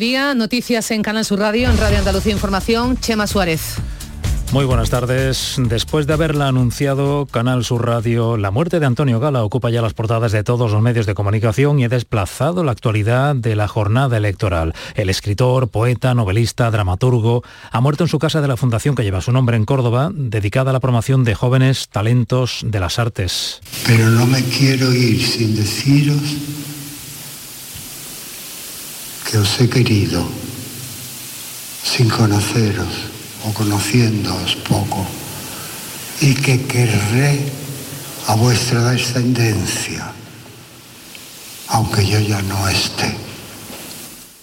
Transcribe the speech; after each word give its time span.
Día, 0.00 0.34
noticias 0.34 0.90
en 0.92 1.02
Canal 1.02 1.26
Sur 1.26 1.40
Radio, 1.40 1.68
en 1.68 1.76
Radio 1.76 1.98
Andalucía 1.98 2.32
Información, 2.32 2.96
Chema 2.96 3.26
Suárez. 3.26 3.76
Muy 4.50 4.64
buenas 4.64 4.88
tardes. 4.88 5.56
Después 5.58 6.06
de 6.06 6.14
haberla 6.14 6.48
anunciado 6.48 7.26
Canal 7.30 7.66
Sur 7.66 7.86
Radio, 7.86 8.38
la 8.38 8.50
muerte 8.50 8.80
de 8.80 8.86
Antonio 8.86 9.20
Gala 9.20 9.44
ocupa 9.44 9.68
ya 9.68 9.82
las 9.82 9.92
portadas 9.92 10.32
de 10.32 10.42
todos 10.42 10.72
los 10.72 10.80
medios 10.80 11.04
de 11.04 11.12
comunicación 11.12 11.78
y 11.78 11.84
ha 11.84 11.90
desplazado 11.90 12.64
la 12.64 12.72
actualidad 12.72 13.36
de 13.36 13.54
la 13.54 13.68
jornada 13.68 14.16
electoral. 14.16 14.72
El 14.94 15.10
escritor, 15.10 15.68
poeta, 15.68 16.14
novelista, 16.14 16.70
dramaturgo 16.70 17.44
ha 17.70 17.80
muerto 17.82 18.04
en 18.04 18.08
su 18.08 18.18
casa 18.18 18.40
de 18.40 18.48
la 18.48 18.56
fundación 18.56 18.94
que 18.94 19.04
lleva 19.04 19.20
su 19.20 19.32
nombre 19.32 19.58
en 19.58 19.66
Córdoba, 19.66 20.10
dedicada 20.14 20.70
a 20.70 20.72
la 20.72 20.80
promoción 20.80 21.24
de 21.24 21.34
jóvenes 21.34 21.90
talentos 21.90 22.60
de 22.64 22.80
las 22.80 22.98
artes. 22.98 23.60
Pero 23.86 24.08
no 24.08 24.24
me 24.26 24.42
quiero 24.44 24.94
ir 24.94 25.22
sin 25.22 25.54
deciros 25.54 26.22
que 29.30 29.38
os 29.38 29.60
he 29.60 29.70
querido, 29.70 30.26
sin 31.86 32.10
conoceros 32.10 32.90
o 33.46 33.54
conociéndoos 33.54 34.58
poco, 34.66 35.06
y 36.18 36.34
que 36.34 36.66
querré 36.66 37.38
a 38.26 38.34
vuestra 38.34 38.90
descendencia, 38.90 40.10
aunque 41.68 42.04
yo 42.04 42.18
ya 42.18 42.42
no 42.42 42.66
esté. 42.66 43.29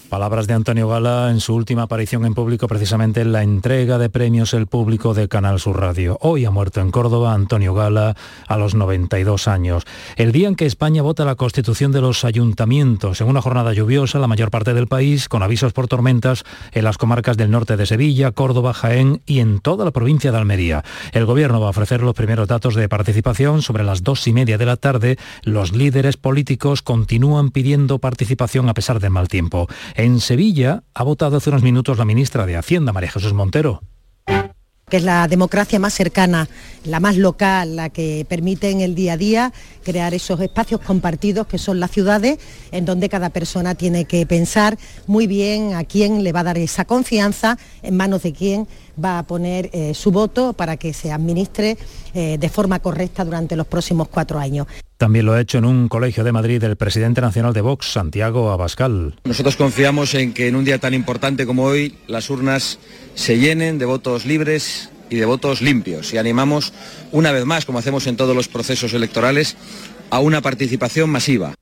Palabras 0.08 0.46
de 0.46 0.54
Antonio 0.54 0.88
Gala 0.88 1.30
en 1.30 1.38
su 1.38 1.54
última 1.54 1.82
aparición 1.82 2.24
en 2.24 2.32
público, 2.32 2.66
precisamente 2.66 3.20
en 3.20 3.30
la 3.30 3.42
entrega 3.42 3.98
de 3.98 4.08
premios 4.08 4.54
El 4.54 4.66
Público 4.66 5.12
de 5.12 5.28
Canal 5.28 5.60
Sur 5.60 5.78
Radio. 5.78 6.16
Hoy 6.22 6.46
ha 6.46 6.50
muerto 6.50 6.80
en 6.80 6.90
Córdoba 6.90 7.34
Antonio 7.34 7.74
Gala 7.74 8.16
a 8.46 8.56
los 8.56 8.74
92 8.74 9.48
años. 9.48 9.84
El 10.16 10.32
día 10.32 10.48
en 10.48 10.56
que 10.56 10.64
España 10.64 11.02
vota 11.02 11.26
la 11.26 11.34
constitución 11.34 11.92
de 11.92 12.00
los 12.00 12.24
ayuntamientos, 12.24 13.20
en 13.20 13.28
una 13.28 13.42
jornada 13.42 13.74
lluviosa, 13.74 14.18
la 14.18 14.28
mayor 14.28 14.50
parte 14.50 14.72
del 14.72 14.86
país, 14.86 15.28
con 15.28 15.42
avisos 15.42 15.74
por 15.74 15.88
tormentas 15.88 16.44
en 16.72 16.84
las 16.84 16.96
comarcas 16.96 17.36
del 17.36 17.50
norte 17.50 17.76
de 17.76 17.84
Sevilla, 17.84 18.32
Córdoba, 18.32 18.72
Jaén 18.72 19.20
y 19.26 19.40
en 19.40 19.60
toda 19.60 19.84
la 19.84 19.90
provincia 19.90 20.32
de 20.32 20.38
Almería. 20.38 20.84
El 21.12 21.26
gobierno 21.26 21.60
va 21.60 21.66
a 21.66 21.70
ofrecer 21.70 22.00
los 22.02 22.14
primeros 22.14 22.48
datos 22.48 22.74
de 22.74 22.88
participación 22.88 23.60
sobre 23.60 23.84
las 23.84 24.02
dos 24.02 24.26
y 24.26 24.32
media 24.32 24.56
de 24.56 24.64
la 24.64 24.76
tarde. 24.76 25.18
Los 25.42 25.72
líderes 25.72 26.16
políticos 26.16 26.80
continúan 26.80 27.50
pidiendo 27.50 27.98
participación 27.98 28.70
a 28.70 28.74
pesar 28.74 29.00
del 29.00 29.10
mal 29.10 29.28
tiempo. 29.28 29.68
En 29.98 30.20
Sevilla 30.20 30.84
ha 30.94 31.02
votado 31.02 31.38
hace 31.38 31.50
unos 31.50 31.64
minutos 31.64 31.98
la 31.98 32.04
ministra 32.04 32.46
de 32.46 32.56
Hacienda, 32.56 32.92
María 32.92 33.10
Jesús 33.10 33.32
Montero. 33.32 33.82
Que 34.88 34.98
es 34.98 35.02
la 35.02 35.26
democracia 35.26 35.80
más 35.80 35.92
cercana, 35.92 36.48
la 36.84 37.00
más 37.00 37.16
local, 37.16 37.74
la 37.74 37.90
que 37.90 38.24
permite 38.28 38.70
en 38.70 38.80
el 38.80 38.94
día 38.94 39.14
a 39.14 39.16
día 39.16 39.52
crear 39.82 40.14
esos 40.14 40.40
espacios 40.40 40.82
compartidos 40.82 41.48
que 41.48 41.58
son 41.58 41.80
las 41.80 41.90
ciudades, 41.90 42.38
en 42.70 42.84
donde 42.84 43.08
cada 43.08 43.30
persona 43.30 43.74
tiene 43.74 44.04
que 44.04 44.24
pensar 44.24 44.78
muy 45.08 45.26
bien 45.26 45.74
a 45.74 45.82
quién 45.82 46.22
le 46.22 46.30
va 46.30 46.40
a 46.40 46.44
dar 46.44 46.58
esa 46.58 46.84
confianza, 46.84 47.58
en 47.82 47.96
manos 47.96 48.22
de 48.22 48.32
quién 48.32 48.68
va 49.02 49.18
a 49.18 49.22
poner 49.22 49.70
eh, 49.72 49.94
su 49.94 50.10
voto 50.10 50.52
para 50.52 50.76
que 50.76 50.92
se 50.92 51.12
administre 51.12 51.76
eh, 52.14 52.36
de 52.38 52.48
forma 52.48 52.80
correcta 52.80 53.24
durante 53.24 53.56
los 53.56 53.66
próximos 53.66 54.08
cuatro 54.08 54.38
años. 54.38 54.66
También 54.96 55.26
lo 55.26 55.32
ha 55.32 55.40
hecho 55.40 55.58
en 55.58 55.64
un 55.64 55.88
colegio 55.88 56.24
de 56.24 56.32
Madrid 56.32 56.62
el 56.64 56.76
presidente 56.76 57.20
nacional 57.20 57.52
de 57.52 57.60
Vox, 57.60 57.92
Santiago 57.92 58.50
Abascal. 58.50 59.14
Nosotros 59.24 59.56
confiamos 59.56 60.14
en 60.14 60.34
que 60.34 60.48
en 60.48 60.56
un 60.56 60.64
día 60.64 60.78
tan 60.78 60.94
importante 60.94 61.46
como 61.46 61.64
hoy 61.64 61.96
las 62.06 62.30
urnas 62.30 62.78
se 63.14 63.38
llenen 63.38 63.78
de 63.78 63.84
votos 63.84 64.26
libres 64.26 64.90
y 65.10 65.16
de 65.16 65.24
votos 65.24 65.62
limpios 65.62 66.12
y 66.12 66.18
animamos 66.18 66.72
una 67.12 67.32
vez 67.32 67.44
más, 67.44 67.64
como 67.64 67.78
hacemos 67.78 68.06
en 68.06 68.16
todos 68.16 68.34
los 68.34 68.48
procesos 68.48 68.92
electorales, 68.92 69.56
a 70.10 70.18
una 70.20 70.40
participación 70.40 71.10
masiva 71.10 71.54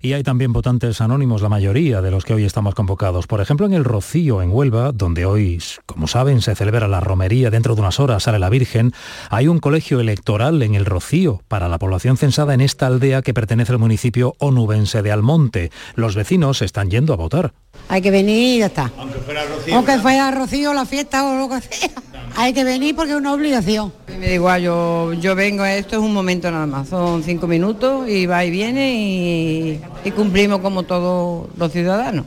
y 0.00 0.12
hay 0.12 0.22
también 0.22 0.52
votantes 0.52 1.00
anónimos, 1.00 1.42
la 1.42 1.48
mayoría 1.48 2.02
de 2.02 2.10
los 2.10 2.24
que 2.24 2.34
hoy 2.34 2.44
estamos 2.44 2.74
convocados. 2.74 3.26
Por 3.26 3.40
ejemplo, 3.40 3.66
en 3.66 3.72
el 3.72 3.84
Rocío, 3.84 4.42
en 4.42 4.50
Huelva, 4.50 4.92
donde 4.92 5.24
hoy, 5.26 5.60
como 5.86 6.06
saben, 6.06 6.40
se 6.42 6.54
celebra 6.54 6.88
la 6.88 7.00
romería, 7.00 7.50
dentro 7.50 7.74
de 7.74 7.80
unas 7.80 8.00
horas 8.00 8.24
sale 8.24 8.38
la 8.38 8.50
Virgen, 8.50 8.92
hay 9.30 9.48
un 9.48 9.58
colegio 9.58 10.00
electoral 10.00 10.62
en 10.62 10.74
el 10.74 10.84
Rocío 10.84 11.42
para 11.48 11.68
la 11.68 11.78
población 11.78 12.16
censada 12.16 12.54
en 12.54 12.60
esta 12.60 12.86
aldea 12.86 13.22
que 13.22 13.34
pertenece 13.34 13.72
al 13.72 13.78
municipio 13.78 14.34
onubense 14.38 15.02
de 15.02 15.12
Almonte. 15.12 15.70
Los 15.94 16.14
vecinos 16.14 16.62
están 16.62 16.90
yendo 16.90 17.12
a 17.12 17.16
votar. 17.16 17.52
Hay 17.88 18.02
que 18.02 18.10
venir 18.10 18.56
y 18.56 18.58
ya 18.58 18.66
está. 18.66 18.90
Aunque 18.98 19.18
fuera 19.18 19.44
Rocío. 19.44 19.74
Aunque 19.74 19.98
fuera 19.98 20.30
Rocío, 20.30 20.74
la 20.74 20.84
fiesta 20.84 21.26
o 21.26 21.38
lo 21.38 21.48
que 21.48 21.60
sea. 21.62 21.90
Hay 22.36 22.52
que 22.52 22.64
venir 22.64 22.94
porque 22.94 23.12
es 23.12 23.16
una 23.16 23.32
obligación. 23.32 23.92
Me 24.18 24.26
da 24.26 24.34
igual, 24.34 24.62
yo, 24.62 25.12
yo 25.14 25.34
vengo, 25.34 25.64
esto 25.64 25.96
es 25.96 26.02
un 26.02 26.12
momento 26.12 26.50
nada 26.50 26.66
más, 26.66 26.88
son 26.88 27.22
cinco 27.22 27.46
minutos 27.46 28.08
y 28.08 28.26
va 28.26 28.44
y 28.44 28.50
viene 28.50 28.94
y, 28.94 29.80
y 30.04 30.10
cumplimos 30.12 30.60
como 30.60 30.82
todos 30.82 31.48
los 31.56 31.72
ciudadanos 31.72 32.24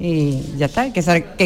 y 0.00 0.56
ya 0.56 0.66
está, 0.66 0.92
que, 0.92 1.02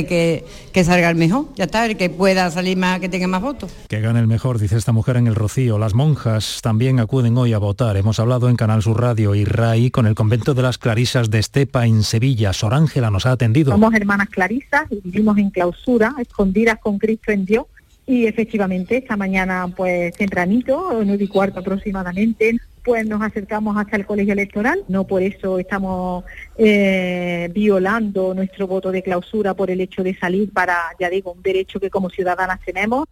que, 0.06 0.44
que, 0.72 0.84
salga 0.84 1.08
el 1.08 1.16
mejor, 1.16 1.46
ya 1.56 1.64
está, 1.64 1.86
el 1.86 1.96
que 1.96 2.10
pueda 2.10 2.50
salir 2.50 2.76
más, 2.76 3.00
que 3.00 3.08
tenga 3.08 3.26
más 3.26 3.40
votos. 3.40 3.72
Que 3.88 4.00
gane 4.00 4.20
el 4.20 4.26
mejor, 4.26 4.58
dice 4.58 4.76
esta 4.76 4.92
mujer 4.92 5.16
en 5.16 5.26
el 5.26 5.34
Rocío. 5.34 5.78
Las 5.78 5.94
monjas 5.94 6.60
también 6.62 7.00
acuden 7.00 7.36
hoy 7.38 7.52
a 7.54 7.58
votar. 7.58 7.96
Hemos 7.96 8.20
hablado 8.20 8.48
en 8.48 8.56
Canal 8.56 8.82
Sur 8.82 9.00
Radio 9.00 9.34
y 9.34 9.44
RAI 9.44 9.90
con 9.90 10.06
el 10.06 10.14
convento 10.14 10.54
de 10.54 10.62
las 10.62 10.78
Clarisas 10.78 11.30
de 11.30 11.38
Estepa 11.38 11.86
en 11.86 12.02
Sevilla. 12.02 12.52
Sor 12.52 12.74
Ángela 12.74 13.10
nos 13.10 13.26
ha 13.26 13.32
atendido. 13.32 13.72
Somos 13.72 13.94
hermanas 13.94 14.28
clarisas 14.28 14.84
y 14.90 15.00
vivimos 15.02 15.38
en 15.38 15.50
clausura, 15.50 16.14
escondidas 16.18 16.78
con 16.78 16.98
Cristo 16.98 17.32
en 17.32 17.46
Dios. 17.46 17.66
Y 18.06 18.26
efectivamente, 18.26 18.96
esta 18.96 19.16
mañana, 19.16 19.72
pues 19.76 20.16
tempranito, 20.16 21.02
nueve 21.04 21.24
y 21.24 21.28
cuarto 21.28 21.60
aproximadamente, 21.60 22.58
pues 22.82 23.06
nos 23.06 23.22
acercamos 23.22 23.76
hasta 23.76 23.96
el 23.96 24.06
colegio 24.06 24.32
electoral. 24.32 24.82
No 24.88 25.06
por 25.06 25.22
eso 25.22 25.58
estamos 25.58 26.24
eh, 26.58 27.48
violando 27.54 28.34
nuestro 28.34 28.66
voto 28.66 28.90
de 28.90 29.02
clausura 29.02 29.54
por 29.54 29.70
el 29.70 29.80
hecho 29.80 30.02
de 30.02 30.16
salir 30.16 30.52
para, 30.52 30.78
ya 30.98 31.08
digo, 31.08 31.32
un 31.32 31.42
derecho 31.42 31.78
que 31.78 31.90
como 31.90 32.10
ciudadanas 32.10 32.60
tenemos. 32.64 33.06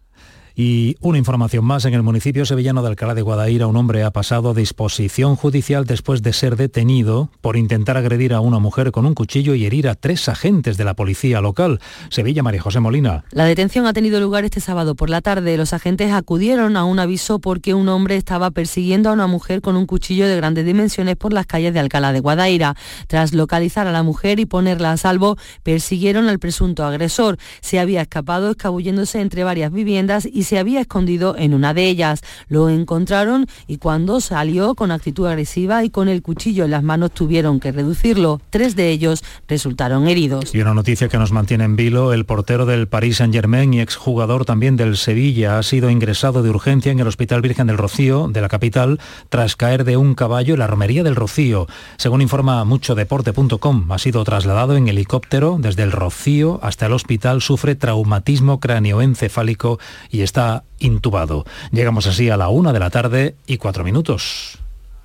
Y 0.55 0.97
una 0.99 1.17
información 1.17 1.63
más, 1.65 1.85
en 1.85 1.93
el 1.93 2.03
municipio 2.03 2.45
sevillano 2.45 2.81
de 2.81 2.89
Alcalá 2.89 3.15
de 3.15 3.21
Guadaira, 3.21 3.67
un 3.67 3.77
hombre 3.77 4.03
ha 4.03 4.11
pasado 4.11 4.51
a 4.51 4.53
disposición 4.53 5.35
judicial 5.35 5.85
después 5.85 6.21
de 6.21 6.33
ser 6.33 6.55
detenido 6.55 7.29
por 7.41 7.57
intentar 7.57 7.97
agredir 7.97 8.33
a 8.33 8.41
una 8.41 8.59
mujer 8.59 8.91
con 8.91 9.05
un 9.05 9.13
cuchillo 9.13 9.55
y 9.55 9.65
herir 9.65 9.87
a 9.87 9.95
tres 9.95 10.27
agentes 10.29 10.77
de 10.77 10.83
la 10.83 10.93
policía 10.93 11.41
local. 11.41 11.79
Sevilla, 12.09 12.43
María 12.43 12.61
José 12.61 12.79
Molina. 12.79 13.23
La 13.31 13.45
detención 13.45 13.85
ha 13.85 13.93
tenido 13.93 14.19
lugar 14.19 14.43
este 14.43 14.59
sábado 14.59 14.95
por 14.95 15.09
la 15.09 15.21
tarde. 15.21 15.57
Los 15.57 15.73
agentes 15.73 16.11
acudieron 16.11 16.77
a 16.77 16.83
un 16.83 16.99
aviso 16.99 17.39
porque 17.39 17.73
un 17.73 17.87
hombre 17.89 18.17
estaba 18.17 18.51
persiguiendo 18.51 19.09
a 19.09 19.13
una 19.13 19.27
mujer 19.27 19.61
con 19.61 19.75
un 19.77 19.85
cuchillo 19.85 20.27
de 20.27 20.35
grandes 20.35 20.65
dimensiones 20.65 21.15
por 21.15 21.33
las 21.33 21.45
calles 21.45 21.73
de 21.73 21.79
Alcalá 21.79 22.11
de 22.11 22.19
Guadaira. 22.19 22.75
Tras 23.07 23.33
localizar 23.33 23.87
a 23.87 23.91
la 23.91 24.03
mujer 24.03 24.39
y 24.39 24.45
ponerla 24.45 24.91
a 24.91 24.97
salvo, 24.97 25.37
persiguieron 25.63 26.27
al 26.27 26.39
presunto 26.39 26.85
agresor. 26.85 27.37
Se 27.61 27.79
había 27.79 28.01
escapado 28.01 28.51
escabulléndose 28.51 29.21
entre 29.21 29.43
varias 29.43 29.71
viviendas 29.71 30.27
y 30.31 30.43
se 30.51 30.59
había 30.59 30.81
escondido 30.81 31.37
en 31.37 31.53
una 31.53 31.73
de 31.73 31.87
ellas. 31.87 32.23
Lo 32.49 32.67
encontraron 32.67 33.47
y 33.67 33.77
cuando 33.77 34.19
salió 34.19 34.75
con 34.75 34.91
actitud 34.91 35.25
agresiva 35.25 35.85
y 35.85 35.89
con 35.89 36.09
el 36.09 36.21
cuchillo 36.21 36.65
en 36.65 36.71
las 36.71 36.83
manos 36.83 37.11
tuvieron 37.11 37.61
que 37.61 37.71
reducirlo. 37.71 38.41
Tres 38.49 38.75
de 38.75 38.89
ellos 38.89 39.23
resultaron 39.47 40.09
heridos. 40.09 40.53
Y 40.53 40.59
una 40.59 40.73
noticia 40.73 41.07
que 41.07 41.17
nos 41.17 41.31
mantiene 41.31 41.63
en 41.63 41.77
vilo, 41.77 42.11
el 42.11 42.25
portero 42.25 42.65
del 42.65 42.89
Paris 42.89 43.15
Saint-Germain 43.15 43.73
y 43.73 43.79
exjugador 43.79 44.43
también 44.43 44.75
del 44.75 44.97
Sevilla 44.97 45.57
ha 45.57 45.63
sido 45.63 45.89
ingresado 45.89 46.43
de 46.43 46.49
urgencia 46.49 46.91
en 46.91 46.99
el 46.99 47.07
Hospital 47.07 47.39
Virgen 47.39 47.67
del 47.67 47.77
Rocío 47.77 48.27
de 48.27 48.41
la 48.41 48.49
capital 48.49 48.99
tras 49.29 49.55
caer 49.55 49.85
de 49.85 49.95
un 49.95 50.15
caballo 50.15 50.55
en 50.55 50.59
la 50.59 50.67
romería 50.67 51.03
del 51.03 51.15
Rocío. 51.15 51.67
Según 51.95 52.21
informa 52.21 52.65
muchodeporte.com, 52.65 53.89
ha 53.89 53.99
sido 53.99 54.21
trasladado 54.25 54.75
en 54.75 54.89
helicóptero 54.89 55.55
desde 55.61 55.83
el 55.83 55.93
Rocío 55.93 56.59
hasta 56.61 56.87
el 56.87 56.91
hospital, 56.91 57.41
sufre 57.41 57.75
traumatismo 57.75 58.59
cráneoencefálico 58.59 59.79
y 60.09 60.23
está 60.31 60.63
intubado. 60.79 61.45
Llegamos 61.71 62.07
así 62.07 62.29
a 62.29 62.37
la 62.37 62.47
una 62.47 62.71
de 62.71 62.79
la 62.79 62.89
tarde 62.89 63.35
y 63.45 63.57
cuatro 63.57 63.83
minutos. 63.83 64.57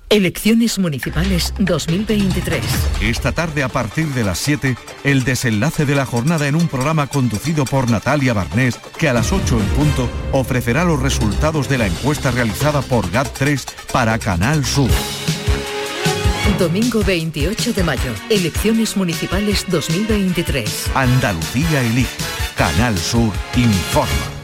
Elecciones 0.09 0.79
Municipales 0.79 1.53
2023. 1.59 2.63
Esta 3.01 3.33
tarde 3.33 3.61
a 3.61 3.67
partir 3.67 4.07
de 4.13 4.23
las 4.23 4.39
7, 4.39 4.77
el 5.03 5.25
desenlace 5.25 5.85
de 5.85 5.95
la 5.95 6.05
jornada 6.05 6.47
en 6.47 6.55
un 6.55 6.69
programa 6.69 7.07
conducido 7.07 7.65
por 7.65 7.91
Natalia 7.91 8.33
Barnés, 8.33 8.79
que 8.97 9.09
a 9.09 9.13
las 9.13 9.33
8 9.33 9.59
en 9.59 9.67
punto 9.75 10.07
ofrecerá 10.31 10.85
los 10.85 11.01
resultados 11.01 11.67
de 11.67 11.77
la 11.77 11.87
encuesta 11.87 12.31
realizada 12.31 12.81
por 12.81 13.11
GAT3 13.11 13.65
para 13.91 14.17
Canal 14.19 14.63
Sur. 14.63 14.89
Domingo 16.57 17.03
28 17.03 17.73
de 17.73 17.83
mayo, 17.83 18.13
Elecciones 18.29 18.95
Municipales 18.95 19.65
2023. 19.67 20.91
Andalucía 20.95 21.81
elige. 21.81 22.15
Canal 22.55 22.97
Sur 22.97 23.33
informa. 23.57 24.36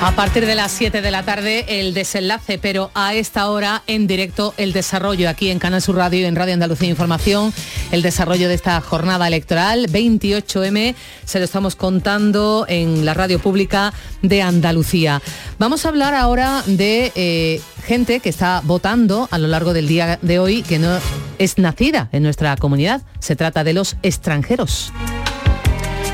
A 0.00 0.12
partir 0.12 0.46
de 0.46 0.54
las 0.54 0.70
7 0.70 1.02
de 1.02 1.10
la 1.10 1.24
tarde 1.24 1.80
el 1.80 1.92
desenlace, 1.92 2.56
pero 2.58 2.92
a 2.94 3.14
esta 3.14 3.50
hora 3.50 3.82
en 3.88 4.06
directo 4.06 4.54
el 4.56 4.72
desarrollo 4.72 5.28
aquí 5.28 5.50
en 5.50 5.58
Canal 5.58 5.82
Sur 5.82 5.96
Radio 5.96 6.20
y 6.20 6.24
en 6.24 6.36
Radio 6.36 6.54
Andalucía 6.54 6.88
Información, 6.88 7.52
el 7.90 8.02
desarrollo 8.02 8.46
de 8.46 8.54
esta 8.54 8.80
jornada 8.80 9.26
electoral 9.26 9.88
28M, 9.88 10.94
se 11.24 11.38
lo 11.40 11.44
estamos 11.44 11.74
contando 11.74 12.64
en 12.68 13.04
la 13.04 13.14
radio 13.14 13.40
pública 13.40 13.92
de 14.22 14.40
Andalucía. 14.40 15.20
Vamos 15.58 15.84
a 15.84 15.88
hablar 15.88 16.14
ahora 16.14 16.62
de 16.66 17.10
eh, 17.16 17.60
gente 17.84 18.20
que 18.20 18.28
está 18.28 18.62
votando 18.62 19.26
a 19.32 19.38
lo 19.38 19.48
largo 19.48 19.72
del 19.72 19.88
día 19.88 20.20
de 20.22 20.38
hoy 20.38 20.62
que 20.62 20.78
no 20.78 20.96
es 21.38 21.58
nacida 21.58 22.08
en 22.12 22.22
nuestra 22.22 22.56
comunidad. 22.56 23.02
Se 23.18 23.34
trata 23.34 23.64
de 23.64 23.72
los 23.72 23.96
extranjeros. 24.02 24.92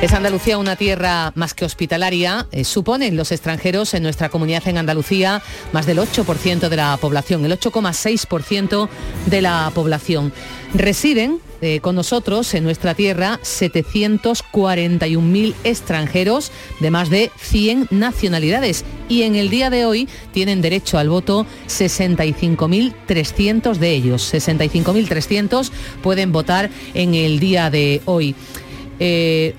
Es 0.05 0.13
Andalucía 0.13 0.59
una 0.59 0.77
tierra 0.77 1.33
más 1.35 1.55
que 1.55 1.65
hospitalaria. 1.65 2.47
Eh, 2.53 2.65
suponen 2.65 3.17
los 3.17 3.33
extranjeros 3.33 3.95
en 3.95 4.03
nuestra 4.03 4.29
comunidad 4.29 4.69
en 4.69 4.77
Andalucía 4.77 5.43
más 5.73 5.87
del 5.87 5.97
8% 5.97 6.69
de 6.69 6.77
la 6.77 6.95
población, 6.99 7.43
el 7.47 7.59
8,6% 7.59 8.91
de 9.25 9.41
la 9.41 9.73
población. 9.75 10.31
Residen 10.75 11.39
eh, 11.63 11.81
con 11.81 11.97
nosotros 11.97 12.53
en 12.53 12.65
nuestra 12.65 12.95
tierra 12.95 13.41
741.000 13.43 15.55
extranjeros 15.65 16.53
de 16.81 16.91
más 16.91 17.09
de 17.09 17.31
100 17.39 17.89
nacionalidades 17.91 18.85
y 19.09 19.23
en 19.23 19.37
el 19.37 19.49
día 19.49 19.71
de 19.71 19.87
hoy 19.87 20.07
tienen 20.33 20.61
derecho 20.61 20.99
al 20.99 21.09
voto 21.09 21.47
65.300 21.69 23.77
de 23.77 23.93
ellos. 23.93 24.35
65.300 24.35 25.71
pueden 26.03 26.31
votar 26.31 26.69
en 26.93 27.15
el 27.15 27.41
día 27.41 27.71
de 27.71 28.03
hoy. 28.05 28.35
Eh, 29.01 29.57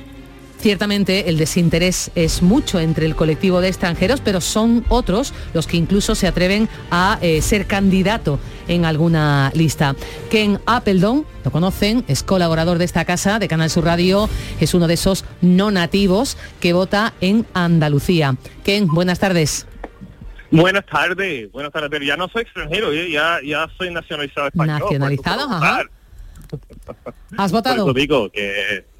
Ciertamente 0.65 1.29
el 1.29 1.37
desinterés 1.37 2.09
es 2.15 2.41
mucho 2.41 2.79
entre 2.79 3.05
el 3.05 3.15
colectivo 3.15 3.61
de 3.61 3.67
extranjeros, 3.67 4.19
pero 4.19 4.41
son 4.41 4.83
otros 4.89 5.31
los 5.53 5.67
que 5.67 5.77
incluso 5.77 6.15
se 6.15 6.25
atreven 6.25 6.67
a 6.89 7.19
eh, 7.21 7.43
ser 7.43 7.67
candidato 7.67 8.39
en 8.67 8.83
alguna 8.83 9.51
lista. 9.53 9.95
Ken 10.31 10.59
Appledon, 10.65 11.23
lo 11.43 11.51
conocen, 11.51 12.03
es 12.07 12.23
colaborador 12.23 12.79
de 12.79 12.85
esta 12.85 13.05
casa, 13.05 13.37
de 13.37 13.47
Canal 13.47 13.69
Sur 13.69 13.85
Radio, 13.85 14.27
es 14.59 14.73
uno 14.73 14.87
de 14.87 14.95
esos 14.95 15.23
no 15.39 15.69
nativos 15.69 16.35
que 16.59 16.73
vota 16.73 17.13
en 17.21 17.45
Andalucía. 17.53 18.35
Ken, 18.63 18.87
buenas 18.87 19.19
tardes. 19.19 19.67
Buenas 20.49 20.87
tardes, 20.87 21.51
buenas 21.51 21.71
tardes, 21.71 21.91
pero 21.91 22.05
ya 22.05 22.17
no 22.17 22.27
soy 22.27 22.41
extranjero, 22.41 22.91
¿eh? 22.91 23.11
ya, 23.11 23.37
ya 23.45 23.69
soy 23.77 23.93
nacionalizado 23.93 24.47
español. 24.47 24.79
Nacionalizado, 24.79 25.47
ajá. 25.47 25.83
¿Has 27.37 27.51
votado? 27.51 27.85
Por 27.85 27.93
digo 27.93 28.31
que 28.31 28.94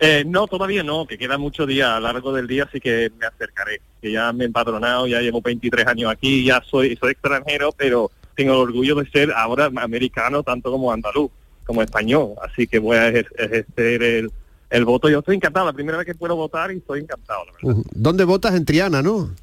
eh, 0.00 0.24
no, 0.26 0.46
todavía 0.46 0.82
no, 0.82 1.06
que 1.06 1.18
queda 1.18 1.36
mucho 1.36 1.66
día, 1.66 1.94
a 1.94 2.00
lo 2.00 2.06
largo 2.06 2.32
del 2.32 2.46
día 2.46 2.64
así 2.64 2.80
que 2.80 3.12
me 3.18 3.26
acercaré, 3.26 3.82
que 4.00 4.10
ya 4.10 4.32
me 4.32 4.44
he 4.44 4.46
empadronado, 4.46 5.06
ya 5.06 5.20
llevo 5.20 5.42
23 5.42 5.86
años 5.86 6.10
aquí, 6.10 6.42
ya 6.44 6.62
soy, 6.64 6.96
soy 6.96 7.12
extranjero, 7.12 7.72
pero 7.76 8.10
tengo 8.34 8.54
el 8.54 8.60
orgullo 8.60 8.94
de 8.94 9.10
ser 9.10 9.30
ahora 9.30 9.66
americano 9.66 10.42
tanto 10.42 10.70
como 10.70 10.90
andaluz, 10.90 11.30
como 11.66 11.82
español, 11.82 12.30
así 12.42 12.66
que 12.66 12.78
voy 12.78 12.96
a 12.96 13.08
ejercer 13.08 14.02
el, 14.02 14.32
el 14.70 14.84
voto. 14.86 15.10
Yo 15.10 15.18
estoy 15.18 15.36
encantado, 15.36 15.66
la 15.66 15.74
primera 15.74 15.98
vez 15.98 16.06
que 16.06 16.14
puedo 16.14 16.34
votar 16.34 16.72
y 16.72 16.78
estoy 16.78 17.00
encantado, 17.00 17.44
la 17.44 17.52
verdad. 17.52 17.82
¿Dónde 17.92 18.24
votas? 18.24 18.54
En 18.54 18.64
Triana, 18.64 19.02
¿no? 19.02 19.34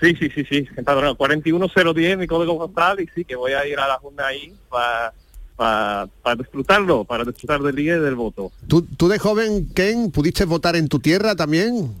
Sí, 0.00 0.14
sí, 0.16 0.28
sí, 0.34 0.44
sí, 0.44 0.68
empadronado, 0.76 1.16
41010 1.16 2.18
mi 2.18 2.26
código 2.26 2.58
postal 2.58 3.00
y 3.00 3.08
sí 3.14 3.24
que 3.24 3.36
voy 3.36 3.52
a 3.52 3.66
ir 3.66 3.78
a 3.78 3.88
la 3.88 3.98
Junta 3.98 4.26
ahí 4.26 4.52
para 4.68 5.14
para, 5.56 6.08
disfrutarlo, 6.36 7.04
para 7.04 7.24
disfrutar 7.24 7.60
del 7.62 7.74
día 7.74 7.96
y 7.96 8.00
del 8.00 8.14
voto. 8.14 8.52
¿Tú, 8.68 8.82
¿Tú 8.82 9.08
de 9.08 9.18
joven, 9.18 9.68
Ken, 9.74 10.10
pudiste 10.10 10.44
votar 10.44 10.76
en 10.76 10.88
tu 10.88 10.98
tierra 10.98 11.34
también? 11.34 11.92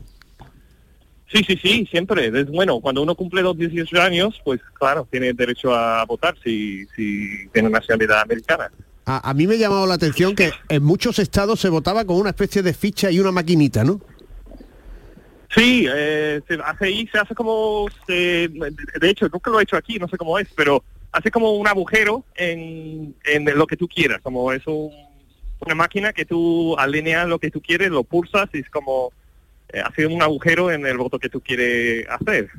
Sí, 1.32 1.42
sí, 1.44 1.58
sí, 1.60 1.88
siempre. 1.90 2.28
Es, 2.28 2.48
bueno, 2.50 2.80
cuando 2.80 3.02
uno 3.02 3.14
cumple 3.14 3.42
los 3.42 3.56
18 3.58 4.00
años, 4.00 4.40
pues 4.44 4.60
claro, 4.74 5.08
tiene 5.10 5.32
derecho 5.32 5.74
a 5.74 6.04
votar 6.04 6.36
si, 6.42 6.86
si 6.94 7.48
tiene 7.52 7.70
nacionalidad 7.70 8.20
americana. 8.20 8.70
A, 9.08 9.32
mí 9.34 9.46
me 9.46 9.54
ha 9.54 9.58
llamado 9.58 9.86
la 9.86 9.94
atención 9.94 10.34
que 10.34 10.50
en 10.68 10.82
muchos 10.82 11.20
estados 11.20 11.60
se 11.60 11.68
votaba 11.68 12.04
con 12.04 12.16
una 12.16 12.30
especie 12.30 12.60
de 12.60 12.74
ficha 12.74 13.08
y 13.08 13.20
una 13.20 13.30
maquinita, 13.30 13.84
¿no? 13.84 14.00
Sí, 15.54 15.86
eh, 15.88 16.40
se 16.48 16.54
hace 16.54 16.86
ahí, 16.86 17.06
se 17.06 17.18
hace 17.18 17.32
como, 17.32 17.86
de 18.08 18.50
hecho, 19.02 19.28
nunca 19.32 19.50
lo 19.52 19.60
he 19.60 19.62
hecho 19.62 19.76
aquí, 19.76 19.96
no 19.98 20.08
sé 20.08 20.16
cómo 20.18 20.36
es, 20.40 20.48
pero 20.56 20.82
hace 21.16 21.30
como 21.30 21.52
un 21.52 21.66
agujero 21.66 22.24
en, 22.34 23.14
en 23.24 23.58
lo 23.58 23.66
que 23.66 23.76
tú 23.76 23.88
quieras, 23.88 24.20
como 24.22 24.52
es 24.52 24.62
una 24.66 25.74
máquina 25.74 26.12
que 26.12 26.26
tú 26.26 26.76
alineas 26.76 27.26
lo 27.26 27.38
que 27.38 27.50
tú 27.50 27.62
quieres, 27.62 27.88
lo 27.88 28.04
pulsas 28.04 28.50
y 28.52 28.58
es 28.58 28.68
como 28.68 29.12
eh, 29.72 29.80
hace 29.82 30.06
un 30.06 30.20
agujero 30.20 30.70
en 30.70 30.86
el 30.86 30.98
voto 30.98 31.18
que 31.18 31.30
tú 31.30 31.40
quieres 31.40 32.06
hacer. 32.10 32.50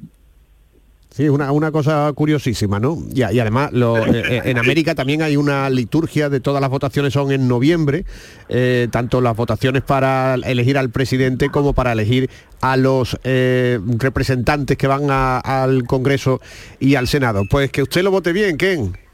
Sí, 1.10 1.30
una, 1.30 1.52
una 1.52 1.72
cosa 1.72 2.12
curiosísima, 2.14 2.80
¿no? 2.80 2.98
Y, 3.14 3.24
además 3.24 3.72
eh, 3.74 4.24
eh, 4.30 4.42
en 4.46 4.58
América 4.60 4.94
también 4.94 5.22
hay 5.24 5.36
una 5.36 5.70
liturgia 5.70 6.30
de 6.30 6.40
todas 6.40 6.62
las 6.62 6.70
votaciones 6.70 7.14
son 7.14 7.32
en 7.32 7.48
noviembre, 7.48 8.06
eh, 8.50 8.88
tanto 8.92 9.22
las 9.22 9.36
votaciones 9.36 9.82
para 9.82 10.36
elegir 10.36 10.78
al 10.78 10.92
presidente 10.92 11.50
como 11.50 11.74
para 11.74 11.94
elegir 11.94 12.30
a 12.62 12.78
los 12.78 13.18
representantes 13.24 14.78
que 14.78 14.88
van 14.88 15.10
al 15.10 15.86
Congreso 15.86 16.42
y 16.80 16.96
al 16.96 17.08
Senado. 17.08 17.44
Pues 17.50 17.72
que 17.72 17.84
usted 17.84 18.04
lo 18.04 18.12
vote 18.12 18.34
bien, 18.34 18.58
Ken. 18.58 19.07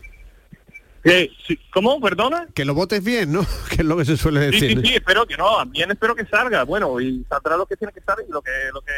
¿Cómo? 1.73 1.99
¿Perdona? 1.99 2.47
Que 2.53 2.63
lo 2.65 2.73
votes 2.73 3.03
bien, 3.03 3.33
¿no? 3.33 3.45
que 3.69 3.75
es 3.77 3.85
lo 3.85 3.97
que 3.97 4.05
se 4.05 4.15
suele 4.15 4.39
decir. 4.39 4.69
Sí, 4.69 4.75
sí, 4.75 4.81
sí, 4.87 4.93
espero 4.95 5.25
que 5.25 5.35
no, 5.35 5.65
bien 5.67 5.91
espero 5.91 6.15
que 6.15 6.25
salga. 6.25 6.63
Bueno, 6.63 7.01
y 7.01 7.25
saldrá 7.27 7.57
lo 7.57 7.65
que 7.65 7.75
tiene 7.75 7.91
que 7.93 7.99
salir 8.01 8.25
y 8.27 8.31
lo 8.31 8.41
que, 8.41 8.51
lo 8.73 8.81
que 8.81 8.93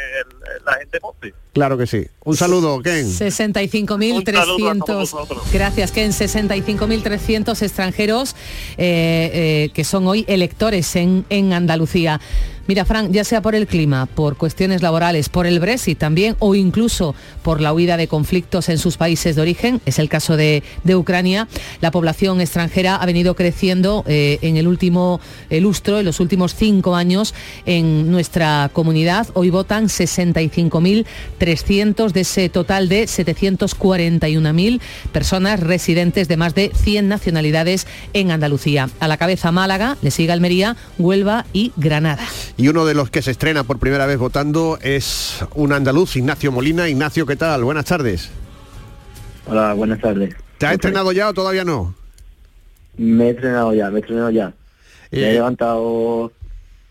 la 0.64 0.74
gente 0.74 1.00
vote. 1.00 1.34
Claro 1.52 1.76
que 1.78 1.86
sí. 1.86 2.06
Un 2.24 2.36
saludo, 2.36 2.82
Ken. 2.82 3.06
65.300. 3.06 5.52
Gracias, 5.52 5.90
Ken. 5.90 6.12
65.300 6.12 7.62
extranjeros 7.62 8.36
eh, 8.76 9.30
eh, 9.32 9.70
que 9.74 9.84
son 9.84 10.06
hoy 10.06 10.24
electores 10.28 10.94
en, 10.96 11.24
en 11.30 11.52
Andalucía. 11.52 12.20
Mira, 12.66 12.84
Frank, 12.84 13.10
ya 13.12 13.22
sea 13.22 13.42
por 13.42 13.54
el 13.54 13.66
clima, 13.66 14.06
por 14.06 14.36
cuestiones 14.36 14.82
laborales, 14.82 15.28
por 15.28 15.46
el 15.46 15.60
Brexit 15.60 15.98
también, 15.98 16.36
o 16.40 16.54
incluso 16.54 17.14
por 17.42 17.60
la 17.60 17.72
huida 17.72 17.96
de 17.96 18.08
conflictos 18.08 18.68
en 18.68 18.78
sus 18.78 18.96
países 18.96 19.36
de 19.36 19.42
origen, 19.42 19.80
es 19.86 20.00
el 20.00 20.08
caso 20.08 20.36
de, 20.36 20.64
Ucrania, 20.96 21.46
la 21.80 21.90
población 21.90 22.40
extranjera 22.40 22.96
ha 22.96 23.06
venido 23.06 23.36
creciendo 23.36 24.02
eh, 24.06 24.38
en 24.42 24.56
el 24.56 24.66
último 24.66 25.20
lustro, 25.50 26.00
en 26.00 26.06
los 26.06 26.20
últimos 26.20 26.54
cinco 26.54 26.96
años 26.96 27.34
en 27.66 28.10
nuestra 28.10 28.70
comunidad. 28.72 29.26
Hoy 29.34 29.50
votan 29.50 29.86
65.300 29.86 32.12
de 32.12 32.20
ese 32.20 32.48
total 32.48 32.88
de 32.88 33.04
741.000 33.04 34.80
personas 35.12 35.60
residentes 35.60 36.28
de 36.28 36.36
más 36.36 36.54
de 36.54 36.70
100 36.74 37.08
nacionalidades 37.08 37.86
en 38.12 38.30
Andalucía. 38.30 38.88
A 39.00 39.08
la 39.08 39.18
cabeza 39.18 39.52
Málaga, 39.52 39.96
le 40.02 40.10
sigue 40.10 40.32
Almería, 40.32 40.76
Huelva 40.98 41.46
y 41.52 41.72
Granada. 41.76 42.26
Y 42.58 42.68
uno 42.68 42.86
de 42.86 42.94
los 42.94 43.10
que 43.10 43.20
se 43.20 43.32
estrena 43.32 43.64
por 43.64 43.78
primera 43.78 44.06
vez 44.06 44.18
votando 44.18 44.78
es 44.80 45.44
un 45.54 45.72
andaluz, 45.72 46.16
Ignacio 46.16 46.50
Molina. 46.50 46.88
Ignacio, 46.88 47.26
¿qué 47.26 47.36
tal? 47.36 47.64
Buenas 47.64 47.84
tardes. 47.84 48.30
Hola, 49.46 49.74
buenas 49.74 50.00
tardes. 50.00 50.34
¿Te 50.56 50.66
has 50.66 50.72
estrenado 50.72 51.12
ya 51.12 51.28
o 51.28 51.34
todavía 51.34 51.64
no? 51.64 51.94
Me 52.96 53.26
he 53.26 53.30
estrenado 53.30 53.74
ya, 53.74 53.90
me 53.90 53.98
he 53.98 54.00
estrenado 54.00 54.30
ya. 54.30 54.54
Me 55.10 55.18
he 55.18 55.30
eh, 55.30 55.32
levantado, 55.34 56.32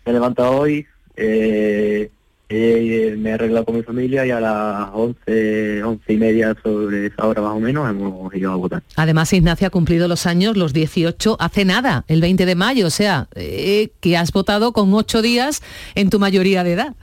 me 0.05 0.11
he 0.11 0.13
levantado 0.13 0.51
hoy, 0.51 0.85
eh, 1.15 2.11
eh, 2.49 3.15
me 3.17 3.31
he 3.31 3.33
arreglado 3.33 3.65
con 3.65 3.75
mi 3.75 3.83
familia 3.83 4.25
y 4.25 4.31
a 4.31 4.39
las 4.39 4.89
11, 4.93 5.83
11 5.83 6.13
y 6.13 6.17
media 6.17 6.55
sobre 6.61 7.07
esa 7.07 7.25
hora 7.25 7.41
más 7.41 7.53
o 7.53 7.59
menos 7.59 7.89
hemos 7.89 8.33
ido 8.35 8.51
a 8.51 8.55
votar. 8.55 8.83
Además, 8.95 9.33
Ignacio 9.33 9.67
ha 9.67 9.71
cumplido 9.71 10.07
los 10.07 10.25
años, 10.25 10.55
los 10.55 10.73
18, 10.73 11.37
hace 11.39 11.65
nada, 11.65 12.05
el 12.07 12.21
20 12.21 12.45
de 12.45 12.55
mayo, 12.55 12.87
o 12.87 12.91
sea, 12.91 13.27
eh, 13.35 13.89
que 13.99 14.17
has 14.17 14.31
votado 14.31 14.73
con 14.73 14.93
8 14.93 15.21
días 15.21 15.61
en 15.95 16.09
tu 16.09 16.19
mayoría 16.19 16.63
de 16.63 16.73
edad. 16.73 16.95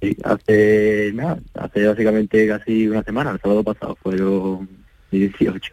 Sí, 0.00 0.16
hace 0.24 1.12
nada, 1.14 1.38
hace 1.54 1.86
básicamente 1.86 2.46
casi 2.48 2.88
una 2.88 3.02
semana, 3.04 3.30
el 3.30 3.40
sábado 3.40 3.62
pasado 3.62 3.96
fueron 4.02 4.68
18. 5.10 5.72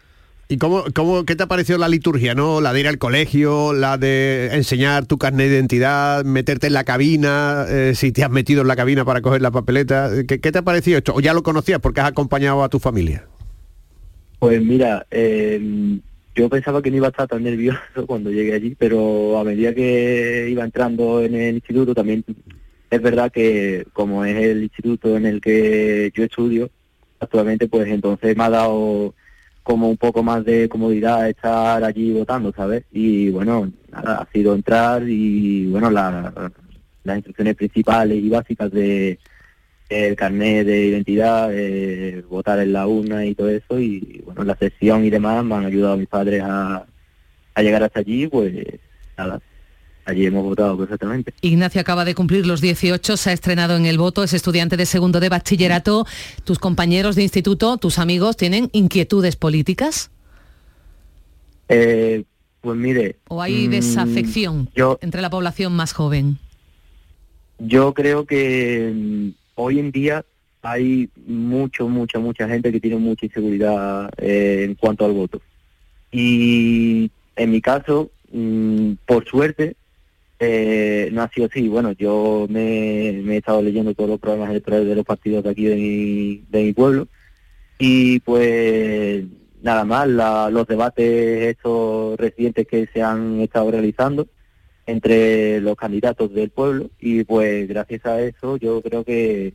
¿Y 0.51 0.57
cómo, 0.57 0.83
cómo, 0.95 1.25
qué 1.25 1.35
te 1.35 1.43
ha 1.43 1.47
parecido 1.47 1.77
la 1.77 1.87
liturgia, 1.87 2.33
no? 2.33 2.59
La 2.59 2.73
de 2.73 2.79
ir 2.79 2.87
al 2.87 2.97
colegio, 2.97 3.71
la 3.71 3.99
de 3.99 4.49
enseñar 4.53 5.05
tu 5.05 5.19
carnet 5.19 5.47
de 5.47 5.57
identidad, 5.57 6.25
meterte 6.25 6.65
en 6.65 6.73
la 6.73 6.83
cabina, 6.83 7.67
eh, 7.69 7.93
si 7.93 8.11
te 8.11 8.23
has 8.23 8.31
metido 8.31 8.63
en 8.63 8.67
la 8.67 8.75
cabina 8.75 9.05
para 9.05 9.21
coger 9.21 9.43
la 9.43 9.51
papeleta. 9.51 10.09
¿Qué, 10.27 10.39
te 10.39 10.57
ha 10.57 10.63
parecido 10.63 10.97
esto? 10.97 11.13
¿O 11.13 11.19
ya 11.19 11.35
lo 11.35 11.43
conocías 11.43 11.79
porque 11.79 12.01
has 12.01 12.07
acompañado 12.07 12.63
a 12.63 12.69
tu 12.69 12.79
familia? 12.79 13.27
Pues 14.39 14.59
mira, 14.59 15.05
em, 15.11 16.01
yo 16.33 16.49
pensaba 16.49 16.81
que 16.81 16.89
no 16.89 16.97
iba 16.97 17.05
a 17.05 17.11
estar 17.11 17.27
tan 17.27 17.43
nervioso 17.43 17.79
cuando 18.07 18.31
llegué 18.31 18.55
allí, 18.55 18.73
pero 18.73 19.37
a 19.37 19.43
medida 19.43 19.75
que 19.75 20.47
iba 20.49 20.63
entrando 20.63 21.21
en 21.21 21.35
el 21.35 21.55
instituto 21.57 21.93
también 21.93 22.25
es 22.89 23.01
verdad 23.03 23.31
que 23.31 23.85
como 23.93 24.25
es 24.25 24.35
el 24.35 24.63
instituto 24.63 25.15
en 25.15 25.27
el 25.27 25.41
que 25.41 26.11
yo 26.15 26.23
estudio 26.23 26.71
actualmente, 27.19 27.67
pues 27.67 27.87
entonces 27.87 28.35
me 28.35 28.45
ha 28.45 28.49
dado 28.49 29.13
como 29.63 29.89
un 29.89 29.97
poco 29.97 30.23
más 30.23 30.43
de 30.45 30.69
comodidad 30.69 31.29
estar 31.29 31.83
allí 31.83 32.11
votando, 32.13 32.51
¿sabes? 32.53 32.83
Y 32.91 33.29
bueno, 33.29 33.71
ha 33.91 34.27
sido 34.33 34.55
entrar 34.55 35.03
y 35.07 35.67
bueno, 35.67 35.91
las 35.91 37.15
instrucciones 37.15 37.55
principales 37.55 38.17
y 38.23 38.29
básicas 38.29 38.71
de, 38.71 39.19
el 39.89 40.15
carnet 40.15 40.65
de 40.65 40.85
identidad, 40.85 41.49
eh, 41.51 42.23
votar 42.29 42.59
en 42.59 42.73
la 42.73 42.87
urna 42.87 43.25
y 43.25 43.33
todo 43.35 43.49
eso, 43.49 43.79
y 43.79 44.21
bueno, 44.25 44.43
la 44.43 44.55
sesión 44.55 45.03
y 45.03 45.09
demás 45.09 45.43
me 45.43 45.55
han 45.55 45.65
ayudado 45.65 45.97
mis 45.97 46.07
padres 46.07 46.43
a, 46.43 46.85
a 47.55 47.61
llegar 47.61 47.83
hasta 47.83 47.99
allí, 47.99 48.27
pues 48.27 48.53
nada, 49.17 49.39
allí 50.09 50.25
hemos 50.25 50.43
votado 50.43 50.77
perfectamente. 50.77 51.33
Ignacio 51.41 51.79
acaba 51.81 52.05
de 52.05 52.15
cumplir 52.15 52.45
los 52.45 52.61
18, 52.61 53.17
se 53.17 53.29
ha 53.29 53.33
estrenado 53.33 53.75
en 53.77 53.85
el 53.85 53.97
voto, 53.97 54.23
es 54.23 54.33
estudiante 54.33 54.77
de 54.77 54.85
segundo 54.85 55.19
de 55.19 55.29
bachillerato. 55.29 56.05
¿Tus 56.43 56.59
compañeros 56.59 57.15
de 57.15 57.23
instituto, 57.23 57.77
tus 57.77 57.99
amigos, 57.99 58.37
tienen 58.37 58.69
inquietudes 58.73 59.35
políticas? 59.35 60.11
Eh, 61.67 62.23
pues 62.61 62.77
mire... 62.77 63.17
¿O 63.27 63.41
hay 63.41 63.67
mm, 63.67 63.71
desafección 63.71 64.69
yo- 64.75 64.97
entre 65.01 65.21
la 65.21 65.29
población 65.29 65.73
más 65.73 65.93
joven? 65.93 66.37
Yo 67.59 67.93
creo 67.93 68.25
que 68.25 68.91
mm, 68.93 69.29
hoy 69.55 69.79
en 69.79 69.91
día 69.91 70.25
hay 70.61 71.09
mucho, 71.25 71.87
mucha, 71.87 72.19
mucha 72.19 72.47
gente 72.47 72.71
que 72.71 72.79
tiene 72.79 72.97
mucha 72.97 73.25
inseguridad 73.25 74.09
eh, 74.17 74.63
en 74.65 74.75
cuanto 74.75 75.05
al 75.05 75.13
voto. 75.13 75.41
Y 76.11 77.11
en 77.35 77.51
mi 77.51 77.61
caso, 77.61 78.09
mm, 78.33 78.93
por 79.05 79.25
suerte, 79.25 79.75
eh, 80.39 81.09
no 81.11 81.21
ha 81.23 81.29
sido 81.29 81.47
así. 81.51 81.67
Bueno, 81.67 81.91
yo 81.93 82.47
me, 82.49 83.09
he 83.09 83.37
estado 83.37 83.61
leyendo 83.61 83.93
todos 83.93 84.09
los 84.09 84.19
programas 84.19 84.51
electorales 84.51 84.87
de 84.87 84.95
los 84.95 85.05
partidos 85.05 85.43
de 85.43 85.49
aquí 85.49 85.65
de 85.65 85.75
mi, 85.75 86.45
de 86.49 86.63
mi 86.63 86.73
pueblo 86.73 87.07
y 87.77 88.19
pues 88.21 89.25
nada 89.61 89.83
más 89.85 90.07
la- 90.07 90.49
los 90.49 90.65
debates 90.67 91.43
estos 91.55 92.17
recientes 92.17 92.67
que 92.67 92.87
se 92.93 93.01
han 93.01 93.39
estado 93.41 93.71
realizando 93.71 94.27
entre 94.85 95.61
los 95.61 95.75
candidatos 95.75 96.33
del 96.33 96.49
pueblo 96.49 96.89
y 96.99 97.23
pues 97.23 97.67
gracias 97.67 98.05
a 98.05 98.21
eso 98.21 98.57
yo 98.57 98.81
creo 98.81 99.03
que 99.03 99.53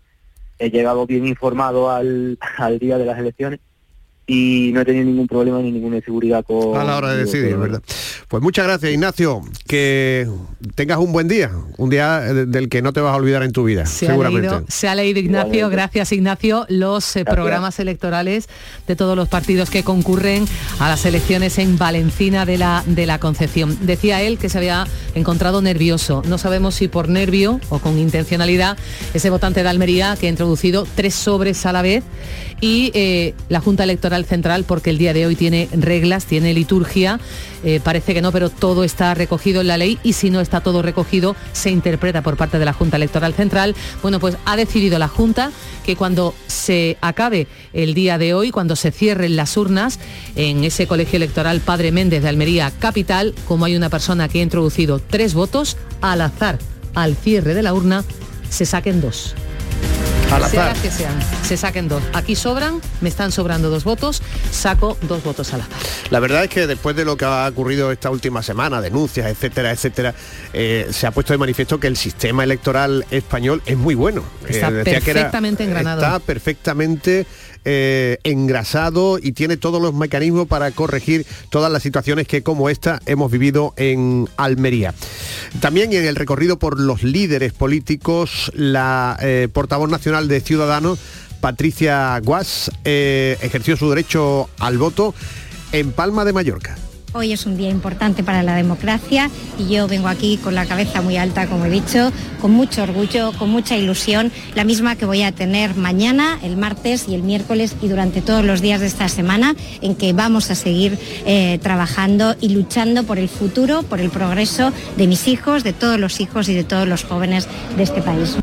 he 0.58 0.70
llegado 0.70 1.06
bien 1.06 1.26
informado 1.26 1.90
al, 1.90 2.38
al 2.58 2.78
día 2.78 2.98
de 2.98 3.06
las 3.06 3.18
elecciones 3.18 3.60
y 4.26 4.70
no 4.72 4.80
he 4.80 4.84
tenido 4.84 5.04
ningún 5.04 5.26
problema 5.28 5.60
ni 5.60 5.70
ninguna 5.70 5.96
inseguridad 5.96 6.44
con... 6.44 6.76
A 6.78 6.84
la 6.84 6.96
hora 6.96 7.12
de 7.12 7.24
decidir, 7.24 7.56
¿verdad? 7.56 7.82
Pues 8.28 8.42
muchas 8.42 8.66
gracias, 8.66 8.92
Ignacio. 8.92 9.42
Que 9.66 10.26
tengas 10.74 10.98
un 10.98 11.12
buen 11.12 11.28
día, 11.28 11.50
un 11.76 11.90
día 11.90 12.20
del 12.20 12.68
que 12.70 12.80
no 12.80 12.92
te 12.94 13.00
vas 13.00 13.12
a 13.12 13.16
olvidar 13.16 13.42
en 13.42 13.52
tu 13.52 13.64
vida, 13.64 13.84
Se 13.84 14.06
ha, 14.06 14.10
seguramente. 14.10 14.48
leído, 14.48 14.64
se 14.68 14.88
ha 14.88 14.94
leído, 14.94 15.18
Ignacio, 15.20 15.52
Igualmente. 15.54 15.76
gracias 15.76 16.12
Ignacio, 16.12 16.64
los 16.68 17.16
eh, 17.16 17.24
programas 17.24 17.78
electorales 17.80 18.48
de 18.88 18.96
todos 18.96 19.14
los 19.16 19.28
partidos 19.28 19.68
que 19.68 19.82
concurren 19.82 20.46
a 20.78 20.88
las 20.88 21.04
elecciones 21.04 21.58
en 21.58 21.76
Valencina 21.76 22.46
de 22.46 22.56
la, 22.58 22.82
de 22.86 23.06
la 23.06 23.18
Concepción. 23.18 23.76
Decía 23.82 24.22
él 24.22 24.38
que 24.38 24.48
se 24.48 24.56
había 24.58 24.86
encontrado 25.14 25.60
nervioso. 25.60 26.22
No 26.26 26.38
sabemos 26.38 26.74
si 26.76 26.88
por 26.88 27.08
nervio 27.10 27.60
o 27.68 27.78
con 27.78 27.98
intencionalidad 27.98 28.78
ese 29.12 29.28
votante 29.28 29.62
de 29.62 29.68
Almería 29.68 30.16
que 30.18 30.26
ha 30.28 30.30
introducido 30.30 30.86
tres 30.94 31.14
sobres 31.14 31.66
a 31.66 31.72
la 31.72 31.82
vez 31.82 32.04
y 32.60 32.90
eh, 32.94 33.34
la 33.48 33.60
Junta 33.60 33.84
Electoral 33.84 34.24
Central 34.24 34.64
porque 34.64 34.90
el 34.90 34.98
día 34.98 35.12
de 35.12 35.26
hoy 35.26 35.36
tiene 35.36 35.68
reglas, 35.72 36.26
tiene 36.26 36.54
liturgia, 36.54 37.20
eh, 37.64 37.80
parece 37.82 38.14
que 38.14 38.22
no, 38.22 38.32
pero 38.32 38.50
todo 38.50 38.84
está 38.84 39.14
recogido 39.14 39.60
en 39.60 39.68
la 39.68 39.78
ley 39.78 39.98
y 40.02 40.14
si 40.14 40.30
no 40.30 40.40
está 40.40 40.60
todo 40.60 40.82
recogido 40.82 41.36
se 41.52 41.70
interpreta 41.70 42.22
por 42.22 42.36
parte 42.36 42.58
de 42.58 42.64
la 42.64 42.72
Junta 42.72 42.96
Electoral 42.96 43.34
Central. 43.34 43.74
Bueno, 44.02 44.20
pues 44.20 44.36
ha 44.44 44.56
decidido 44.56 44.98
la 44.98 45.08
Junta 45.08 45.50
que 45.84 45.96
cuando 45.96 46.34
se 46.46 46.96
acabe 47.00 47.46
el 47.72 47.94
día 47.94 48.18
de 48.18 48.34
hoy, 48.34 48.50
cuando 48.50 48.76
se 48.76 48.90
cierren 48.90 49.36
las 49.36 49.56
urnas 49.56 49.98
en 50.36 50.64
ese 50.64 50.86
colegio 50.86 51.16
electoral 51.16 51.60
Padre 51.60 51.92
Méndez 51.92 52.22
de 52.22 52.28
Almería 52.28 52.72
Capital, 52.78 53.34
como 53.46 53.64
hay 53.64 53.76
una 53.76 53.90
persona 53.90 54.28
que 54.28 54.40
ha 54.40 54.42
introducido 54.42 54.98
tres 54.98 55.34
votos, 55.34 55.76
al 56.00 56.20
azar, 56.20 56.58
al 56.94 57.16
cierre 57.16 57.54
de 57.54 57.62
la 57.62 57.74
urna, 57.74 58.04
se 58.50 58.66
saquen 58.66 59.00
dos. 59.00 59.34
Al 60.36 60.44
azar. 60.44 60.66
las 60.70 60.78
que 60.80 60.90
sean, 60.90 61.14
se 61.46 61.56
saquen 61.56 61.88
dos. 61.88 62.02
Aquí 62.12 62.34
sobran, 62.34 62.80
me 63.00 63.08
están 63.08 63.30
sobrando 63.30 63.70
dos 63.70 63.84
votos, 63.84 64.20
saco 64.50 64.96
dos 65.02 65.22
votos 65.22 65.52
al 65.54 65.60
azar. 65.60 65.72
La 66.10 66.18
verdad 66.20 66.44
es 66.44 66.50
que 66.50 66.66
después 66.66 66.96
de 66.96 67.04
lo 67.04 67.16
que 67.16 67.24
ha 67.24 67.46
ocurrido 67.48 67.92
esta 67.92 68.10
última 68.10 68.42
semana, 68.42 68.80
denuncias, 68.80 69.26
etcétera, 69.30 69.70
etcétera, 69.70 70.14
eh, 70.52 70.88
se 70.90 71.06
ha 71.06 71.12
puesto 71.12 71.32
de 71.32 71.38
manifiesto 71.38 71.78
que 71.78 71.86
el 71.86 71.96
sistema 71.96 72.42
electoral 72.44 73.06
español 73.10 73.62
es 73.66 73.76
muy 73.76 73.94
bueno. 73.94 74.24
Está 74.48 74.68
Eh, 74.70 74.82
que 74.84 74.90
era- 74.90 75.00
perfectamente 75.04 75.64
engranado. 75.64 76.02
Está 76.02 76.18
perfectamente 76.18 77.26
eh, 77.64 78.18
engrasado 78.24 79.18
y 79.20 79.32
tiene 79.32 79.56
todos 79.56 79.80
los 79.80 79.94
mecanismos 79.94 80.46
para 80.46 80.70
corregir 80.70 81.26
todas 81.50 81.72
las 81.72 81.82
situaciones 81.82 82.26
que 82.26 82.42
como 82.42 82.68
esta 82.68 83.00
hemos 83.06 83.30
vivido 83.30 83.74
en 83.76 84.28
Almería. 84.36 84.94
También 85.60 85.92
en 85.92 86.04
el 86.04 86.16
recorrido 86.16 86.58
por 86.58 86.78
los 86.78 87.02
líderes 87.02 87.52
políticos, 87.52 88.52
la 88.54 89.16
eh, 89.20 89.48
portavoz 89.52 89.88
nacional 89.88 90.28
de 90.28 90.40
Ciudadanos, 90.40 90.98
Patricia 91.40 92.18
Guas, 92.20 92.70
eh, 92.84 93.36
ejerció 93.42 93.76
su 93.76 93.90
derecho 93.90 94.48
al 94.58 94.78
voto 94.78 95.14
en 95.72 95.92
Palma 95.92 96.24
de 96.24 96.32
Mallorca. 96.32 96.76
Hoy 97.16 97.32
es 97.32 97.46
un 97.46 97.56
día 97.56 97.70
importante 97.70 98.24
para 98.24 98.42
la 98.42 98.56
democracia 98.56 99.30
y 99.56 99.72
yo 99.72 99.86
vengo 99.86 100.08
aquí 100.08 100.36
con 100.36 100.56
la 100.56 100.66
cabeza 100.66 101.00
muy 101.00 101.16
alta, 101.16 101.46
como 101.46 101.64
he 101.66 101.70
dicho, 101.70 102.10
con 102.40 102.50
mucho 102.50 102.82
orgullo, 102.82 103.30
con 103.38 103.50
mucha 103.50 103.76
ilusión, 103.76 104.32
la 104.56 104.64
misma 104.64 104.96
que 104.96 105.06
voy 105.06 105.22
a 105.22 105.30
tener 105.30 105.76
mañana, 105.76 106.40
el 106.42 106.56
martes 106.56 107.06
y 107.06 107.14
el 107.14 107.22
miércoles 107.22 107.76
y 107.80 107.86
durante 107.86 108.20
todos 108.20 108.44
los 108.44 108.60
días 108.60 108.80
de 108.80 108.88
esta 108.88 109.08
semana, 109.08 109.54
en 109.80 109.94
que 109.94 110.12
vamos 110.12 110.50
a 110.50 110.56
seguir 110.56 110.98
eh, 111.24 111.60
trabajando 111.62 112.34
y 112.40 112.48
luchando 112.48 113.04
por 113.04 113.20
el 113.20 113.28
futuro, 113.28 113.84
por 113.84 114.00
el 114.00 114.10
progreso 114.10 114.72
de 114.96 115.06
mis 115.06 115.28
hijos, 115.28 115.62
de 115.62 115.72
todos 115.72 116.00
los 116.00 116.18
hijos 116.18 116.48
y 116.48 116.54
de 116.54 116.64
todos 116.64 116.88
los 116.88 117.04
jóvenes 117.04 117.46
de 117.76 117.84
este 117.84 118.02
país. 118.02 118.38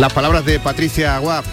Las 0.00 0.12
palabras 0.12 0.44
de 0.44 0.58
Patricia 0.58 1.14
Aguap. 1.14 1.44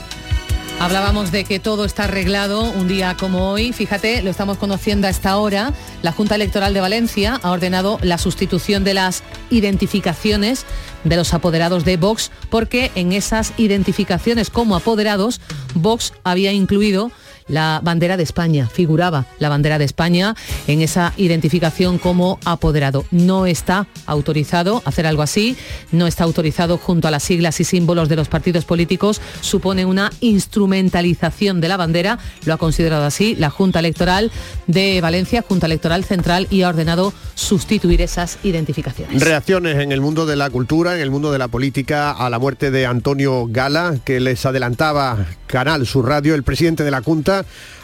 Hablábamos 0.83 1.31
de 1.31 1.45
que 1.45 1.61
todo 1.61 1.85
está 1.85 2.03
arreglado 2.03 2.69
un 2.69 2.89
día 2.89 3.15
como 3.17 3.49
hoy. 3.49 3.71
Fíjate, 3.71 4.21
lo 4.21 4.29
estamos 4.29 4.57
conociendo 4.57 5.07
a 5.07 5.09
esta 5.09 5.37
hora. 5.37 5.71
La 6.01 6.11
Junta 6.11 6.35
Electoral 6.35 6.73
de 6.73 6.81
Valencia 6.81 7.39
ha 7.41 7.51
ordenado 7.51 7.99
la 8.01 8.17
sustitución 8.17 8.83
de 8.83 8.93
las 8.93 9.23
identificaciones 9.49 10.65
de 11.05 11.15
los 11.15 11.33
apoderados 11.33 11.85
de 11.85 11.95
Vox 11.95 12.31
porque 12.49 12.91
en 12.95 13.13
esas 13.13 13.53
identificaciones 13.55 14.49
como 14.49 14.75
apoderados 14.75 15.39
Vox 15.73 16.11
había 16.25 16.51
incluido 16.51 17.11
la 17.47 17.81
bandera 17.83 18.17
de 18.17 18.23
España, 18.23 18.67
figuraba 18.71 19.25
la 19.39 19.49
bandera 19.49 19.77
de 19.77 19.85
España 19.85 20.35
en 20.67 20.81
esa 20.81 21.13
identificación 21.17 21.97
como 21.97 22.39
apoderado. 22.45 23.05
No 23.11 23.45
está 23.45 23.87
autorizado 24.05 24.81
hacer 24.85 25.07
algo 25.07 25.21
así, 25.21 25.57
no 25.91 26.07
está 26.07 26.23
autorizado 26.23 26.77
junto 26.77 27.07
a 27.07 27.11
las 27.11 27.23
siglas 27.23 27.59
y 27.59 27.63
símbolos 27.63 28.09
de 28.09 28.15
los 28.15 28.27
partidos 28.27 28.65
políticos, 28.65 29.21
supone 29.41 29.85
una 29.85 30.11
instrumentalización 30.19 31.61
de 31.61 31.67
la 31.67 31.77
bandera, 31.77 32.19
lo 32.45 32.53
ha 32.53 32.57
considerado 32.57 33.05
así 33.05 33.35
la 33.35 33.49
Junta 33.49 33.79
Electoral 33.79 34.31
de 34.67 35.01
Valencia, 35.01 35.43
Junta 35.47 35.65
Electoral 35.65 36.03
Central, 36.03 36.47
y 36.49 36.61
ha 36.61 36.69
ordenado 36.69 37.13
sustituir 37.35 38.01
esas 38.01 38.37
identificaciones. 38.43 39.23
Reacciones 39.23 39.77
en 39.79 39.91
el 39.91 40.01
mundo 40.01 40.25
de 40.25 40.35
la 40.35 40.49
cultura, 40.49 40.95
en 40.95 41.01
el 41.01 41.11
mundo 41.11 41.31
de 41.31 41.39
la 41.39 41.47
política, 41.47 42.11
a 42.11 42.29
la 42.29 42.39
muerte 42.39 42.71
de 42.71 42.85
Antonio 42.85 43.47
Gala, 43.49 43.95
que 44.03 44.19
les 44.19 44.45
adelantaba 44.45 45.25
Canal 45.47 45.85
Sur 45.85 46.07
Radio, 46.07 46.35
el 46.35 46.43
presidente 46.43 46.83
de 46.83 46.91
la 46.91 47.01
Junta, 47.01 47.32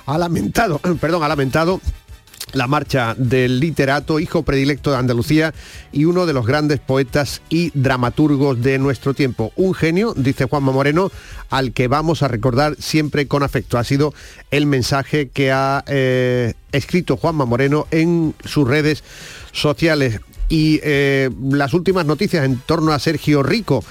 ha 0.06 0.18
lamentado, 0.18 0.79
perdón, 1.01 1.24
ha 1.24 1.27
lamentado 1.27 1.82
la 2.53 2.68
marcha 2.68 3.15
del 3.18 3.60
literato, 3.60 4.20
hijo 4.20 4.44
predilecto 4.44 4.91
de 4.91 4.98
Andalucía 4.98 5.53
y 5.91 6.06
uno 6.06 6.25
de 6.25 6.34
los 6.34 6.46
grandes 6.46 6.79
poetas 6.79 7.41
y 7.50 7.72
dramaturgos 7.74 8.62
de 8.62 8.79
nuestro 8.79 9.13
tiempo. 9.13 9.51
Un 9.56 9.74
genio, 9.74 10.13
dice 10.15 10.46
Juanma 10.46 10.72
Moreno, 10.72 11.12
al 11.50 11.74
que 11.74 11.88
vamos 11.88 12.24
a 12.24 12.27
recordar 12.27 12.75
siempre 12.79 13.27
con 13.27 13.44
afecto. 13.44 13.77
Ha 13.77 13.84
sido 13.84 14.13
el 14.51 14.65
mensaje 14.65 15.29
que 15.29 15.51
ha 15.51 15.84
eh, 15.88 16.53
escrito 16.72 17.18
Juanma 17.18 17.46
Moreno 17.46 17.88
en 17.91 18.34
sus 18.44 18.68
redes 18.68 19.03
sociales. 19.51 20.20
Y 20.51 20.79
eh, 20.82 21.29
las 21.51 21.75
últimas 21.75 22.08
noticias 22.08 22.44
en 22.44 22.58
torno 22.65 22.91
a 22.91 22.98
Sergio 22.98 23.44
Rico 23.44 23.84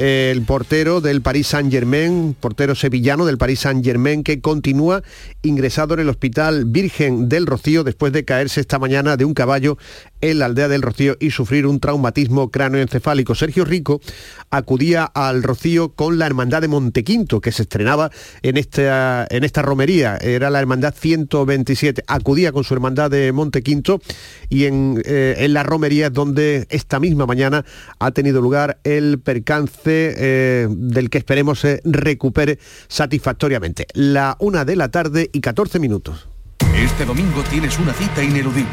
el 0.00 0.40
portero 0.46 1.02
del 1.02 1.20
Paris 1.20 1.48
Saint 1.48 1.70
Germain, 1.70 2.34
portero 2.40 2.74
sevillano 2.74 3.26
del 3.26 3.36
Paris 3.36 3.60
Saint 3.60 3.84
Germain, 3.84 4.22
que 4.22 4.40
continúa 4.40 5.02
ingresado 5.42 5.92
en 5.92 6.00
el 6.00 6.08
Hospital 6.08 6.64
Virgen 6.64 7.28
del 7.28 7.44
Rocío 7.44 7.84
después 7.84 8.10
de 8.14 8.24
caerse 8.24 8.62
esta 8.62 8.78
mañana 8.78 9.18
de 9.18 9.26
un 9.26 9.34
caballo 9.34 9.76
en 10.22 10.38
la 10.38 10.46
aldea 10.46 10.68
del 10.68 10.80
Rocío 10.80 11.18
y 11.20 11.32
sufrir 11.32 11.66
un 11.66 11.80
traumatismo 11.80 12.50
cráneoencefálico. 12.50 13.34
Sergio 13.34 13.66
Rico 13.66 14.00
acudía 14.48 15.04
al 15.04 15.42
Rocío 15.42 15.92
con 15.92 16.18
la 16.18 16.24
Hermandad 16.24 16.62
de 16.62 16.68
Montequinto, 16.68 17.42
que 17.42 17.52
se 17.52 17.62
estrenaba 17.62 18.10
en 18.40 18.56
esta, 18.56 19.26
en 19.28 19.44
esta 19.44 19.60
romería. 19.60 20.16
Era 20.16 20.48
la 20.48 20.60
Hermandad 20.60 20.94
127. 20.98 22.04
Acudía 22.06 22.52
con 22.52 22.64
su 22.64 22.72
Hermandad 22.72 23.10
de 23.10 23.32
Montequinto 23.32 24.00
y 24.48 24.64
en, 24.64 25.02
eh, 25.04 25.34
en 25.40 25.52
la 25.52 25.62
romería 25.62 26.06
es 26.06 26.12
donde 26.14 26.66
esta 26.70 26.98
misma 27.00 27.26
mañana 27.26 27.66
ha 27.98 28.12
tenido 28.12 28.40
lugar 28.40 28.80
el 28.84 29.20
percance 29.20 29.89
eh, 29.92 30.68
del 30.70 31.10
que 31.10 31.18
esperemos 31.18 31.60
se 31.60 31.80
recupere 31.84 32.58
satisfactoriamente. 32.88 33.86
La 33.94 34.36
una 34.40 34.64
de 34.64 34.76
la 34.76 34.90
tarde 34.90 35.30
y 35.32 35.40
14 35.40 35.78
minutos. 35.78 36.28
Este 36.74 37.04
domingo 37.04 37.42
tienes 37.50 37.78
una 37.78 37.92
cita 37.92 38.22
ineludible. 38.22 38.70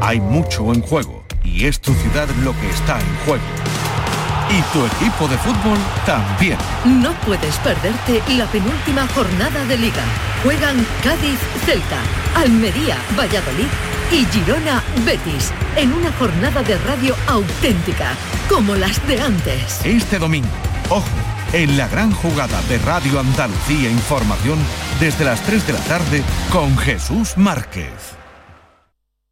Hay 0.00 0.20
mucho 0.20 0.72
en 0.72 0.80
juego 0.80 1.24
y 1.44 1.66
es 1.66 1.80
tu 1.80 1.92
ciudad 1.94 2.28
lo 2.42 2.52
que 2.52 2.70
está 2.70 2.98
en 2.98 3.16
juego. 3.26 3.44
Y 4.50 4.60
tu 4.72 4.84
equipo 4.84 5.26
de 5.28 5.38
fútbol 5.38 5.78
también. 6.06 6.58
No 6.84 7.12
puedes 7.26 7.56
perderte 7.58 8.20
la 8.36 8.46
penúltima 8.46 9.06
jornada 9.08 9.64
de 9.66 9.78
liga. 9.78 10.04
Juegan 10.42 10.84
Cádiz, 11.02 11.38
Celta, 11.64 12.00
Almería, 12.36 12.96
Valladolid 13.18 13.68
y 14.10 14.24
Girona, 14.26 14.82
Betis. 15.04 15.52
En 15.76 15.92
una 15.92 16.12
jornada 16.12 16.62
de 16.62 16.78
radio 16.78 17.14
auténtica, 17.26 18.14
como 18.48 18.74
las 18.74 19.06
de 19.06 19.20
antes. 19.20 19.80
Este 19.84 20.18
domingo, 20.18 20.48
ojo, 20.88 21.08
en 21.52 21.76
la 21.76 21.88
gran 21.88 22.12
jugada 22.12 22.60
de 22.62 22.78
Radio 22.78 23.20
Andalucía 23.20 23.90
Información 23.90 24.58
desde 25.00 25.24
las 25.24 25.42
3 25.42 25.66
de 25.66 25.72
la 25.72 25.80
tarde 25.80 26.22
con 26.52 26.76
Jesús 26.78 27.36
Márquez. 27.36 28.13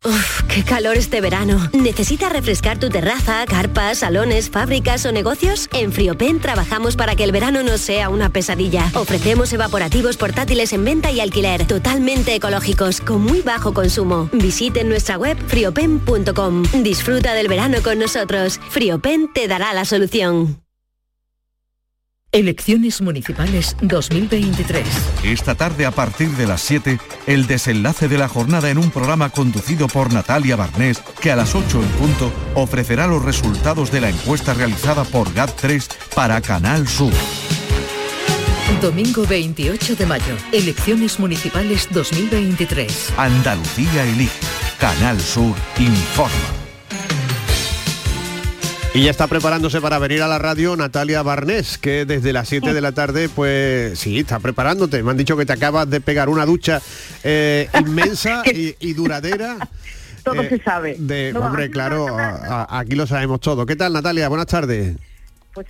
Uf, 0.04 0.42
qué 0.49 0.64
calor 0.64 0.97
este 0.97 1.21
verano. 1.21 1.71
¿Necesitas 1.73 2.32
refrescar 2.32 2.78
tu 2.78 2.88
terraza, 2.88 3.44
carpas, 3.47 3.99
salones, 3.99 4.50
fábricas 4.50 5.06
o 5.06 5.12
negocios? 5.12 5.68
En 5.73 5.92
Friopen 5.92 6.40
trabajamos 6.40 6.97
para 6.97 7.14
que 7.14 7.23
el 7.23 7.30
verano 7.30 7.62
no 7.62 7.78
sea 7.78 8.09
una 8.09 8.28
pesadilla. 8.28 8.90
Ofrecemos 8.94 9.52
evaporativos 9.52 10.16
portátiles 10.16 10.73
en 10.73 10.85
venta 10.85 11.12
y 11.12 11.21
alquiler, 11.21 11.66
totalmente 11.68 12.35
ecológicos, 12.35 13.00
con 13.00 13.23
muy 13.23 13.42
bajo 13.42 13.75
consumo. 13.75 14.28
Visite 14.32 14.82
nuestra 14.82 15.18
web 15.18 15.37
friopen.com. 15.47 16.64
Disfruta 16.82 17.35
del 17.35 17.47
verano 17.47 17.78
con 17.85 18.00
nosotros. 18.00 18.59
Friopen 18.71 19.32
te 19.32 19.47
dará 19.47 19.73
la 19.73 19.85
solución. 19.85 20.62
Elecciones 22.34 23.02
Municipales 23.02 23.76
2023. 23.82 24.86
Esta 25.22 25.54
tarde 25.54 25.84
a 25.84 25.90
partir 25.90 26.30
de 26.30 26.46
las 26.46 26.62
7, 26.62 26.98
el 27.26 27.46
desenlace 27.46 28.08
de 28.08 28.16
la 28.16 28.26
jornada 28.26 28.70
en 28.70 28.78
un 28.78 28.90
programa 28.90 29.28
conducido 29.28 29.86
por 29.86 30.14
Natalia 30.14 30.56
Barnés, 30.56 31.02
que 31.20 31.30
a 31.30 31.36
las 31.36 31.54
8 31.54 31.82
en 31.82 31.88
punto 31.90 32.32
ofrecerá 32.54 33.06
los 33.06 33.22
resultados 33.22 33.92
de 33.92 34.00
la 34.00 34.08
encuesta 34.08 34.54
realizada 34.54 35.04
por 35.04 35.28
GAT3 35.34 35.86
para 36.14 36.40
Canal 36.40 36.88
Sur. 36.88 37.12
Domingo 38.80 39.26
28 39.26 39.94
de 39.96 40.06
mayo. 40.06 40.34
Elecciones 40.52 41.20
Municipales 41.20 41.86
2023. 41.90 43.12
Andalucía 43.18 44.04
elige. 44.04 44.40
Canal 44.78 45.20
Sur 45.20 45.54
informa. 45.78 46.62
Y 48.94 49.04
ya 49.04 49.11
está 49.11 49.26
preparándose 49.26 49.80
para 49.80 49.99
venir 49.99 50.20
a 50.22 50.28
la 50.28 50.38
radio 50.38 50.76
Natalia 50.76 51.22
Barnés, 51.22 51.78
que 51.78 52.04
desde 52.04 52.34
las 52.34 52.46
7 52.49 52.75
de 52.75 52.80
la 52.82 52.92
tarde, 52.92 53.30
pues 53.30 53.99
sí, 53.99 54.18
está 54.18 54.38
preparándote. 54.38 55.02
Me 55.02 55.11
han 55.12 55.16
dicho 55.16 55.34
que 55.37 55.46
te 55.46 55.54
acabas 55.54 55.88
de 55.88 56.02
pegar 56.02 56.28
una 56.28 56.44
ducha 56.44 56.82
eh, 57.25 57.68
inmensa 57.80 58.42
y, 58.54 58.76
y 58.80 58.92
duradera. 58.92 59.56
Todo 60.22 60.42
eh, 60.42 60.49
se 60.50 60.62
sabe. 60.62 60.96
De, 60.99 61.32
No, 61.32 61.40
hombre, 61.40 61.70
claro, 61.70 62.06
a- 62.18 62.66
a- 62.68 62.78
aquí 62.80 62.94
lo 62.94 63.06
sabemos 63.06 63.40
todo. 63.40 63.64
¿Qué 63.64 63.76
tal, 63.76 63.94
Natalia? 63.94 64.28
Buenas 64.28 64.46
tardes. 64.46 64.94
Pues 65.54 65.66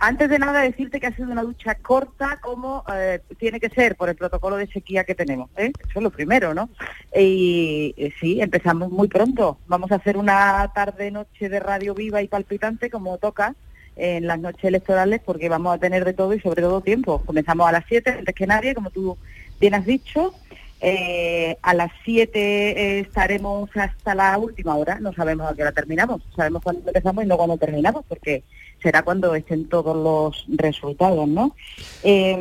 antes 0.00 0.30
de 0.30 0.38
nada 0.38 0.62
decirte 0.62 0.98
que 0.98 1.08
ha 1.08 1.14
sido 1.14 1.30
una 1.30 1.42
ducha 1.42 1.74
corta 1.74 2.38
como 2.40 2.84
eh, 2.92 3.20
tiene 3.38 3.60
que 3.60 3.68
ser 3.68 3.96
por 3.96 4.08
el 4.08 4.16
protocolo 4.16 4.56
de 4.56 4.66
sequía 4.66 5.04
que 5.04 5.14
tenemos. 5.14 5.50
¿eh? 5.56 5.72
Eso 5.78 5.98
es 5.98 6.02
lo 6.02 6.10
primero, 6.10 6.54
¿no? 6.54 6.70
Y 7.14 7.94
eh, 7.98 8.12
sí, 8.18 8.40
empezamos 8.40 8.90
muy 8.90 9.08
pronto. 9.08 9.58
Vamos 9.66 9.92
a 9.92 9.96
hacer 9.96 10.16
una 10.16 10.70
tarde-noche 10.74 11.48
de 11.48 11.60
radio 11.60 11.94
viva 11.94 12.22
y 12.22 12.28
palpitante 12.28 12.90
como 12.90 13.18
toca 13.18 13.54
en 13.96 14.26
las 14.26 14.38
noches 14.38 14.64
electorales 14.64 15.20
porque 15.24 15.48
vamos 15.48 15.74
a 15.74 15.78
tener 15.78 16.04
de 16.04 16.12
todo 16.12 16.34
y 16.34 16.40
sobre 16.40 16.62
todo 16.62 16.80
tiempo. 16.80 17.22
Comenzamos 17.24 17.68
a 17.68 17.72
las 17.72 17.84
7, 17.88 18.10
antes 18.18 18.34
que 18.34 18.46
nadie, 18.46 18.74
como 18.74 18.90
tú 18.90 19.16
bien 19.58 19.74
has 19.74 19.86
dicho. 19.86 20.34
Eh, 20.80 21.56
a 21.62 21.72
las 21.72 21.90
7 22.04 22.38
eh, 22.38 23.00
estaremos 23.00 23.70
hasta 23.74 24.14
la 24.14 24.36
última 24.36 24.76
hora, 24.76 25.00
no 25.00 25.12
sabemos 25.14 25.50
a 25.50 25.54
qué 25.54 25.62
hora 25.62 25.72
terminamos, 25.72 26.22
sabemos 26.36 26.62
cuándo 26.62 26.86
empezamos 26.86 27.24
y 27.24 27.26
no 27.26 27.38
cuándo 27.38 27.56
terminamos, 27.56 28.04
porque 28.06 28.44
será 28.86 29.02
cuando 29.02 29.34
estén 29.34 29.68
todos 29.68 29.96
los 29.96 30.46
resultados, 30.56 31.26
¿no? 31.26 31.56
Eh, 32.04 32.38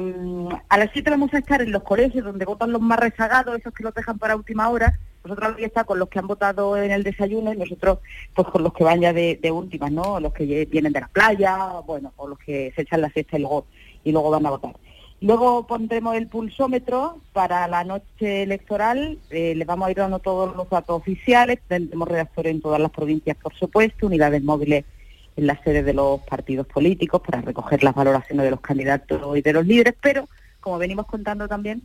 a 0.69 0.77
las 0.77 0.91
7 0.93 1.09
vamos 1.09 1.33
a 1.33 1.39
estar 1.39 1.59
en 1.59 1.71
los 1.71 1.81
colegios 1.81 2.23
donde 2.23 2.45
votan 2.45 2.71
los 2.71 2.81
más 2.81 2.99
rezagados, 2.99 3.57
esos 3.57 3.73
que 3.73 3.83
los 3.83 3.95
dejan 3.95 4.19
para 4.19 4.35
última 4.35 4.69
hora. 4.69 4.93
Nosotros 5.23 5.49
habría 5.49 5.65
estado 5.65 5.87
con 5.87 5.97
los 5.97 6.07
que 6.07 6.19
han 6.19 6.27
votado 6.27 6.77
en 6.77 6.91
el 6.91 7.01
desayuno 7.01 7.51
y 7.51 7.57
nosotros 7.57 7.97
pues 8.35 8.47
con 8.49 8.61
los 8.61 8.73
que 8.73 8.83
van 8.83 9.01
ya 9.01 9.11
de, 9.11 9.39
de 9.41 9.51
últimas, 9.51 9.91
¿no? 9.91 10.19
Los 10.19 10.33
que 10.33 10.65
vienen 10.65 10.93
de 10.93 10.99
la 10.99 11.07
playa, 11.07 11.81
bueno, 11.87 12.13
o 12.15 12.27
los 12.27 12.37
que 12.37 12.71
se 12.75 12.83
echan 12.83 13.01
la 13.01 13.09
siesta 13.09 13.37
y 13.37 13.41
luego, 13.41 13.65
y 14.03 14.11
luego 14.11 14.29
van 14.29 14.45
a 14.45 14.51
votar. 14.51 14.75
Luego 15.21 15.65
pondremos 15.65 16.15
el 16.15 16.27
pulsómetro 16.27 17.21
para 17.33 17.67
la 17.67 17.83
noche 17.83 18.43
electoral. 18.43 19.17
eh, 19.31 19.55
les 19.55 19.65
vamos 19.65 19.87
a 19.87 19.91
ir 19.91 19.97
dando 19.97 20.19
todos 20.19 20.55
los 20.55 20.69
datos 20.69 20.95
oficiales. 20.95 21.57
Tendremos 21.67 22.07
redactores 22.07 22.51
en 22.51 22.61
todas 22.61 22.79
las 22.79 22.91
provincias, 22.91 23.35
por 23.37 23.55
supuesto, 23.55 24.05
unidades 24.05 24.43
móviles 24.43 24.85
en 25.35 25.47
las 25.47 25.61
sedes 25.61 25.85
de 25.85 25.93
los 25.93 26.21
partidos 26.21 26.67
políticos 26.67 27.21
para 27.25 27.41
recoger 27.41 27.83
las 27.83 27.95
valoraciones 27.95 28.45
de 28.45 28.51
los 28.51 28.61
candidatos 28.61 29.37
y 29.37 29.41
de 29.41 29.53
los 29.53 29.65
líderes. 29.65 29.95
Pero, 30.01 30.27
como 30.59 30.77
venimos 30.77 31.05
contando 31.05 31.47
también, 31.47 31.81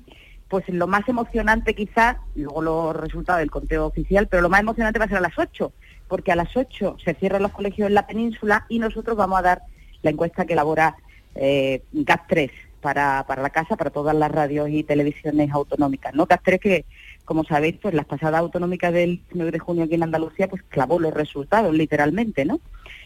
pues 0.49 0.69
lo 0.69 0.87
más 0.87 1.09
emocionante 1.09 1.75
quizás, 1.75 2.17
luego 2.35 2.63
los 2.63 2.97
resultados 2.97 3.39
del 3.39 3.51
conteo 3.51 3.87
oficial, 3.87 4.27
pero 4.27 4.43
lo 4.43 4.49
más 4.49 4.61
emocionante 4.61 4.99
va 4.99 5.05
a 5.05 5.09
ser 5.09 5.19
a 5.19 5.23
las 5.23 5.39
8, 5.39 5.73
porque 6.09 6.33
a 6.33 6.37
las 6.37 6.57
8 6.57 6.97
se 7.05 7.15
cierran 7.15 7.43
los 7.43 7.53
colegios 7.53 7.87
en 7.87 7.95
la 7.95 8.07
península 8.07 8.67
y 8.69 8.81
nosotros 8.81 9.17
vamos 9.17 9.39
a 9.39 9.43
dar 9.43 9.63
la 10.03 10.11
encuesta 10.11 10.45
que 10.45 10.55
elabora 10.55 10.97
eh, 11.37 11.83
GAT3 11.95 12.51
para, 12.81 13.25
para 13.29 13.43
la 13.43 13.51
casa, 13.51 13.77
para 13.77 13.91
todas 13.91 14.17
las 14.17 14.31
radios 14.31 14.69
y 14.71 14.83
televisiones 14.83 15.53
autonómicas. 15.53 16.15
¿no? 16.15 16.27
GAT3 16.27 16.59
que, 16.59 16.85
como 17.25 17.45
sabéis, 17.45 17.77
pues 17.81 17.95
las 17.95 18.07
pasadas 18.07 18.41
autonómicas 18.41 18.93
del 18.93 19.23
9 19.33 19.53
de 19.53 19.59
junio 19.61 19.85
aquí 19.85 19.95
en 19.95 20.03
Andalucía, 20.03 20.49
pues 20.49 20.63
clavó 20.69 20.99
los 20.99 21.15
resultados 21.15 21.73
literalmente, 21.73 22.45
¿no? 22.45 22.61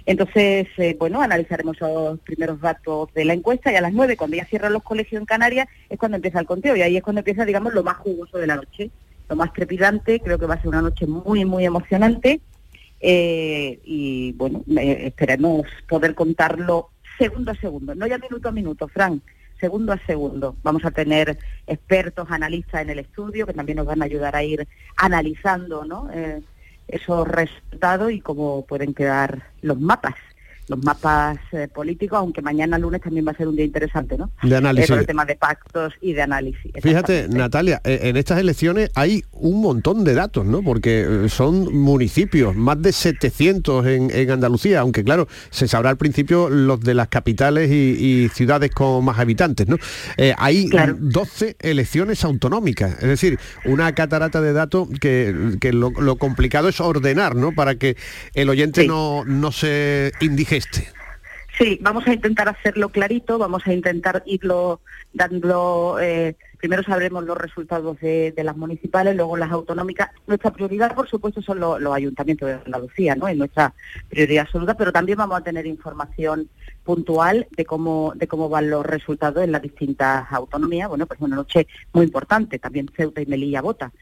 Entonces, 0.06 0.68
eh, 0.76 0.96
bueno, 0.98 1.22
analizaremos 1.22 1.80
los 1.80 2.20
primeros 2.20 2.60
datos 2.60 3.12
de 3.14 3.24
la 3.24 3.32
encuesta 3.32 3.72
y 3.72 3.76
a 3.76 3.80
las 3.80 3.92
9, 3.92 4.16
cuando 4.16 4.36
ya 4.36 4.44
cierran 4.44 4.72
los 4.72 4.82
colegios 4.82 5.20
en 5.20 5.26
Canarias, 5.26 5.66
es 5.88 5.98
cuando 5.98 6.16
empieza 6.16 6.40
el 6.40 6.46
conteo 6.46 6.76
y 6.76 6.82
ahí 6.82 6.96
es 6.96 7.02
cuando 7.02 7.20
empieza, 7.20 7.44
digamos, 7.44 7.72
lo 7.72 7.82
más 7.82 7.96
jugoso 7.96 8.38
de 8.38 8.46
la 8.46 8.56
noche, 8.56 8.90
lo 9.28 9.36
más 9.36 9.52
trepidante, 9.52 10.20
creo 10.20 10.38
que 10.38 10.46
va 10.46 10.54
a 10.54 10.60
ser 10.60 10.68
una 10.68 10.82
noche 10.82 11.06
muy, 11.06 11.44
muy 11.46 11.64
emocionante 11.64 12.40
eh, 13.00 13.80
y, 13.84 14.32
bueno, 14.32 14.62
eh, 14.76 15.06
esperemos 15.06 15.66
poder 15.88 16.14
contarlo 16.14 16.90
segundo 17.18 17.52
a 17.52 17.54
segundo, 17.54 17.94
no 17.94 18.06
ya 18.06 18.18
minuto 18.18 18.48
a 18.48 18.52
minuto, 18.52 18.88
Frank, 18.88 19.22
segundo 19.58 19.92
a 19.92 19.98
segundo. 20.06 20.56
Vamos 20.62 20.84
a 20.84 20.90
tener 20.90 21.38
expertos, 21.66 22.26
analistas 22.30 22.82
en 22.82 22.90
el 22.90 22.98
estudio 22.98 23.46
que 23.46 23.54
también 23.54 23.76
nos 23.76 23.86
van 23.86 24.02
a 24.02 24.04
ayudar 24.04 24.36
a 24.36 24.42
ir 24.42 24.66
analizando, 24.96 25.84
¿no? 25.84 26.10
Esos 26.88 27.26
resultados 27.26 28.12
y 28.12 28.20
cómo 28.20 28.64
pueden 28.66 28.94
quedar 28.94 29.50
los 29.62 29.80
mapas, 29.80 30.14
los 30.68 30.82
mapas 30.82 31.38
eh, 31.52 31.68
políticos, 31.72 32.18
aunque 32.18 32.42
mañana 32.42 32.78
lunes 32.78 33.00
también 33.00 33.26
va 33.26 33.32
a 33.32 33.36
ser 33.36 33.48
un 33.48 33.56
día 33.56 33.64
interesante, 33.64 34.16
¿no? 34.16 34.30
De 34.42 34.56
análisis. 34.56 34.90
Eh, 34.90 34.94
el 35.00 35.06
tema 35.06 35.24
de 35.24 35.36
pactos 35.36 35.92
y 36.00 36.12
de 36.12 36.22
análisis. 36.22 36.72
Fíjate, 36.82 37.28
Natalia, 37.28 37.80
eh, 37.84 38.00
en 38.02 38.16
estas 38.16 38.38
elecciones 38.38 38.90
hay 38.94 39.24
un 39.32 39.60
montón 39.60 40.04
de 40.04 40.14
datos, 40.14 40.46
¿no? 40.46 40.62
Porque 40.62 41.24
eh, 41.24 41.28
son 41.28 41.76
municipios, 41.76 42.54
más 42.56 42.80
de 42.80 42.92
700 42.92 43.86
en, 43.86 44.10
en 44.10 44.30
Andalucía, 44.30 44.80
aunque 44.80 45.04
claro, 45.04 45.28
se 45.50 45.68
sabrá 45.68 45.90
al 45.90 45.96
principio 45.96 46.48
los 46.48 46.80
de 46.80 46.94
las 46.94 47.08
capitales 47.08 47.70
y, 47.70 48.24
y 48.24 48.28
ciudades 48.30 48.70
con 48.70 49.04
más 49.04 49.18
habitantes, 49.18 49.68
¿no? 49.68 49.76
Eh, 50.16 50.34
hay 50.38 50.68
12 50.98 51.56
elecciones 51.60 52.24
autonómicas, 52.24 52.94
es 53.02 53.08
decir, 53.08 53.38
una 53.64 53.94
catarata 53.94 54.40
de 54.40 54.52
datos 54.52 54.88
que, 55.00 55.56
que 55.60 55.72
lo, 55.72 55.90
lo 55.90 56.16
complicado 56.16 56.68
es 56.68 56.80
ordenar, 56.80 57.36
¿no? 57.36 57.52
Para 57.52 57.74
que 57.76 57.96
el 58.34 58.48
oyente 58.48 58.82
Sí. 58.82 58.88
no, 58.88 59.24
no 59.24 59.52
se 59.52 60.12
Sí, 61.56 61.78
vamos 61.80 62.04
a 62.08 62.12
intentar 62.12 62.48
hacerlo 62.48 62.88
clarito, 62.88 63.38
vamos 63.38 63.64
a 63.66 63.72
intentar 63.72 64.24
irlo 64.26 64.80
dando, 65.12 65.98
eh, 66.00 66.34
primero 66.58 66.82
sabremos 66.82 67.22
los 67.24 67.38
resultados 67.38 68.00
de, 68.00 68.34
las 68.42 68.56
municipales, 68.56 69.14
luego 69.14 69.36
las 69.36 69.52
autonómicas. 69.52 70.10
Nuestra 70.26 70.50
prioridad, 70.50 70.96
por 70.96 71.08
supuesto, 71.08 71.40
son 71.42 71.60
lo- 71.60 71.78
los 71.78 71.94
ayuntamientos 71.94 72.48
de 72.48 72.54
Andalucía, 72.54 73.14
¿no? 73.14 73.28
Es 73.28 73.36
nuestra 73.36 73.72
prioridad 74.08 74.46
absoluta, 74.46 74.76
pero 74.76 74.90
también 74.90 75.16
vamos 75.18 75.38
a 75.38 75.44
tener 75.44 75.64
información 75.66 76.48
puntual 76.82 77.46
de 77.56 77.64
cómo, 77.64 78.12
de 78.16 78.26
cómo 78.26 78.48
van 78.48 78.68
los 78.68 78.84
resultados 78.84 79.44
en 79.44 79.52
las 79.52 79.62
distintas 79.62 80.26
autonomías. 80.32 80.88
Bueno, 80.88 81.06
pues 81.06 81.20
una 81.20 81.36
noche 81.36 81.68
muy 81.92 82.04
importante, 82.04 82.58
también 82.58 82.90
Ceuta 82.96 83.20
y 83.22 83.26
Melilla 83.26 83.62
vota. 83.62 83.92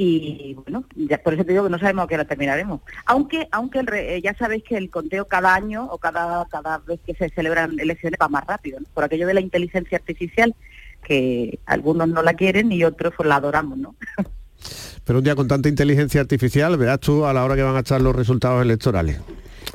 Y 0.00 0.54
bueno, 0.54 0.84
ya 0.94 1.18
por 1.18 1.34
eso 1.34 1.44
te 1.44 1.50
digo 1.50 1.64
que 1.64 1.70
no 1.70 1.78
sabemos 1.80 2.04
a 2.04 2.06
qué 2.06 2.14
hora 2.14 2.24
terminaremos. 2.24 2.82
Aunque, 3.04 3.48
aunque 3.50 3.80
el 3.80 3.88
eh, 3.94 4.20
ya 4.22 4.32
sabéis 4.34 4.62
que 4.62 4.76
el 4.76 4.90
conteo 4.90 5.26
cada 5.26 5.52
año 5.52 5.86
o 5.90 5.98
cada, 5.98 6.46
cada 6.46 6.78
vez 6.78 7.00
que 7.04 7.14
se 7.14 7.28
celebran 7.30 7.80
elecciones 7.80 8.16
va 8.22 8.28
más 8.28 8.46
rápido, 8.46 8.78
¿no? 8.78 8.86
por 8.94 9.02
aquello 9.02 9.26
de 9.26 9.34
la 9.34 9.40
inteligencia 9.40 9.98
artificial, 9.98 10.54
que 11.02 11.58
algunos 11.66 12.08
no 12.08 12.22
la 12.22 12.34
quieren 12.34 12.70
y 12.70 12.84
otros 12.84 13.12
pues 13.16 13.28
la 13.28 13.36
adoramos, 13.36 13.76
¿no? 13.76 13.96
Pero 15.04 15.18
un 15.18 15.24
día 15.24 15.34
con 15.34 15.48
tanta 15.48 15.68
inteligencia 15.68 16.20
artificial, 16.20 16.76
verás 16.76 17.00
tú 17.00 17.26
a 17.26 17.32
la 17.32 17.44
hora 17.44 17.56
que 17.56 17.62
van 17.64 17.74
a 17.74 17.80
estar 17.80 18.00
los 18.00 18.14
resultados 18.14 18.62
electorales. 18.62 19.18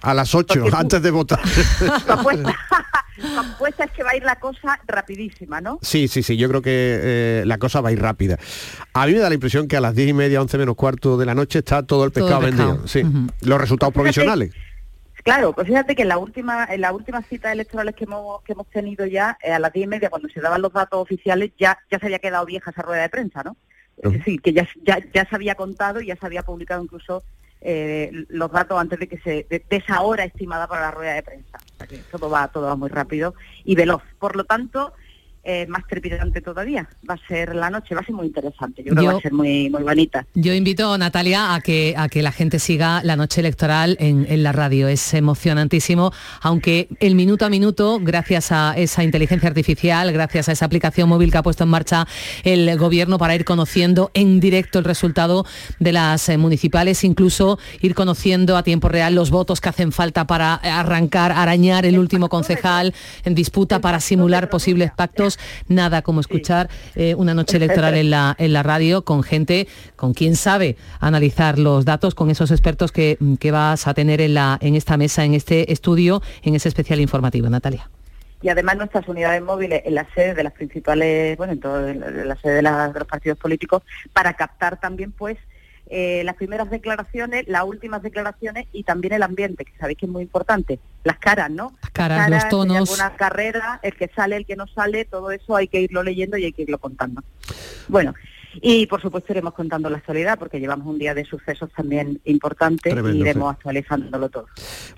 A 0.01 0.13
las 0.13 0.33
8, 0.35 0.65
antes 0.73 1.01
de 1.01 1.11
votar. 1.11 1.39
Apuesta 3.37 3.83
es 3.85 3.91
que 3.91 4.03
va 4.03 4.11
a 4.11 4.15
ir 4.15 4.23
la 4.23 4.37
cosa 4.37 4.79
rapidísima, 4.87 5.61
¿no? 5.61 5.79
Sí, 5.81 6.07
sí, 6.07 6.23
sí, 6.23 6.35
yo 6.35 6.49
creo 6.49 6.61
que 6.61 6.99
eh, 7.01 7.43
la 7.45 7.57
cosa 7.57 7.79
va 7.81 7.89
a 7.89 7.91
ir 7.91 8.01
rápida. 8.01 8.37
A 8.93 9.05
mí 9.05 9.13
me 9.13 9.19
da 9.19 9.29
la 9.29 9.35
impresión 9.35 9.67
que 9.67 9.77
a 9.77 9.81
las 9.81 9.95
10 9.95 10.09
y 10.09 10.13
media, 10.13 10.41
11 10.41 10.57
menos 10.57 10.75
cuarto 10.75 11.17
de 11.17 11.25
la 11.25 11.35
noche 11.35 11.59
está 11.59 11.83
todo 11.83 12.05
el 12.05 12.11
Todo 12.11 12.25
pescado 12.25 12.45
el 12.45 12.51
pescado. 12.51 12.69
vendido. 12.77 12.87
Sí, 12.87 13.03
los 13.41 13.61
resultados 13.61 13.93
provisionales. 13.93 14.51
Claro, 15.23 15.53
pues 15.53 15.67
fíjate 15.67 15.95
que 15.95 16.01
en 16.01 16.09
la 16.09 16.17
última, 16.17 16.65
en 16.65 16.81
las 16.81 16.91
últimas 16.91 17.25
citas 17.27 17.53
electorales 17.53 17.95
que 17.95 18.03
hemos, 18.03 18.41
que 18.41 18.51
hemos 18.51 18.67
tenido 18.69 19.05
ya, 19.05 19.37
eh, 19.41 19.53
a 19.53 19.59
las 19.59 19.71
diez 19.71 19.85
y 19.85 19.87
media, 19.87 20.09
cuando 20.09 20.27
se 20.27 20.41
daban 20.41 20.61
los 20.61 20.73
datos 20.73 20.99
oficiales, 20.99 21.51
ya, 21.57 21.77
ya 21.89 21.99
se 21.99 22.07
había 22.07 22.19
quedado 22.19 22.45
vieja 22.45 22.71
esa 22.71 22.81
rueda 22.81 23.03
de 23.03 23.09
prensa, 23.09 23.41
¿no? 23.43 23.55
Es 23.97 24.11
decir, 24.11 24.41
que 24.41 24.51
ya, 24.51 24.67
ya, 24.83 24.97
ya 25.13 25.25
se 25.29 25.35
había 25.35 25.55
contado 25.55 26.01
y 26.01 26.07
ya 26.07 26.15
se 26.17 26.25
había 26.25 26.43
publicado 26.43 26.83
incluso 26.83 27.23
eh, 27.63 28.11
los 28.29 28.51
datos 28.51 28.79
antes 28.79 28.99
de 28.99 29.07
que 29.07 29.17
se 29.19 29.47
de, 29.49 29.63
esa 29.69 30.01
hora 30.01 30.25
estimada 30.25 30.67
para 30.67 30.81
la 30.81 30.91
rueda 30.91 31.13
de 31.13 31.23
prensa. 31.23 31.57
Que 31.87 31.97
todo 32.11 32.29
va, 32.29 32.47
todo 32.49 32.67
va 32.67 32.75
muy 32.75 32.89
rápido 32.89 33.33
y 33.63 33.75
veloz. 33.75 34.01
Por 34.19 34.35
lo 34.35 34.43
tanto, 34.43 34.93
eh, 35.43 35.65
más 35.67 35.85
trepidante 35.87 36.41
todavía. 36.41 36.87
Va 37.09 37.15
a 37.15 37.27
ser 37.27 37.55
la 37.55 37.69
noche, 37.69 37.95
va 37.95 38.01
a 38.01 38.05
ser 38.05 38.15
muy 38.15 38.27
interesante. 38.27 38.83
Yo 38.83 38.91
creo 38.91 38.95
que 38.95 39.03
Yo- 39.05 39.11
va 39.13 39.17
a 39.17 39.21
ser 39.21 39.33
muy, 39.33 39.69
muy 39.69 39.83
bonita. 39.83 40.25
Yo 40.33 40.53
invito, 40.53 40.97
Natalia, 40.97 41.53
a 41.53 41.61
que, 41.61 41.93
a 41.97 42.07
que 42.09 42.21
la 42.21 42.31
gente 42.31 42.59
siga 42.59 43.01
la 43.03 43.15
noche 43.15 43.41
electoral 43.41 43.97
en, 43.99 44.25
en 44.29 44.43
la 44.43 44.51
radio. 44.51 44.87
Es 44.87 45.13
emocionantísimo, 45.13 46.11
aunque 46.41 46.87
el 46.99 47.15
minuto 47.15 47.45
a 47.45 47.49
minuto, 47.49 47.99
gracias 48.01 48.51
a 48.51 48.73
esa 48.77 49.03
inteligencia 49.03 49.49
artificial, 49.49 50.11
gracias 50.13 50.49
a 50.49 50.51
esa 50.53 50.65
aplicación 50.65 51.09
móvil 51.09 51.31
que 51.31 51.37
ha 51.37 51.43
puesto 51.43 51.63
en 51.65 51.69
marcha 51.69 52.07
el 52.43 52.77
gobierno 52.77 53.17
para 53.17 53.35
ir 53.35 53.43
conociendo 53.45 54.11
en 54.13 54.39
directo 54.39 54.79
el 54.79 54.85
resultado 54.85 55.45
de 55.79 55.91
las 55.91 56.29
eh, 56.29 56.37
municipales, 56.37 57.03
incluso 57.03 57.59
ir 57.81 57.95
conociendo 57.95 58.55
a 58.57 58.63
tiempo 58.63 58.87
real 58.89 59.15
los 59.15 59.29
votos 59.29 59.59
que 59.61 59.69
hacen 59.69 59.91
falta 59.91 60.25
para 60.25 60.55
arrancar, 60.55 61.31
arañar 61.33 61.85
el 61.85 61.99
último 61.99 62.29
concejal 62.29 62.93
en 63.25 63.35
disputa 63.35 63.79
para 63.81 63.99
simular 63.99 64.49
posibles 64.49 64.91
pactos. 64.95 65.32
Nada 65.67 66.01
como 66.01 66.19
escuchar 66.19 66.69
eh, 66.95 67.15
una 67.15 67.33
noche 67.33 67.57
electoral 67.57 67.95
en 67.95 68.09
la, 68.09 68.35
en 68.37 68.53
la 68.53 68.63
radio 68.63 69.03
con 69.03 69.23
gente, 69.23 69.67
con 69.95 70.13
quien 70.13 70.35
sabe 70.35 70.77
analizar 70.99 71.59
los 71.59 71.85
datos, 71.85 72.15
con 72.15 72.29
esos 72.29 72.51
expertos 72.51 72.91
que, 72.91 73.17
que 73.39 73.51
vas 73.51 73.87
a 73.87 73.93
tener 73.93 74.21
en, 74.21 74.33
la, 74.33 74.57
en 74.61 74.75
esta 74.75 74.97
mesa, 74.97 75.25
en 75.25 75.33
este 75.33 75.71
estudio, 75.71 76.21
en 76.43 76.55
ese 76.55 76.69
especial 76.69 76.99
informativo. 76.99 77.49
Natalia. 77.49 77.89
Y 78.41 78.49
además 78.49 78.75
nuestras 78.75 79.07
unidades 79.07 79.41
móviles 79.41 79.83
en 79.85 79.95
la 79.95 80.05
sede 80.13 80.33
de 80.33 80.43
las 80.43 80.51
principales, 80.51 81.37
bueno, 81.37 81.53
en 81.53 81.59
toda 81.61 81.93
la 81.93 82.35
sede 82.35 82.55
de 82.55 82.61
los 82.61 83.07
partidos 83.07 83.37
políticos, 83.37 83.83
para 84.11 84.33
captar 84.33 84.79
también 84.79 85.13
pues 85.13 85.37
eh, 85.89 86.23
las 86.23 86.35
primeras 86.35 86.69
declaraciones, 86.69 87.47
las 87.47 87.63
últimas 87.63 88.01
declaraciones 88.01 88.67
y 88.71 88.83
también 88.83 89.13
el 89.13 89.23
ambiente, 89.23 89.65
que 89.65 89.73
sabéis 89.77 89.97
que 89.97 90.05
es 90.05 90.11
muy 90.11 90.23
importante. 90.23 90.79
Las 91.03 91.19
caras, 91.19 91.49
¿no? 91.51 91.73
Las 91.81 91.91
caras, 91.91 92.29
los 92.29 92.49
tonos. 92.49 92.89
Una 92.93 93.15
carrera, 93.15 93.79
el 93.83 93.93
que 93.95 94.09
sale, 94.15 94.37
el 94.37 94.45
que 94.45 94.55
no 94.55 94.65
sale, 94.67 95.05
todo 95.05 95.31
eso 95.31 95.55
hay 95.55 95.67
que 95.67 95.81
irlo 95.81 96.03
leyendo 96.03 96.37
y 96.37 96.45
hay 96.45 96.53
que 96.53 96.63
irlo 96.63 96.77
contando. 96.77 97.21
Bueno, 97.87 98.13
y 98.61 98.85
por 98.87 99.01
supuesto 99.01 99.33
iremos 99.33 99.53
contando 99.53 99.89
la 99.89 99.97
actualidad 99.97 100.37
porque 100.37 100.59
llevamos 100.59 100.87
un 100.87 100.99
día 100.99 101.13
de 101.13 101.25
sucesos 101.25 101.69
también 101.75 102.21
importantes 102.25 102.93
Tremendo, 102.93 103.17
y 103.17 103.21
iremos 103.21 103.49
sí. 103.51 103.55
actualizándolo 103.57 104.29
todo. 104.29 104.45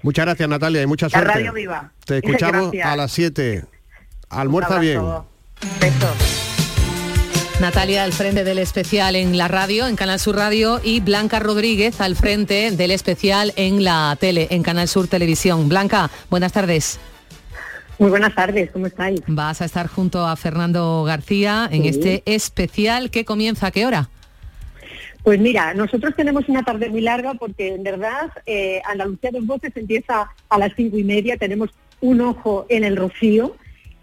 Muchas 0.03 0.25
gracias 0.25 0.49
Natalia 0.49 0.81
y 0.81 0.85
mucha 0.87 1.07
La 1.07 1.09
suerte. 1.11 1.33
radio 1.33 1.53
viva. 1.53 1.91
Te 2.05 2.17
escuchamos 2.23 2.71
Gracias. 2.71 2.87
a 2.87 2.95
las 2.95 3.11
7. 3.11 3.65
Almuerza 4.29 4.79
bien. 4.79 5.01
Besos. 5.79 6.44
Natalia 7.61 8.03
al 8.03 8.11
frente 8.11 8.43
del 8.43 8.57
especial 8.59 9.15
en 9.15 9.37
la 9.37 9.47
radio, 9.47 9.87
en 9.87 9.95
Canal 9.95 10.19
Sur 10.19 10.35
Radio, 10.35 10.81
y 10.83 10.99
Blanca 10.99 11.39
Rodríguez 11.39 12.01
al 12.01 12.15
frente 12.15 12.71
del 12.71 12.91
especial 12.91 13.53
en 13.55 13.83
la 13.83 14.17
tele, 14.19 14.47
en 14.51 14.61
Canal 14.61 14.87
Sur 14.89 15.07
Televisión. 15.07 15.69
Blanca, 15.69 16.11
buenas 16.29 16.51
tardes. 16.51 16.99
Muy 17.97 18.09
buenas 18.09 18.35
tardes, 18.35 18.71
¿cómo 18.71 18.87
estáis? 18.87 19.21
Vas 19.27 19.61
a 19.61 19.65
estar 19.65 19.87
junto 19.87 20.27
a 20.27 20.35
Fernando 20.35 21.03
García 21.05 21.69
en 21.71 21.83
Sí. 21.83 21.89
este 21.89 22.23
especial 22.25 23.09
que 23.09 23.23
comienza 23.23 23.67
a 23.67 23.71
qué 23.71 23.85
hora? 23.85 24.09
Pues 25.23 25.39
mira, 25.39 25.73
nosotros 25.73 26.13
tenemos 26.15 26.47
una 26.49 26.61
tarde 26.63 26.89
muy 26.89 27.01
larga 27.01 27.35
porque 27.35 27.73
en 27.75 27.83
verdad 27.83 28.31
eh, 28.45 28.81
Andalucía 28.85 29.31
dos 29.31 29.45
voces 29.45 29.71
empieza 29.75 30.29
a 30.49 30.57
las 30.59 30.73
cinco 30.75 30.97
y 30.97 31.05
media, 31.05 31.37
tenemos 31.37 31.69
un 32.01 32.19
ojo 32.21 32.65
en 32.69 32.83
el 32.83 32.97
Rocío 32.97 33.55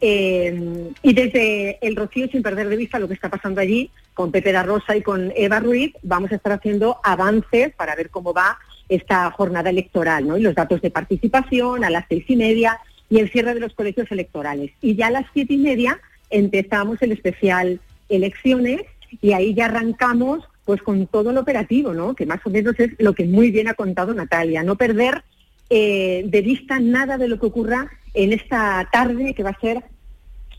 eh, 0.05 0.91
y 1.01 1.15
desde 1.15 1.79
el 1.81 1.95
Rocío, 1.95 2.27
sin 2.27 2.43
perder 2.43 2.69
de 2.69 2.77
vista 2.77 2.99
lo 2.99 3.07
que 3.07 3.15
está 3.15 3.31
pasando 3.31 3.61
allí, 3.61 3.88
con 4.15 4.33
Pepe 4.33 4.51
da 4.51 4.65
Rosa 4.65 4.97
y 4.97 5.03
con 5.03 5.33
Eva 5.37 5.61
Ruiz, 5.61 5.93
vamos 6.03 6.33
a 6.33 6.35
estar 6.35 6.51
haciendo 6.51 6.99
avances 7.05 7.73
para 7.77 7.95
ver 7.95 8.11
cómo 8.11 8.35
va 8.35 8.59
esta 8.88 9.31
jornada 9.31 9.71
electoral, 9.71 10.27
¿no? 10.27 10.37
Y 10.37 10.43
los 10.43 10.57
datos 10.57 10.83
de 10.83 10.91
participación 10.91 11.85
a 11.85 11.91
las 11.91 12.07
seis 12.09 12.25
y 12.27 12.35
media 12.35 12.81
y 13.09 13.21
el 13.21 13.31
cierre 13.31 13.55
de 13.55 13.61
los 13.61 13.75
colegios 13.75 14.11
electorales. 14.11 14.73
Y 14.81 14.97
ya 14.97 15.07
a 15.07 15.12
las 15.12 15.27
siete 15.33 15.55
y 15.55 15.59
media 15.59 16.01
empezamos 16.31 17.01
el 17.01 17.12
especial 17.12 17.79
elecciones 18.09 18.81
y 19.21 19.35
ahí 19.35 19.55
ya 19.55 19.67
arrancamos 19.67 20.45
pues 20.65 20.83
con 20.83 21.07
todo 21.07 21.31
el 21.31 21.38
operativo, 21.38 21.95
¿no? 21.95 22.15
Que 22.15 22.27
más 22.27 22.41
o 22.45 22.51
menos 22.51 22.75
es 22.81 22.91
lo 22.99 23.15
que 23.15 23.25
muy 23.25 23.53
bien 23.53 23.69
ha 23.69 23.75
contado 23.75 24.12
Natalia, 24.15 24.65
no 24.65 24.75
perder 24.75 25.23
eh, 25.71 26.25
de 26.27 26.41
vista 26.41 26.81
nada 26.81 27.19
de 27.19 27.29
lo 27.29 27.38
que 27.38 27.47
ocurra 27.47 27.88
en 28.14 28.33
esta 28.33 28.88
tarde 28.92 29.35
que 29.35 29.42
va 29.42 29.51
a 29.51 29.61
ser 29.61 29.83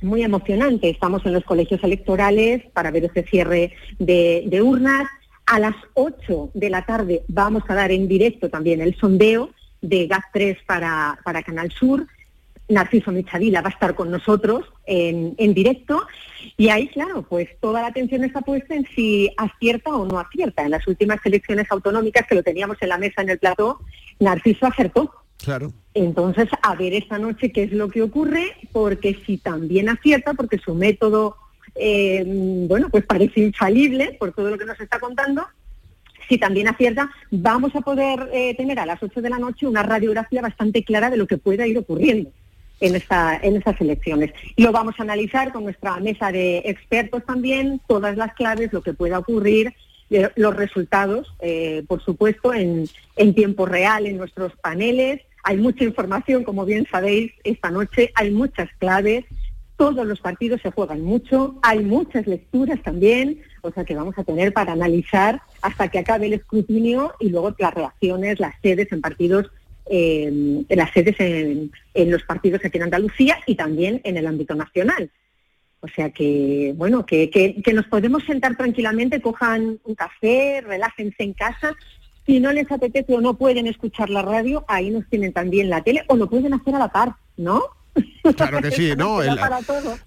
muy 0.01 0.23
emocionante. 0.23 0.89
Estamos 0.89 1.25
en 1.25 1.33
los 1.33 1.43
colegios 1.43 1.83
electorales 1.83 2.63
para 2.73 2.91
ver 2.91 3.05
ese 3.05 3.23
cierre 3.23 3.73
de, 3.99 4.61
urnas. 4.61 5.07
A 5.45 5.59
las 5.59 5.75
8 5.95 6.51
de 6.53 6.69
la 6.69 6.85
tarde 6.85 7.23
vamos 7.27 7.63
a 7.67 7.75
dar 7.75 7.91
en 7.91 8.07
directo 8.07 8.49
también 8.49 8.79
el 8.79 8.95
sondeo 8.95 9.49
de 9.81 10.07
GAT3 10.07 10.57
para, 10.65 11.43
Canal 11.45 11.71
Sur. 11.71 12.07
Narciso 12.69 13.11
Michavila 13.11 13.61
va 13.61 13.67
a 13.67 13.73
estar 13.73 13.93
con 13.93 14.09
nosotros 14.09 14.65
en, 14.85 15.35
en 15.37 15.53
directo 15.53 16.07
y 16.55 16.69
ahí, 16.69 16.87
claro, 16.87 17.23
pues 17.23 17.49
toda 17.59 17.81
la 17.81 17.87
atención 17.87 18.23
está 18.23 18.39
puesta 18.41 18.73
en 18.73 18.87
si 18.95 19.29
acierta 19.37 19.91
o 19.91 20.05
no 20.05 20.17
acierta. 20.17 20.63
En 20.63 20.71
las 20.71 20.87
últimas 20.87 21.19
elecciones 21.25 21.69
autonómicas 21.69 22.25
que 22.25 22.35
lo 22.35 22.43
teníamos 22.43 22.77
en 22.81 22.89
la 22.89 22.97
mesa 22.97 23.21
en 23.21 23.29
el 23.29 23.39
plató, 23.39 23.79
Narciso 24.19 24.65
acertó. 24.65 25.13
Claro. 25.43 25.73
Entonces, 25.93 26.47
a 26.62 26.75
ver 26.75 26.93
esta 26.93 27.19
noche 27.19 27.51
qué 27.51 27.63
es 27.63 27.73
lo 27.73 27.89
que 27.89 28.01
ocurre, 28.01 28.56
porque 28.71 29.19
si 29.25 29.38
también 29.38 29.89
acierta, 29.89 30.34
porque 30.34 30.58
su 30.58 30.73
método, 30.73 31.36
eh, 31.75 32.23
bueno, 32.25 32.89
pues 32.89 33.06
parece 33.06 33.41
infalible 33.41 34.15
por 34.19 34.32
todo 34.32 34.49
lo 34.49 34.58
que 34.58 34.65
nos 34.65 34.79
está 34.79 34.99
contando, 34.99 35.45
si 36.29 36.38
también 36.38 36.69
acierta, 36.69 37.12
vamos 37.29 37.75
a 37.75 37.82
poder 37.82 38.29
eh, 38.32 38.56
tener 38.56 38.79
a 38.79 38.86
las 38.86 39.03
8 39.03 39.21
de 39.21 39.29
la 39.29 39.38
noche 39.38 39.67
una 39.67 39.84
radiografía 39.84 40.41
bastante 40.41 40.84
clara 40.86 41.10
de 41.10 41.17
lo 41.17 41.27
que 41.27 41.38
pueda 41.38 41.67
ir 41.67 41.77
ocurriendo 41.77 42.32
en, 42.79 42.95
esta, 42.95 43.38
en 43.43 43.58
estas 43.58 43.79
elecciones. 43.82 44.32
Lo 44.56 44.71
vamos 44.71 44.95
a 44.97 45.03
analizar 45.03 45.51
con 45.51 45.65
nuestra 45.65 45.99
mesa 45.99 46.32
de 46.32 46.60
expertos 46.60 47.25
también, 47.25 47.82
todas 47.86 48.15
las 48.15 48.34
claves, 48.36 48.71
lo 48.71 48.82
que 48.82 48.93
pueda 48.93 49.19
ocurrir, 49.19 49.73
eh, 50.10 50.29
los 50.38 50.56
resultados, 50.56 51.36
por 51.88 52.01
supuesto, 52.01 52.53
en, 52.53 52.88
en 53.17 53.36
tiempo 53.36 53.65
real 53.65 54.06
en 54.06 54.15
nuestros 54.15 54.53
paneles. 54.56 55.19
Hay 55.43 55.58
mucha 55.58 55.84
información, 55.84 56.45
como 56.45 56.65
bien 56.65 56.88
sabéis, 56.89 57.34
esta 57.43 57.69
noche 57.69 58.12
hay 58.15 58.32
muchas 58.32 58.69
claves. 58.79 59.25
Todos 59.75 60.08
los 60.08 60.21
partidos 60.21 60.62
se 60.62 60.71
juegan 60.71 61.01
mucho, 61.01 61.60
hay 61.62 61.79
muchas 61.79 62.25
lecturas 62.27 62.82
también, 62.82 63.41
o 63.62 63.71
sea 63.71 63.84
que 63.84 63.95
vamos 63.95 64.17
a 64.17 64.23
tener 64.23 64.53
para 64.53 64.71
analizar 64.71 65.41
hasta 65.62 65.89
que 65.89 65.99
acabe 65.99 66.27
el 66.27 66.34
escrutinio 66.34 67.13
y 67.19 67.29
luego 67.29 67.53
las 67.60 67.73
reacciones, 67.73 68.39
las 68.39 68.56
sedes 68.62 68.89
en 68.93 69.01
partidos, 69.01 69.51
en 69.86 70.65
las 70.69 70.91
sedes 70.91 71.15
en, 71.19 71.71
los 72.10 72.23
partidos 72.23 72.63
aquí 72.63 72.77
en 72.77 72.84
Andalucía 72.84 73.39
y 73.45 73.56
también 73.56 73.99
en 74.06 74.15
el 74.15 74.27
ámbito 74.27 74.56
nacional. 74.56 75.12
O 75.82 75.89
sea 75.89 76.12
que, 76.12 76.73
bueno, 76.77 77.06
que 77.06 77.62
nos 77.73 77.88
podemos 77.88 78.23
sentar 78.23 78.56
tranquilamente, 78.56 79.21
cojan 79.21 79.79
un 79.84 79.95
café, 79.95 80.62
relájense 80.62 81.23
en 81.23 81.34
casa. 81.34 81.75
Si 82.25 82.39
no 82.39 82.51
les 82.51 82.71
apetece 82.71 83.15
o 83.15 83.21
no 83.21 83.33
pueden 83.36 83.67
escuchar 83.67 84.09
la 84.09 84.21
radio, 84.21 84.63
ahí 84.67 84.89
nos 84.89 85.07
tienen 85.07 85.33
también 85.33 85.69
la 85.69 85.81
tele 85.81 86.03
o 86.07 86.15
lo 86.15 86.29
pueden 86.29 86.53
hacer 86.53 86.75
a 86.75 86.79
la 86.79 86.88
par, 86.89 87.15
¿no? 87.36 87.62
Claro 88.38 88.62
que 88.62 88.71
sí, 88.71 88.93
¿no? 88.97 89.21
El- 89.21 89.38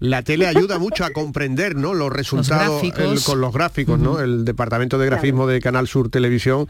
la 0.00 0.22
tele 0.22 0.46
ayuda 0.46 0.78
mucho 0.78 1.04
a 1.04 1.10
comprender 1.10 1.76
¿no? 1.76 1.94
los 1.94 2.10
resultados 2.10 2.82
el- 2.82 3.22
con 3.22 3.40
los 3.40 3.52
gráficos, 3.52 3.98
¿no? 3.98 4.18
El 4.20 4.44
departamento 4.44 4.98
de 4.98 5.06
grafismo 5.06 5.46
de 5.46 5.60
Canal 5.60 5.86
Sur 5.86 6.08
Televisión, 6.08 6.66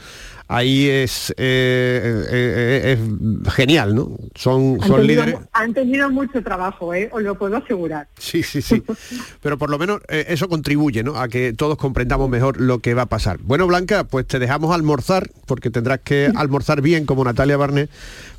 ahí 0.49 0.89
es, 0.89 1.31
eh, 1.31 2.27
eh, 2.31 2.93
eh, 2.99 2.99
es 3.47 3.55
genial, 3.55 3.95
¿no? 3.95 4.11
Son, 4.35 4.79
Han 4.83 4.89
son 4.89 5.01
tenido, 5.03 5.25
líderes. 5.25 5.49
han 5.53 5.73
tenido 5.73 6.11
mucho 6.11 6.43
trabajo, 6.43 6.93
¿eh? 6.93 7.09
os 7.13 7.23
lo 7.23 7.37
puedo 7.39 7.57
asegurar. 7.57 8.09
Sí, 8.19 8.43
sí, 8.43 8.61
sí. 8.61 8.83
Pero 9.43 9.57
por 9.57 9.71
lo 9.71 9.79
menos 9.79 10.01
eh, 10.09 10.27
eso 10.29 10.49
contribuye, 10.49 11.03
¿no? 11.03 11.17
A 11.21 11.29
que 11.29 11.53
todos 11.53 11.77
comprendamos 11.79 12.29
mejor 12.29 12.61
lo 12.61 12.81
que 12.81 12.95
va 12.95 13.03
a 13.03 13.07
pasar. 13.07 13.39
Bueno, 13.43 13.67
Blanca, 13.67 14.05
pues 14.05 14.27
te 14.27 14.39
dejamos 14.39 14.75
almorzar, 14.75 15.31
porque 15.47 15.71
tendrás 15.71 16.01
que 16.01 16.31
almorzar 16.37 16.81
bien 16.83 17.07
como 17.07 17.25
Natalia 17.25 17.57
Barnés 17.57 17.89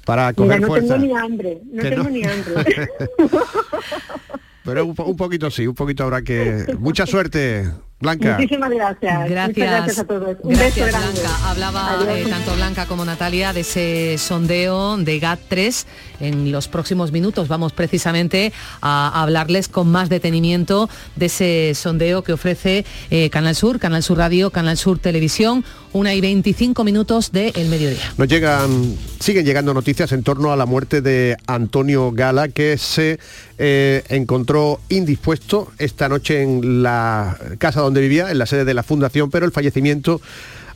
para 0.08 0.28
Mira, 0.28 0.34
coger 0.36 0.62
no 0.62 0.68
fuerza. 0.68 0.94
tengo 0.94 1.06
ni 1.06 1.18
hambre, 1.18 1.62
no 1.70 1.84
tengo 1.84 2.04
no. 2.04 2.10
ni 2.10 2.24
hambre. 2.24 2.90
Pero 4.64 4.86
un, 4.86 4.96
un 4.98 5.18
poquito 5.18 5.52
sí, 5.52 5.68
un 5.68 5.76
poquito 5.76 6.06
habrá 6.06 6.22
que... 6.22 6.66
Mucha 6.80 7.06
suerte. 7.06 7.70
Blanca. 8.00 8.38
Muchísimas 8.38 8.70
gracias. 8.70 9.30
Gracias. 9.30 9.58
Muchas 9.58 9.72
gracias 9.72 10.00
a 10.00 10.04
todos. 10.06 10.38
Un 10.44 10.54
Gracias, 10.54 10.86
beso 10.86 10.98
grande. 11.00 11.20
Blanca. 11.20 11.50
Hablaba 11.50 11.98
eh, 12.10 12.26
tanto 12.30 12.56
Blanca 12.56 12.86
como 12.86 13.06
Natalia 13.06 13.54
de 13.54 13.62
ese 13.62 14.18
sondeo 14.20 14.98
de 14.98 15.20
GAT3. 15.20 15.86
En 16.20 16.52
los 16.52 16.68
próximos 16.68 17.12
minutos 17.12 17.48
vamos 17.48 17.74
precisamente 17.74 18.54
a 18.82 19.22
hablarles 19.22 19.68
con 19.68 19.90
más 19.90 20.10
detenimiento 20.10 20.90
de 21.16 21.26
ese 21.28 21.74
sondeo 21.76 22.24
que 22.24 22.34
ofrece 22.34 22.86
eh, 23.10 23.30
Canal 23.30 23.56
Sur, 23.56 23.80
Canal 23.80 24.04
Sur 24.04 24.18
Radio, 24.20 24.52
Canal 24.52 24.78
Sur 24.78 25.00
Televisión, 25.00 25.64
una 25.94 26.14
y 26.14 26.22
25 26.22 26.84
minutos 26.84 27.32
del 27.32 27.68
mediodía. 27.68 28.14
Nos 28.18 28.28
llegan, 28.28 28.96
siguen 29.20 29.46
llegando 29.46 29.74
noticias 29.74 30.12
en 30.12 30.24
torno 30.24 30.52
a 30.52 30.56
la 30.56 30.66
muerte 30.66 31.02
de 31.02 31.38
Antonio 31.48 32.12
Gala, 32.12 32.50
que 32.50 32.78
se 32.78 33.20
eh, 33.58 34.04
encontró 34.10 34.80
indispuesto 34.90 35.72
esta 35.80 36.10
noche 36.10 36.44
en 36.44 36.84
la 36.84 37.38
casa 37.58 37.87
donde 37.88 38.02
vivía, 38.02 38.32
en 38.32 38.38
la 38.38 38.46
sede 38.46 38.66
de 38.66 38.74
la 38.74 38.84
Fundación, 38.84 39.30
pero 39.30 39.46
el 39.46 39.52
fallecimiento 39.52 40.22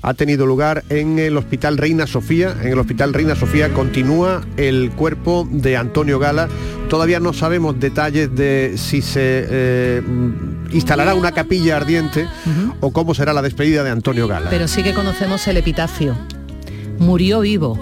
ha 0.01 0.13
tenido 0.13 0.45
lugar 0.45 0.83
en 0.89 1.19
el 1.19 1.37
Hospital 1.37 1.77
Reina 1.77 2.07
Sofía. 2.07 2.55
En 2.61 2.69
el 2.69 2.79
Hospital 2.79 3.13
Reina 3.13 3.35
Sofía 3.35 3.71
continúa 3.71 4.41
el 4.57 4.91
cuerpo 4.91 5.47
de 5.51 5.77
Antonio 5.77 6.17
Gala. 6.17 6.49
Todavía 6.89 7.19
no 7.19 7.33
sabemos 7.33 7.79
detalles 7.79 8.35
de 8.35 8.73
si 8.77 9.01
se 9.01 9.45
eh, 9.49 10.01
instalará 10.71 11.13
una 11.13 11.31
capilla 11.31 11.77
ardiente 11.77 12.27
o 12.79 12.91
cómo 12.91 13.13
será 13.13 13.33
la 13.33 13.41
despedida 13.41 13.83
de 13.83 13.91
Antonio 13.91 14.27
Gala. 14.27 14.49
Pero 14.49 14.67
sí 14.67 14.81
que 14.83 14.93
conocemos 14.93 15.47
el 15.47 15.57
epitafio. 15.57 16.17
Murió 16.97 17.41
vivo. 17.41 17.79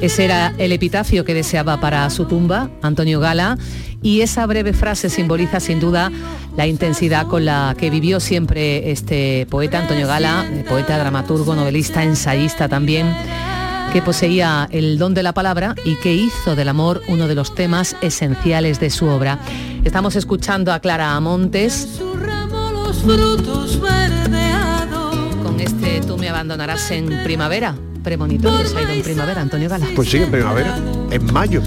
Ese 0.00 0.24
era 0.24 0.54
el 0.58 0.72
epitafio 0.72 1.24
que 1.24 1.34
deseaba 1.34 1.80
para 1.80 2.08
su 2.10 2.26
tumba, 2.26 2.70
Antonio 2.82 3.18
Gala, 3.18 3.58
y 4.02 4.20
esa 4.20 4.46
breve 4.46 4.72
frase 4.72 5.10
simboliza 5.10 5.60
sin 5.60 5.80
duda 5.80 6.10
la 6.56 6.66
intensidad 6.66 7.26
con 7.26 7.44
la 7.44 7.74
que 7.78 7.90
vivió 7.90 8.20
siempre 8.20 8.90
este 8.90 9.46
poeta, 9.50 9.80
Antonio 9.80 10.06
Gala, 10.06 10.46
poeta, 10.68 10.98
dramaturgo, 10.98 11.54
novelista, 11.54 12.02
ensayista 12.02 12.68
también, 12.68 13.12
que 13.92 14.02
poseía 14.02 14.68
el 14.70 14.98
don 14.98 15.14
de 15.14 15.22
la 15.22 15.32
palabra 15.32 15.74
y 15.84 15.96
que 15.96 16.14
hizo 16.14 16.54
del 16.56 16.68
amor 16.68 17.02
uno 17.08 17.26
de 17.26 17.34
los 17.34 17.54
temas 17.54 17.96
esenciales 18.00 18.80
de 18.80 18.90
su 18.90 19.06
obra. 19.06 19.38
Estamos 19.84 20.16
escuchando 20.16 20.72
a 20.72 20.80
Clara 20.80 21.14
Amontes 21.14 22.00
con 25.42 25.60
este 25.60 26.00
Tú 26.06 26.18
me 26.18 26.28
abandonarás 26.28 26.90
en 26.90 27.22
primavera. 27.24 27.74
Premonitorio 28.02 28.58
ha 28.76 28.82
ido 28.82 28.90
en 28.90 29.02
primavera, 29.02 29.40
Antonio 29.40 29.68
Gala. 29.68 29.86
Pues 29.94 30.10
sí, 30.10 30.18
en 30.18 30.30
primavera, 30.30 30.78
en 31.10 31.32
mayo. 31.32 31.62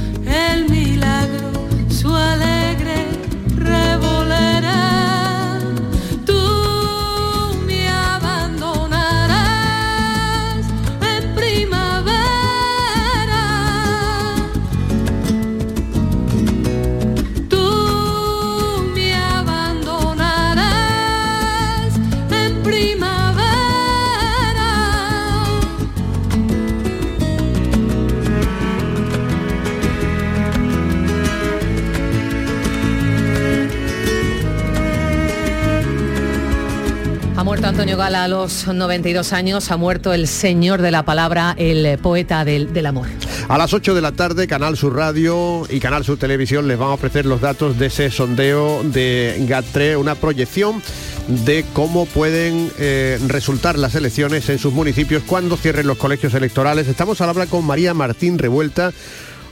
Antonio 37.64 37.96
Gala 37.96 38.24
a 38.24 38.28
los 38.28 38.68
92 38.68 39.34
años, 39.34 39.72
ha 39.72 39.78
muerto 39.78 40.14
el 40.14 40.28
señor 40.28 40.82
de 40.82 40.90
la 40.90 41.06
palabra, 41.06 41.54
el 41.58 41.98
poeta 42.00 42.44
del, 42.44 42.86
amor. 42.86 43.08
A 43.48 43.58
las 43.58 43.74
8 43.74 43.94
de 43.94 44.02
la 44.02 44.12
tarde, 44.12 44.48
Canal 44.48 44.78
Sur 44.78 44.96
Radio 44.96 45.64
y 45.70 45.80
Canal 45.80 46.04
Sur 46.04 46.18
Televisión 46.18 46.68
les 46.68 46.78
van 46.80 46.90
a 46.90 46.94
ofrecer 46.94 47.26
los 47.26 47.40
datos 47.40 47.78
de 47.78 47.86
ese 47.88 48.10
sondeo 48.10 48.84
de 48.84 49.38
GAT3, 49.48 49.98
una 49.98 50.16
proyección 50.16 50.82
de 51.28 51.64
cómo 51.74 52.06
pueden 52.08 52.72
eh, 52.80 53.20
resultar 53.28 53.78
las 53.78 53.94
elecciones 53.96 54.50
en 54.50 54.58
sus 54.58 54.74
municipios 54.74 55.22
cuando 55.26 55.56
cierren 55.56 55.88
los 55.88 55.98
colegios 55.98 56.34
electorales. 56.34 56.88
Estamos 56.88 57.22
al 57.22 57.30
hablar 57.30 57.48
con 57.48 57.64
María 57.64 57.94
Martín 57.94 58.40
Revuelta, 58.40 58.92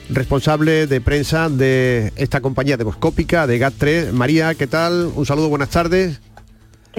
responsable 0.09 0.87
de 0.87 0.99
prensa 0.99 1.47
de 1.47 2.11
esta 2.15 2.41
compañía 2.41 2.75
demoscópica 2.75 3.45
de 3.45 3.61
GAT3. 3.61 4.11
María, 4.11 4.55
¿qué 4.55 4.67
tal? 4.67 5.11
Un 5.15 5.25
saludo, 5.25 5.49
buenas 5.49 5.69
tardes. 5.69 6.19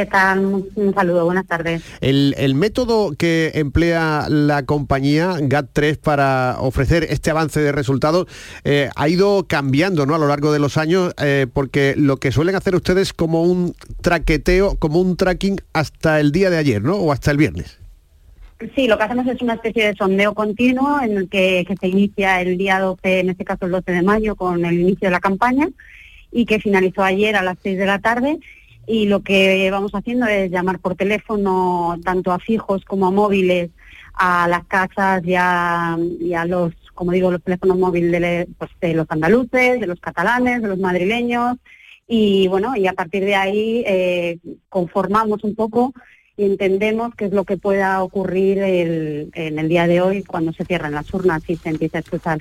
¿Qué 0.00 0.06
tal? 0.06 0.46
Un 0.46 0.66
un 0.76 0.94
saludo, 0.94 1.26
buenas 1.26 1.46
tardes. 1.46 1.82
El, 2.00 2.34
el 2.38 2.54
método 2.54 3.12
que 3.18 3.52
emplea 3.56 4.28
la 4.30 4.64
compañía 4.64 5.32
GAT3 5.32 5.98
para 5.98 6.56
ofrecer 6.58 7.04
este 7.10 7.30
avance 7.30 7.60
de 7.60 7.70
resultados 7.70 8.26
eh, 8.64 8.88
ha 8.96 9.08
ido 9.10 9.44
cambiando 9.46 10.06
¿no? 10.06 10.14
a 10.14 10.18
lo 10.18 10.26
largo 10.26 10.52
de 10.54 10.58
los 10.58 10.78
años 10.78 11.12
eh, 11.22 11.46
porque 11.52 11.92
lo 11.98 12.16
que 12.16 12.32
suelen 12.32 12.54
hacer 12.54 12.74
ustedes 12.74 13.12
como 13.12 13.42
un 13.42 13.74
traqueteo, 14.00 14.76
como 14.76 15.02
un 15.02 15.18
tracking 15.18 15.60
hasta 15.74 16.18
el 16.18 16.32
día 16.32 16.48
de 16.48 16.56
ayer, 16.56 16.80
¿no? 16.80 16.96
O 16.96 17.12
hasta 17.12 17.30
el 17.30 17.36
viernes. 17.36 17.78
Sí, 18.74 18.88
lo 18.88 18.96
que 18.96 19.04
hacemos 19.04 19.26
es 19.26 19.42
una 19.42 19.52
especie 19.52 19.84
de 19.84 19.94
sondeo 19.96 20.32
continuo 20.32 20.98
en 21.02 21.18
el 21.18 21.28
que, 21.28 21.66
que 21.68 21.76
se 21.76 21.88
inicia 21.88 22.40
el 22.40 22.56
día 22.56 22.80
12, 22.80 23.20
en 23.20 23.28
este 23.28 23.44
caso 23.44 23.66
el 23.66 23.72
12 23.72 23.92
de 23.92 24.00
mayo, 24.00 24.34
con 24.34 24.64
el 24.64 24.80
inicio 24.80 25.08
de 25.08 25.12
la 25.12 25.20
campaña 25.20 25.68
y 26.32 26.46
que 26.46 26.58
finalizó 26.58 27.02
ayer 27.02 27.36
a 27.36 27.42
las 27.42 27.58
6 27.62 27.76
de 27.76 27.86
la 27.86 27.98
tarde. 27.98 28.38
Y 28.86 29.06
lo 29.06 29.20
que 29.22 29.70
vamos 29.70 29.92
haciendo 29.94 30.26
es 30.26 30.50
llamar 30.50 30.78
por 30.80 30.96
teléfono 30.96 31.96
tanto 32.04 32.32
a 32.32 32.38
fijos 32.38 32.84
como 32.84 33.06
a 33.06 33.10
móviles 33.10 33.70
a 34.14 34.48
las 34.48 34.64
casas 34.66 35.22
y 35.24 35.34
a, 35.34 35.96
los, 36.46 36.72
como 36.94 37.12
digo, 37.12 37.30
los 37.30 37.42
teléfonos 37.42 37.78
móviles 37.78 38.20
de, 38.20 38.48
pues, 38.58 38.70
de 38.80 38.94
los 38.94 39.06
andaluces, 39.08 39.80
de 39.80 39.86
los 39.86 40.00
catalanes, 40.00 40.60
de 40.62 40.68
los 40.68 40.78
madrileños. 40.78 41.56
Y 42.08 42.48
bueno, 42.48 42.74
y 42.76 42.86
a 42.88 42.92
partir 42.92 43.24
de 43.24 43.36
ahí 43.36 43.84
eh, 43.86 44.38
conformamos 44.68 45.44
un 45.44 45.54
poco 45.54 45.94
y 46.36 46.44
entendemos 46.44 47.14
qué 47.14 47.26
es 47.26 47.32
lo 47.32 47.44
que 47.44 47.56
pueda 47.56 48.02
ocurrir 48.02 48.58
el- 48.58 49.30
en 49.34 49.58
el 49.58 49.68
día 49.68 49.86
de 49.86 50.00
hoy 50.00 50.24
cuando 50.24 50.52
se 50.52 50.64
cierren 50.64 50.92
las 50.92 51.12
urnas 51.14 51.42
y 51.48 51.56
se 51.56 51.68
empiece 51.68 51.98
a 51.98 52.00
escuchar. 52.00 52.40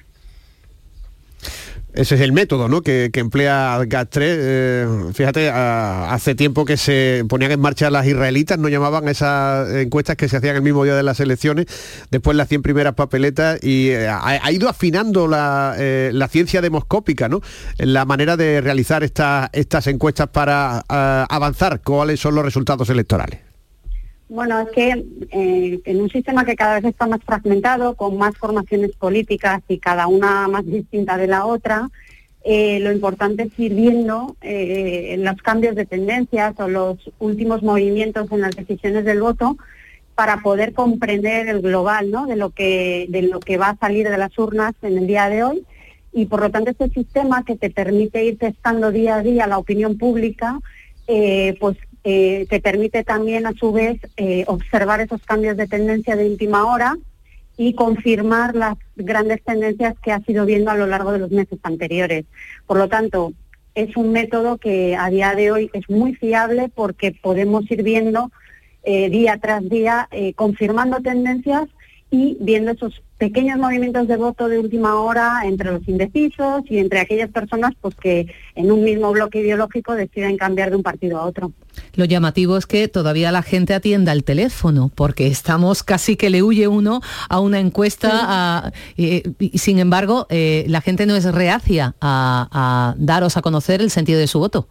Ese 1.93 2.15
es 2.15 2.21
el 2.21 2.31
método 2.33 2.69
¿no? 2.69 2.81
que, 2.81 3.09
emplea 3.15 3.79
GAT3. 3.81 4.19
Eh, 4.21 4.87
fíjate, 5.13 5.49
hace 5.49 6.35
tiempo 6.35 6.63
que 6.63 6.77
se 6.77 7.25
ponían 7.27 7.51
en 7.51 7.59
marcha 7.59 7.89
las 7.89 8.05
israelitas, 8.05 8.59
no 8.59 8.69
llamaban 8.69 9.07
esas 9.09 9.69
encuestas 9.73 10.15
que 10.15 10.29
se 10.29 10.37
hacían 10.37 10.55
el 10.55 10.61
mismo 10.61 10.83
día 10.83 10.95
de 10.95 11.03
las 11.03 11.19
elecciones, 11.19 11.65
después 12.11 12.37
las 12.37 12.47
100 12.47 12.61
primeras 12.61 12.93
papeletas 12.93 13.59
y 13.63 13.89
eh, 13.89 14.07
ha, 14.07 14.51
ido 14.51 14.69
afinando 14.69 15.27
la, 15.27 15.75
eh, 15.77 16.11
ciencia 16.29 16.61
demoscópica, 16.61 17.27
¿no? 17.27 17.41
la 17.77 18.05
manera 18.05 18.37
de 18.37 18.61
realizar 18.61 19.03
esta- 19.03 19.49
estas 19.51 19.87
encuestas 19.87 20.27
para 20.27 20.83
ah, 20.87 21.25
avanzar 21.27 21.81
cuáles 21.81 22.19
son 22.19 22.35
los 22.35 22.45
resultados 22.45 22.89
electorales. 22.89 23.48
Bueno, 24.29 24.59
es 24.59 24.69
que 24.69 25.05
eh, 25.31 25.79
en 25.83 26.01
un 26.01 26.09
sistema 26.09 26.45
que 26.45 26.55
cada 26.55 26.75
vez 26.75 26.85
está 26.85 27.07
más 27.07 27.19
fragmentado, 27.25 27.95
con 27.95 28.15
más 28.15 28.37
formaciones 28.37 28.95
políticas 28.95 29.63
y 29.67 29.79
cada 29.79 30.05
una 30.05 30.47
más 30.47 30.63
distinta 30.67 31.17
de 31.17 31.25
la 31.25 31.47
otra, 31.47 31.89
eh, 32.43 32.79
lo 32.79 32.91
importante 32.91 33.43
es 33.43 33.59
ir 33.59 33.73
viendo 33.73 34.35
eh, 34.41 35.15
los 35.17 35.41
cambios 35.41 35.75
de 35.75 35.87
tendencias 35.87 36.53
o 36.59 36.67
los 36.67 37.11
últimos 37.17 37.63
movimientos 37.63 38.31
en 38.31 38.41
las 38.41 38.55
decisiones 38.55 39.03
del 39.03 39.19
voto 39.19 39.57
para 40.13 40.41
poder 40.41 40.73
comprender 40.73 41.47
el 41.47 41.61
global 41.61 42.11
¿no? 42.11 42.27
de, 42.27 42.35
lo 42.35 42.51
que, 42.51 43.07
de 43.09 43.23
lo 43.23 43.39
que 43.39 43.57
va 43.57 43.69
a 43.69 43.77
salir 43.77 44.07
de 44.07 44.17
las 44.17 44.37
urnas 44.37 44.75
en 44.83 44.99
el 44.99 45.07
día 45.07 45.27
de 45.27 45.43
hoy. 45.43 45.65
Y 46.13 46.27
por 46.27 46.41
lo 46.41 46.51
tanto 46.51 46.69
este 46.69 46.89
sistema 46.89 47.43
que 47.43 47.55
te 47.55 47.71
permite 47.71 48.23
ir 48.23 48.37
testando 48.37 48.91
día 48.91 49.15
a 49.15 49.23
día 49.23 49.47
la 49.47 49.57
opinión 49.57 49.97
pública, 49.97 50.59
pues 51.59 51.77
eh, 52.03 52.45
te 52.49 52.59
permite 52.59 53.03
también 53.03 53.45
a 53.45 53.53
su 53.53 53.71
vez 53.71 53.99
eh, 54.17 54.43
observar 54.47 55.01
esos 55.01 55.21
cambios 55.23 55.57
de 55.57 55.67
tendencia 55.67 56.15
de 56.15 56.29
última 56.29 56.65
hora 56.65 56.97
y 57.57 57.73
confirmar 57.73 58.55
las 58.55 58.77
grandes 58.95 59.43
tendencias 59.43 59.95
que 60.01 60.13
has 60.13 60.27
ido 60.29 60.45
viendo 60.45 60.71
a 60.71 60.77
lo 60.77 60.87
largo 60.87 61.11
de 61.11 61.19
los 61.19 61.31
meses 61.31 61.59
anteriores. 61.63 62.25
Por 62.65 62.77
lo 62.77 62.87
tanto, 62.87 63.33
es 63.75 63.95
un 63.97 64.11
método 64.11 64.57
que 64.57 64.95
a 64.95 65.09
día 65.09 65.35
de 65.35 65.51
hoy 65.51 65.69
es 65.73 65.89
muy 65.89 66.15
fiable 66.15 66.69
porque 66.73 67.11
podemos 67.11 67.69
ir 67.69 67.83
viendo 67.83 68.31
eh, 68.83 69.09
día 69.09 69.37
tras 69.41 69.67
día, 69.67 70.07
eh, 70.11 70.33
confirmando 70.33 71.01
tendencias 71.01 71.67
y 72.11 72.37
viendo 72.39 72.71
esos 72.71 73.01
pequeños 73.19 73.59
movimientos 73.59 74.07
de 74.07 74.17
voto 74.17 74.47
de 74.47 74.57
última 74.57 74.95
hora 74.95 75.41
entre 75.45 75.71
los 75.71 75.87
indecisos 75.87 76.63
y 76.69 76.77
entre 76.79 76.99
aquellas 77.01 77.29
personas 77.29 77.73
pues 77.81 77.93
que 77.95 78.27
en 78.55 78.71
un 78.71 78.83
mismo 78.83 79.11
bloque 79.11 79.41
ideológico 79.41 79.93
deciden 79.93 80.37
cambiar 80.37 80.69
de 80.71 80.77
un 80.77 80.83
partido 80.83 81.19
a 81.19 81.25
otro. 81.25 81.51
Lo 81.95 82.05
llamativo 82.05 82.57
es 82.57 82.65
que 82.65 82.87
todavía 82.87 83.31
la 83.31 83.43
gente 83.43 83.73
atienda 83.73 84.11
el 84.11 84.23
teléfono, 84.23 84.89
porque 84.95 85.27
estamos 85.27 85.83
casi 85.83 86.15
que 86.15 86.29
le 86.29 86.41
huye 86.43 86.67
uno 86.67 87.01
a 87.29 87.39
una 87.39 87.59
encuesta, 87.59 88.09
a- 88.11 88.71
y, 88.97 89.21
y 89.39 89.57
sin 89.59 89.77
embargo, 89.79 90.25
eh, 90.29 90.65
la 90.67 90.81
gente 90.81 91.05
no 91.05 91.15
es 91.15 91.25
reacia 91.25 91.95
a, 92.01 92.47
a 92.51 92.95
daros 92.97 93.37
a 93.37 93.41
conocer 93.41 93.81
el 93.81 93.91
sentido 93.91 94.19
de 94.19 94.27
su 94.27 94.39
voto. 94.39 94.67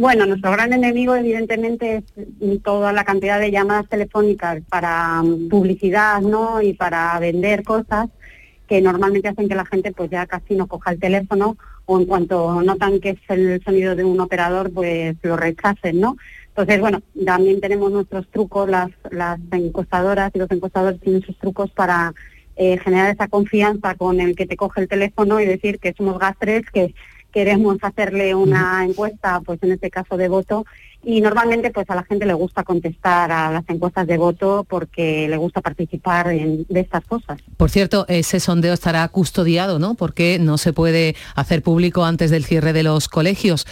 Bueno, 0.00 0.24
nuestro 0.24 0.50
gran 0.52 0.72
enemigo 0.72 1.14
evidentemente 1.14 2.02
es 2.40 2.62
toda 2.62 2.90
la 2.90 3.04
cantidad 3.04 3.38
de 3.38 3.50
llamadas 3.50 3.86
telefónicas 3.86 4.62
para 4.70 5.22
mm, 5.22 5.50
publicidad, 5.50 6.22
¿no? 6.22 6.62
Y 6.62 6.72
para 6.72 7.18
vender 7.18 7.62
cosas 7.62 8.08
que 8.66 8.80
normalmente 8.80 9.28
hacen 9.28 9.46
que 9.46 9.54
la 9.54 9.66
gente 9.66 9.92
pues 9.92 10.08
ya 10.08 10.24
casi 10.24 10.54
no 10.54 10.68
coja 10.68 10.92
el 10.92 11.00
teléfono 11.00 11.58
o 11.84 12.00
en 12.00 12.06
cuanto 12.06 12.62
notan 12.62 12.98
que 12.98 13.10
es 13.10 13.18
el 13.28 13.62
sonido 13.62 13.94
de 13.94 14.04
un 14.04 14.18
operador 14.20 14.72
pues 14.72 15.16
lo 15.22 15.36
rechacen, 15.36 16.00
¿no? 16.00 16.16
Entonces, 16.48 16.80
bueno, 16.80 17.02
también 17.26 17.60
tenemos 17.60 17.92
nuestros 17.92 18.26
trucos, 18.30 18.70
las, 18.70 18.88
las 19.10 19.38
encuestadoras 19.52 20.30
y 20.32 20.38
los 20.38 20.50
encuestadores 20.50 20.98
tienen 21.02 21.20
sus 21.20 21.36
trucos 21.36 21.72
para 21.72 22.14
eh, 22.56 22.78
generar 22.78 23.10
esa 23.10 23.28
confianza 23.28 23.94
con 23.96 24.18
el 24.18 24.34
que 24.34 24.46
te 24.46 24.56
coge 24.56 24.80
el 24.80 24.88
teléfono 24.88 25.40
y 25.40 25.44
decir 25.44 25.78
que 25.78 25.92
somos 25.92 26.18
gastres, 26.18 26.62
que 26.70 26.94
queremos 27.32 27.76
hacerle 27.82 28.34
una 28.34 28.84
encuesta, 28.84 29.40
pues 29.44 29.62
en 29.62 29.72
este 29.72 29.90
caso 29.90 30.16
de 30.16 30.28
voto, 30.28 30.64
y 31.02 31.20
normalmente 31.22 31.70
pues 31.70 31.88
a 31.88 31.94
la 31.94 32.02
gente 32.04 32.26
le 32.26 32.34
gusta 32.34 32.62
contestar 32.62 33.32
a 33.32 33.50
las 33.50 33.64
encuestas 33.68 34.06
de 34.06 34.18
voto 34.18 34.66
porque 34.68 35.28
le 35.28 35.36
gusta 35.38 35.60
participar 35.62 36.28
en, 36.32 36.66
de 36.68 36.80
estas 36.80 37.04
cosas. 37.06 37.40
Por 37.56 37.70
cierto, 37.70 38.04
ese 38.08 38.38
sondeo 38.40 38.74
estará 38.74 39.08
custodiado, 39.08 39.78
¿no? 39.78 39.94
Porque 39.94 40.38
no 40.38 40.58
se 40.58 40.72
puede 40.72 41.16
hacer 41.34 41.62
público 41.62 42.04
antes 42.04 42.30
del 42.30 42.44
cierre 42.44 42.72
de 42.74 42.82
los 42.82 43.08
colegios. 43.08 43.66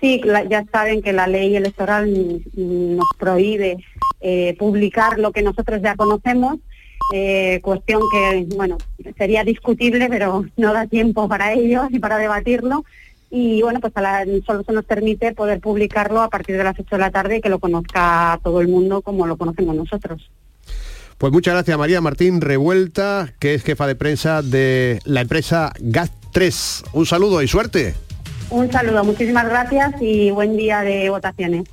Sí, 0.00 0.20
la- 0.24 0.44
ya 0.44 0.64
saben 0.72 1.02
que 1.02 1.12
la 1.12 1.26
ley 1.26 1.56
electoral 1.56 2.10
nos 2.54 3.06
prohíbe 3.18 3.76
eh, 4.22 4.56
publicar 4.58 5.18
lo 5.18 5.32
que 5.32 5.42
nosotros 5.42 5.80
ya 5.82 5.94
conocemos, 5.94 6.58
eh, 7.12 7.60
cuestión 7.62 8.02
que, 8.12 8.46
bueno, 8.56 8.78
sería 9.18 9.44
discutible, 9.44 10.08
pero 10.08 10.44
no 10.56 10.72
da 10.72 10.86
tiempo 10.86 11.28
para 11.28 11.52
ello 11.52 11.88
y 11.90 11.98
para 11.98 12.18
debatirlo. 12.18 12.84
Y 13.30 13.62
bueno, 13.62 13.78
pues 13.80 13.92
a 13.96 14.00
la- 14.00 14.24
solo 14.46 14.64
se 14.64 14.72
nos 14.72 14.84
permite 14.84 15.32
poder 15.34 15.60
publicarlo 15.60 16.20
a 16.20 16.28
partir 16.30 16.56
de 16.56 16.64
las 16.64 16.78
8 16.78 16.96
de 16.96 16.98
la 16.98 17.10
tarde 17.10 17.36
y 17.36 17.40
que 17.40 17.48
lo 17.48 17.58
conozca 17.60 18.38
todo 18.42 18.60
el 18.60 18.68
mundo 18.68 19.02
como 19.02 19.26
lo 19.26 19.36
conocemos 19.36 19.76
nosotros. 19.76 20.30
Pues 21.18 21.32
muchas 21.32 21.54
gracias 21.54 21.76
María 21.78 22.00
Martín 22.00 22.40
Revuelta, 22.40 23.34
que 23.38 23.54
es 23.54 23.62
jefa 23.62 23.86
de 23.86 23.94
prensa 23.94 24.40
de 24.42 25.00
la 25.04 25.20
empresa 25.20 25.72
GAS3. 25.78 26.84
Un 26.94 27.06
saludo 27.06 27.42
y 27.42 27.46
suerte. 27.48 27.94
Un 28.48 28.72
saludo, 28.72 29.04
muchísimas 29.04 29.48
gracias 29.48 29.92
y 30.00 30.30
buen 30.32 30.56
día 30.56 30.80
de 30.80 31.08
votaciones. 31.10 31.64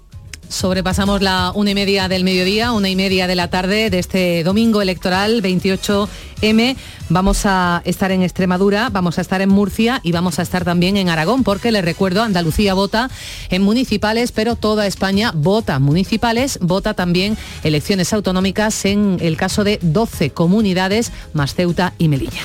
Sobrepasamos 0.50 1.22
la 1.22 1.52
una 1.54 1.72
y 1.72 1.76
media 1.76 2.08
del 2.08 2.24
mediodía, 2.24 2.72
una 2.72 2.90
y 2.90 2.96
media 2.96 3.28
de 3.28 3.36
la 3.36 3.50
tarde 3.50 3.90
de 3.90 4.00
este 4.00 4.44
domingo 4.44 4.82
electoral 4.82 5.42
28M. 5.42 6.76
Vamos 7.10 7.46
a 7.46 7.82
estar 7.86 8.12
en 8.12 8.22
Extremadura, 8.22 8.90
vamos 8.90 9.18
a 9.18 9.22
estar 9.22 9.42
en 9.42 9.48
Murcia 9.48 10.02
y 10.04 10.12
vamos 10.12 10.40
a 10.40 10.42
estar 10.42 10.66
también 10.66 10.98
en 10.98 11.08
Aragón, 11.08 11.44
porque 11.44 11.72
les 11.72 11.86
recuerdo, 11.86 12.22
Andalucía 12.22 12.74
vota 12.74 13.10
en 13.50 13.62
municipales, 13.62 14.34
pero 14.34 14.58
toda 14.58 14.88
España 14.88 15.32
vota 15.34 15.80
municipales, 15.80 16.60
vota 16.62 16.94
también 16.96 17.38
elecciones 17.64 18.12
autonómicas 18.12 18.84
en 18.84 19.18
el 19.22 19.38
caso 19.38 19.64
de 19.64 19.80
12 19.82 20.32
comunidades 20.32 21.14
más 21.32 21.56
Ceuta 21.56 21.94
y 21.98 22.10
Melilla. 22.10 22.42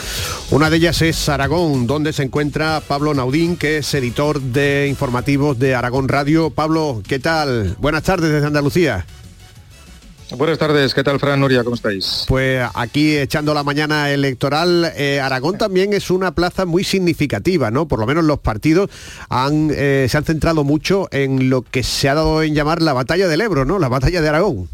Una 0.53 0.71
de 0.71 0.77
ellas 0.77 1.03
es 1.03 1.29
Aragón, 1.29 1.89
donde 1.89 2.13
se 2.13 2.23
encuentra 2.23 2.81
Pablo 2.87 3.15
Naudín, 3.15 3.57
que 3.57 3.79
es 3.79 3.95
editor 3.95 4.41
de 4.41 4.87
informativos 4.89 5.59
de 5.59 5.75
Aragón 5.75 6.07
Radio. 6.07 6.51
Pablo, 6.51 7.03
¿qué 7.09 7.19
tal? 7.19 7.77
Buenas 7.81 8.05
tardes 8.05 8.31
desde 8.31 8.47
Andalucía. 8.47 9.05
Buenas 10.31 10.59
tardes, 10.59 10.95
¿qué 10.95 11.05
tal 11.05 11.21
Fran 11.21 11.41
Nuria? 11.41 11.63
¿Cómo 11.63 11.75
estáis? 11.75 12.25
Pues 12.27 12.67
aquí 12.75 13.19
echando 13.19 13.53
la 13.53 13.63
mañana 13.63 14.11
electoral, 14.11 14.93
eh, 14.97 15.21
Aragón 15.21 15.59
también 15.59 15.93
es 15.93 16.11
una 16.11 16.35
plaza 16.35 16.65
muy 16.65 16.85
significativa, 16.85 17.71
¿no? 17.71 17.87
Por 17.87 17.99
lo 17.99 18.07
menos 18.07 18.25
los 18.25 18.39
partidos 18.39 18.89
han, 19.29 19.71
eh, 19.75 20.07
se 20.09 20.17
han 20.17 20.25
centrado 20.25 20.65
mucho 20.65 21.09
en 21.11 21.51
lo 21.51 21.63
que 21.63 21.83
se 21.83 22.09
ha 22.09 22.15
dado 22.15 22.43
en 22.43 22.55
llamar 22.55 22.81
la 22.81 22.95
batalla 22.95 23.29
del 23.29 23.43
Ebro, 23.43 23.65
¿no? 23.65 23.79
La 23.79 23.89
batalla 23.89 24.23
de 24.23 24.29
Aragón. 24.29 24.69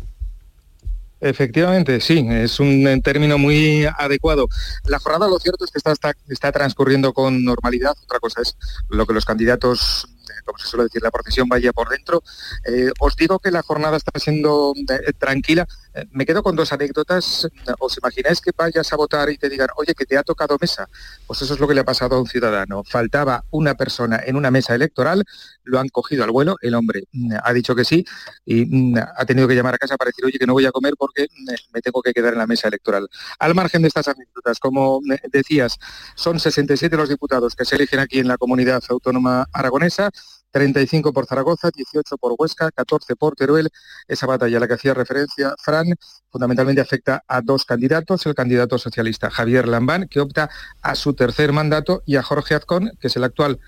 Efectivamente, 1.21 2.01
sí, 2.01 2.25
es 2.31 2.61
un 2.61 3.03
término 3.03 3.39
muy 3.39 3.85
adecuado. 3.99 4.47
La 4.85 5.01
jornada 5.01 5.29
lo 5.29 5.39
cierto 5.41 5.65
es 5.65 5.73
que 5.73 5.79
está, 5.79 5.91
está, 5.91 6.13
está 6.29 6.53
transcurriendo 6.53 7.13
con 7.13 7.45
normalidad, 7.45 7.97
otra 8.05 8.21
cosa 8.21 8.43
es 8.43 8.57
lo 8.89 9.05
que 9.05 9.15
los 9.15 9.25
candidatos, 9.25 10.09
como 10.49 10.59
se 10.59 10.67
suele 10.67 10.85
decir, 10.85 11.03
la 11.03 11.11
procesión 11.11 11.49
vaya 11.49 11.73
por 11.73 11.91
dentro. 11.91 12.23
Eh, 12.65 12.91
os 12.99 13.15
digo 13.17 13.39
que 13.39 13.51
la 13.51 13.63
jornada 13.63 13.99
está 13.99 14.19
siendo 14.19 14.73
eh, 14.77 15.13
tranquila. 15.19 15.69
Eh, 15.95 16.07
me 16.11 16.25
quedo 16.25 16.43
con 16.43 16.57
dos 16.57 16.73
anécdotas. 16.73 17.47
¿Os 17.79 17.99
imagináis 17.99 18.41
que 18.41 18.51
vayas 18.57 18.91
a 18.93 18.97
votar 18.97 19.29
y 19.29 19.37
te 19.37 19.49
digan, 19.49 19.69
oye, 19.77 19.95
que 19.95 20.07
te 20.07 20.17
ha 20.17 20.23
tocado 20.23 20.57
mesa? 20.59 20.89
Pues 21.27 21.43
eso 21.43 21.53
es 21.53 21.61
lo 21.61 21.69
que 21.69 21.75
le 21.75 21.83
ha 21.83 21.85
pasado 21.85 22.17
a 22.17 22.21
un 22.21 22.27
ciudadano. 22.27 22.83
Faltaba 22.83 23.45
una 23.51 23.75
persona 23.75 24.21
en 24.25 24.37
una 24.37 24.51
mesa 24.51 24.75
electoral, 24.75 25.25
lo 25.65 25.79
han 25.79 25.89
cogido 25.89 26.25
al 26.25 26.31
vuelo, 26.31 26.57
el 26.63 26.75
hombre 26.75 27.05
mm, 27.13 27.35
ha 27.43 27.53
dicho 27.53 27.75
que 27.75 27.85
sí 27.85 28.05
y 28.47 28.65
mm, 28.65 28.97
ha 28.97 29.25
tenido 29.27 29.47
que 29.47 29.55
llamar 29.55 29.75
a 29.75 29.79
casa 29.79 29.97
para 29.97 30.09
decir, 30.09 30.25
oye, 30.25 30.39
que 30.39 30.47
no 30.47 30.55
voy 30.55 30.65
a 30.65 30.73
comer 30.73 30.95
porque 30.97 31.25
mm, 31.31 31.53
me 31.75 31.83
tengo 31.83 32.01
que 32.01 32.13
quedar 32.13 32.33
en 32.33 32.39
la 32.39 32.47
mesa 32.47 32.69
electoral. 32.69 33.09
Al 33.39 33.55
margen 33.55 33.83
de 33.83 33.89
estas 33.89 34.09
anécdotas, 34.09 34.59
como 34.59 35.01
decías, 35.31 35.79
son 36.15 36.41
67 36.41 36.97
los 36.97 37.09
diputados 37.09 37.55
que 37.55 37.65
se 37.65 37.77
eligen 37.77 38.01
aquí 38.01 38.19
en 38.19 38.29
la 38.29 38.39
comunidad 38.39 38.83
autónoma 38.89 39.47
aragonesa, 39.53 40.11
35 40.51 41.13
por 41.13 41.27
Zaragoza, 41.27 41.71
18 41.75 42.17
por 42.19 42.35
Huesca, 42.39 42.71
14 42.71 43.17
por 43.17 43.35
Teruel. 43.35 43.69
Esa 44.07 44.27
batalla 44.27 44.57
a 44.57 44.61
la 44.61 44.69
que 44.69 44.75
hacía 44.75 44.95
referencia 44.95 45.55
Fran 45.59 45.87
fundamentalmente 46.31 46.81
afecta 46.81 47.23
a 47.27 47.41
dos 47.41 47.65
candidatos, 47.65 48.27
el 48.27 48.35
candidato 48.35 48.79
socialista 48.79 49.31
Javier 49.31 49.69
Lambán, 49.69 50.09
que 50.09 50.21
opta 50.21 50.51
a 50.83 50.95
su 50.95 51.15
tercer 51.15 51.53
mandato, 51.53 52.03
y 52.07 52.17
a 52.17 52.23
Jorge 52.23 52.55
Azcón, 52.55 52.93
que 53.01 53.09
es 53.09 53.17
el 53.17 53.25
actual 53.25 53.59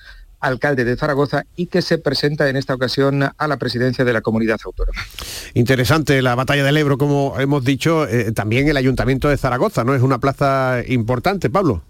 alcalde 0.40 0.84
de 0.84 0.96
Zaragoza 0.96 1.44
y 1.54 1.66
que 1.66 1.82
se 1.82 1.98
presenta 1.98 2.48
en 2.48 2.56
esta 2.56 2.74
ocasión 2.74 3.22
a 3.36 3.46
la 3.46 3.58
presidencia 3.58 4.04
de 4.04 4.12
la 4.12 4.22
comunidad 4.22 4.58
autónoma. 4.64 5.00
Interesante 5.54 6.22
la 6.22 6.34
batalla 6.34 6.64
del 6.64 6.76
Ebro, 6.76 6.98
como 6.98 7.38
hemos 7.38 7.64
dicho, 7.64 8.06
eh, 8.08 8.32
también 8.32 8.68
el 8.68 8.76
ayuntamiento 8.76 9.28
de 9.28 9.36
Zaragoza, 9.36 9.84
¿no? 9.84 9.94
Es 9.94 10.02
una 10.02 10.18
plaza 10.18 10.82
importante, 10.86 11.50
Pablo. 11.50 11.82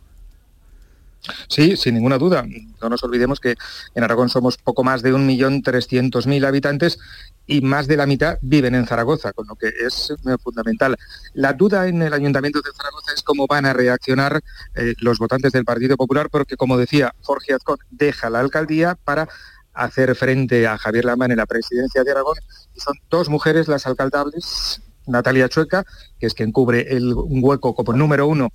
Sí, 1.49 1.77
sin 1.77 1.95
ninguna 1.95 2.19
duda. 2.19 2.45
No 2.81 2.89
nos 2.89 3.03
olvidemos 3.05 3.41
que 3.41 3.57
en 3.95 4.05
Aragón 4.05 4.29
somos 4.29 4.57
poco 4.57 4.85
más 4.85 5.03
de 5.03 5.13
1.300.000 5.13 6.47
habitantes 6.47 6.99
y 7.47 7.61
más 7.61 7.87
de 7.87 7.97
la 7.97 8.07
mitad 8.07 8.39
viven 8.43 8.75
en 8.75 8.87
Zaragoza, 8.87 9.33
con 9.33 9.47
lo 9.47 9.57
que 9.57 9.69
es 9.69 10.11
eh, 10.11 10.37
fundamental. 10.43 10.97
La 11.35 11.53
duda 11.53 11.89
en 11.89 12.03
el 12.03 12.13
Ayuntamiento 12.13 12.61
de 12.61 12.71
Zaragoza 12.77 13.13
es 13.15 13.23
cómo 13.23 13.47
van 13.47 13.67
a 13.67 13.73
reaccionar 13.73 14.41
eh, 14.75 14.95
los 15.01 15.19
votantes 15.19 15.53
del 15.53 15.65
Partido 15.65 15.97
Popular, 15.97 16.31
porque 16.31 16.57
como 16.57 16.79
decía, 16.79 17.15
Jorge 17.23 17.55
Azcón 17.55 17.79
deja 17.91 18.31
la 18.31 18.41
alcaldía 18.41 18.97
para 19.05 19.29
hacer 19.73 20.15
frente 20.17 20.67
a 20.67 20.79
Javier 20.79 21.05
Lamán 21.05 21.31
en 21.31 21.39
la 21.39 21.47
presidencia 21.47 22.03
de 22.03 22.11
Aragón 22.11 22.37
son 22.81 22.97
dos 23.09 23.29
mujeres 23.29 23.69
las 23.69 23.87
alcaldables, 23.87 24.83
Natalia 25.07 25.49
Chueca, 25.49 25.85
que 26.19 26.27
es 26.27 26.35
quien 26.35 26.53
cubre 26.53 26.97
el 26.97 27.13
un 27.15 27.41
hueco 27.43 27.75
como 27.75 27.93
número 27.93 28.27
uno 28.27 28.53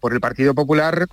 por 0.00 0.12
el 0.12 0.20
Partido 0.20 0.54
Popular, 0.54 1.06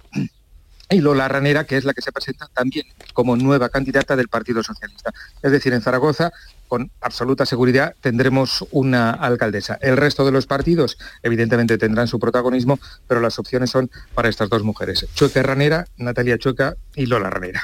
y 0.90 1.00
Lola 1.00 1.28
Ranera, 1.28 1.66
que 1.66 1.78
es 1.78 1.86
la 1.86 1.94
que 1.94 2.02
se 2.02 2.12
presenta 2.12 2.48
también 2.54 2.86
como 3.14 3.36
nueva 3.36 3.70
candidata 3.70 4.16
del 4.16 4.28
Partido 4.28 4.64
Socialista. 4.64 5.12
Es 5.42 5.52
decir, 5.52 5.74
en 5.74 5.82
Zaragoza, 5.82 6.32
con 6.68 6.92
absoluta 7.02 7.46
seguridad, 7.46 7.96
tendremos 8.02 8.66
una 8.72 9.12
alcaldesa. 9.12 9.78
El 9.82 9.98
resto 9.98 10.26
de 10.26 10.32
los 10.32 10.48
partidos, 10.48 10.98
evidentemente, 11.22 11.78
tendrán 11.78 12.08
su 12.08 12.20
protagonismo, 12.20 12.80
pero 13.08 13.22
las 13.22 13.38
opciones 13.40 13.70
son 13.70 13.90
para 14.14 14.30
estas 14.30 14.50
dos 14.50 14.64
mujeres, 14.64 15.06
Chueca 15.14 15.44
Ranera, 15.44 15.86
Natalia 15.98 16.38
Chueca 16.38 16.76
y 16.96 17.06
Lola 17.06 17.30
Ranera. 17.30 17.62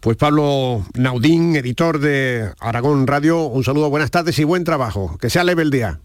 Pues 0.00 0.16
Pablo 0.16 0.86
Naudín, 0.94 1.56
editor 1.56 1.98
de 1.98 2.52
Aragón 2.60 3.06
Radio, 3.06 3.46
un 3.46 3.64
saludo, 3.64 3.90
buenas 3.90 4.10
tardes 4.10 4.38
y 4.38 4.44
buen 4.44 4.64
trabajo. 4.64 5.18
Que 5.18 5.30
sea 5.30 5.44
leve 5.44 5.62
el 5.62 5.70
día. 5.70 6.00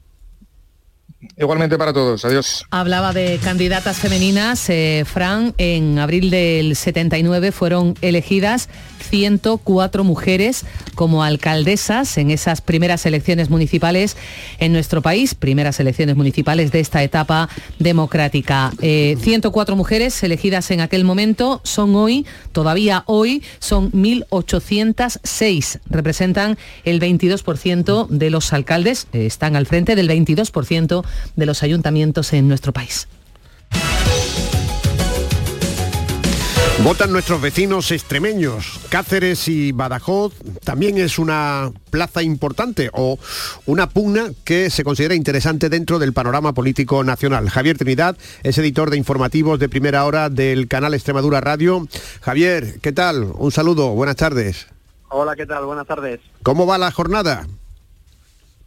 Igualmente 1.36 1.78
para 1.78 1.94
todos, 1.94 2.24
adiós. 2.26 2.66
Hablaba 2.70 3.12
de 3.14 3.40
candidatas 3.44 3.98
femeninas. 3.98 4.70
eh, 4.70 5.04
Fran, 5.06 5.54
en 5.58 5.98
abril 6.00 6.30
del 6.30 6.76
79 6.76 7.52
fueron 7.52 7.96
elegidas 8.02 8.70
104 9.00 10.04
mujeres 10.04 10.66
como 10.96 11.24
alcaldesas 11.24 12.18
en 12.18 12.32
esas 12.32 12.62
primeras 12.62 13.06
elecciones 13.06 13.50
municipales 13.50 14.18
en 14.60 14.74
nuestro 14.74 15.02
país, 15.02 15.36
primeras 15.36 15.80
elecciones 15.80 16.16
municipales 16.16 16.72
de 16.72 16.80
esta 16.80 17.04
etapa 17.04 17.50
democrática. 17.80 18.72
Eh, 18.82 19.18
104 19.22 19.76
mujeres 19.76 20.22
elegidas 20.24 20.72
en 20.72 20.82
aquel 20.82 21.04
momento 21.04 21.62
son 21.64 21.96
hoy, 21.96 22.26
todavía 22.52 23.04
hoy, 23.06 23.44
son 23.60 23.92
1.806. 23.92 25.80
Representan 25.90 26.58
el 26.84 27.00
22% 27.00 28.08
de 28.08 28.30
los 28.30 28.54
alcaldes, 28.54 29.08
eh, 29.14 29.26
están 29.26 29.56
al 29.56 29.66
frente 29.66 29.96
del 29.96 30.10
22% 30.10 31.04
de 31.36 31.46
los 31.46 31.64
ayuntamientos 31.64 32.34
en 32.34 32.48
nuestro 32.48 32.74
país. 32.74 33.08
Votan 36.84 37.12
nuestros 37.12 37.42
vecinos 37.42 37.92
extremeños. 37.92 38.77
Cáceres 38.90 39.48
y 39.48 39.74
Badajoz 39.74 40.34
también 40.64 40.98
es 40.98 41.20
una 41.20 41.72
plaza 41.90 42.24
importante 42.24 42.90
o 42.94 43.20
una 43.66 43.90
pugna 43.90 44.32
que 44.46 44.70
se 44.70 44.84
considera 44.84 45.14
interesante 45.14 45.70
dentro 45.70 46.00
del 46.00 46.14
panorama 46.14 46.54
político 46.54 47.04
nacional. 47.04 47.50
Javier 47.50 47.78
Trinidad 47.78 48.18
es 48.44 48.58
editor 48.58 48.90
de 48.90 48.98
informativos 48.98 49.60
de 49.60 49.68
primera 49.68 50.06
hora 50.06 50.30
del 50.30 50.68
canal 50.68 50.94
Extremadura 50.94 51.42
Radio. 51.42 51.88
Javier, 52.22 52.80
¿qué 52.82 52.94
tal? 52.94 53.32
Un 53.38 53.52
saludo, 53.52 53.90
buenas 53.90 54.16
tardes. 54.16 54.68
Hola, 55.10 55.36
¿qué 55.36 55.46
tal? 55.46 55.66
Buenas 55.66 55.88
tardes. 55.88 56.22
¿Cómo 56.44 56.66
va 56.66 56.78
la 56.78 56.92
jornada? 56.92 57.46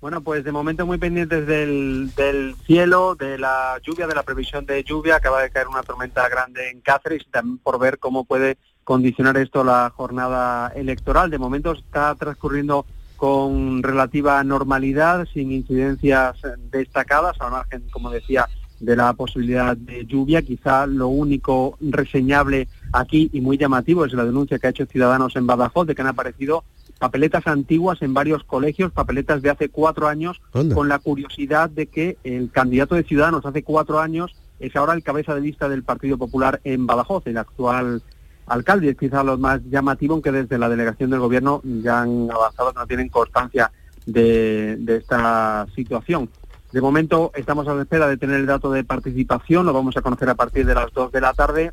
Bueno, 0.00 0.22
pues 0.22 0.44
de 0.44 0.52
momento 0.52 0.86
muy 0.86 0.96
pendientes 0.96 1.46
del, 1.46 2.10
del 2.16 2.56
cielo, 2.66 3.16
de 3.16 3.38
la 3.38 3.78
lluvia, 3.82 4.06
de 4.06 4.14
la 4.14 4.22
previsión 4.22 4.64
de 4.64 4.82
lluvia. 4.82 5.16
Acaba 5.16 5.42
de 5.42 5.50
caer 5.50 5.68
una 5.68 5.82
tormenta 5.82 6.26
grande 6.28 6.70
en 6.70 6.80
Cáceres 6.80 7.26
también 7.30 7.58
por 7.58 7.78
ver 7.78 7.98
cómo 7.98 8.24
puede 8.24 8.56
condicionar 8.90 9.36
esto 9.36 9.62
la 9.62 9.92
jornada 9.94 10.72
electoral. 10.74 11.30
De 11.30 11.38
momento 11.38 11.70
está 11.70 12.12
transcurriendo 12.16 12.86
con 13.14 13.84
relativa 13.84 14.42
normalidad, 14.42 15.28
sin 15.32 15.52
incidencias 15.52 16.38
destacadas, 16.72 17.36
al 17.38 17.52
margen, 17.52 17.84
como 17.92 18.10
decía, 18.10 18.48
de 18.80 18.96
la 18.96 19.12
posibilidad 19.12 19.76
de 19.76 20.06
lluvia. 20.06 20.42
Quizá 20.42 20.88
lo 20.88 21.06
único 21.06 21.78
reseñable 21.80 22.66
aquí 22.92 23.30
y 23.32 23.40
muy 23.40 23.58
llamativo 23.58 24.04
es 24.04 24.12
la 24.12 24.24
denuncia 24.24 24.58
que 24.58 24.66
ha 24.66 24.70
hecho 24.70 24.86
Ciudadanos 24.86 25.36
en 25.36 25.46
Badajoz 25.46 25.86
de 25.86 25.94
que 25.94 26.02
han 26.02 26.08
aparecido 26.08 26.64
papeletas 26.98 27.46
antiguas 27.46 28.02
en 28.02 28.12
varios 28.12 28.42
colegios, 28.42 28.90
papeletas 28.90 29.40
de 29.40 29.50
hace 29.50 29.68
cuatro 29.68 30.08
años, 30.08 30.40
con 30.50 30.88
la 30.88 30.98
curiosidad 30.98 31.70
de 31.70 31.86
que 31.86 32.18
el 32.24 32.50
candidato 32.50 32.96
de 32.96 33.04
Ciudadanos 33.04 33.46
hace 33.46 33.62
cuatro 33.62 34.00
años 34.00 34.34
es 34.58 34.74
ahora 34.74 34.94
el 34.94 35.04
cabeza 35.04 35.32
de 35.32 35.42
lista 35.42 35.68
del 35.68 35.84
Partido 35.84 36.18
Popular 36.18 36.60
en 36.64 36.88
Badajoz, 36.88 37.24
el 37.28 37.38
actual 37.38 38.02
alcalde. 38.50 38.90
Es 38.90 38.96
quizá 38.96 39.22
lo 39.22 39.38
más 39.38 39.60
llamativo, 39.70 40.14
aunque 40.14 40.32
desde 40.32 40.58
la 40.58 40.68
delegación 40.68 41.10
del 41.10 41.20
gobierno 41.20 41.62
ya 41.64 42.02
han 42.02 42.28
avanzado 42.30 42.72
no 42.72 42.86
tienen 42.86 43.08
constancia 43.08 43.70
de, 44.06 44.78
esta 44.88 45.66
situación. 45.74 46.28
De 46.72 46.80
momento 46.80 47.32
estamos 47.34 47.66
a 47.68 47.74
la 47.74 47.82
espera 47.82 48.08
de 48.08 48.16
tener 48.16 48.36
el 48.36 48.46
dato 48.46 48.70
de 48.70 48.84
participación, 48.84 49.66
lo 49.66 49.72
vamos 49.72 49.96
a 49.96 50.02
conocer 50.02 50.28
a 50.28 50.34
partir 50.34 50.66
de 50.66 50.74
las 50.74 50.92
2 50.92 51.10
de 51.10 51.20
la 51.20 51.32
tarde 51.32 51.72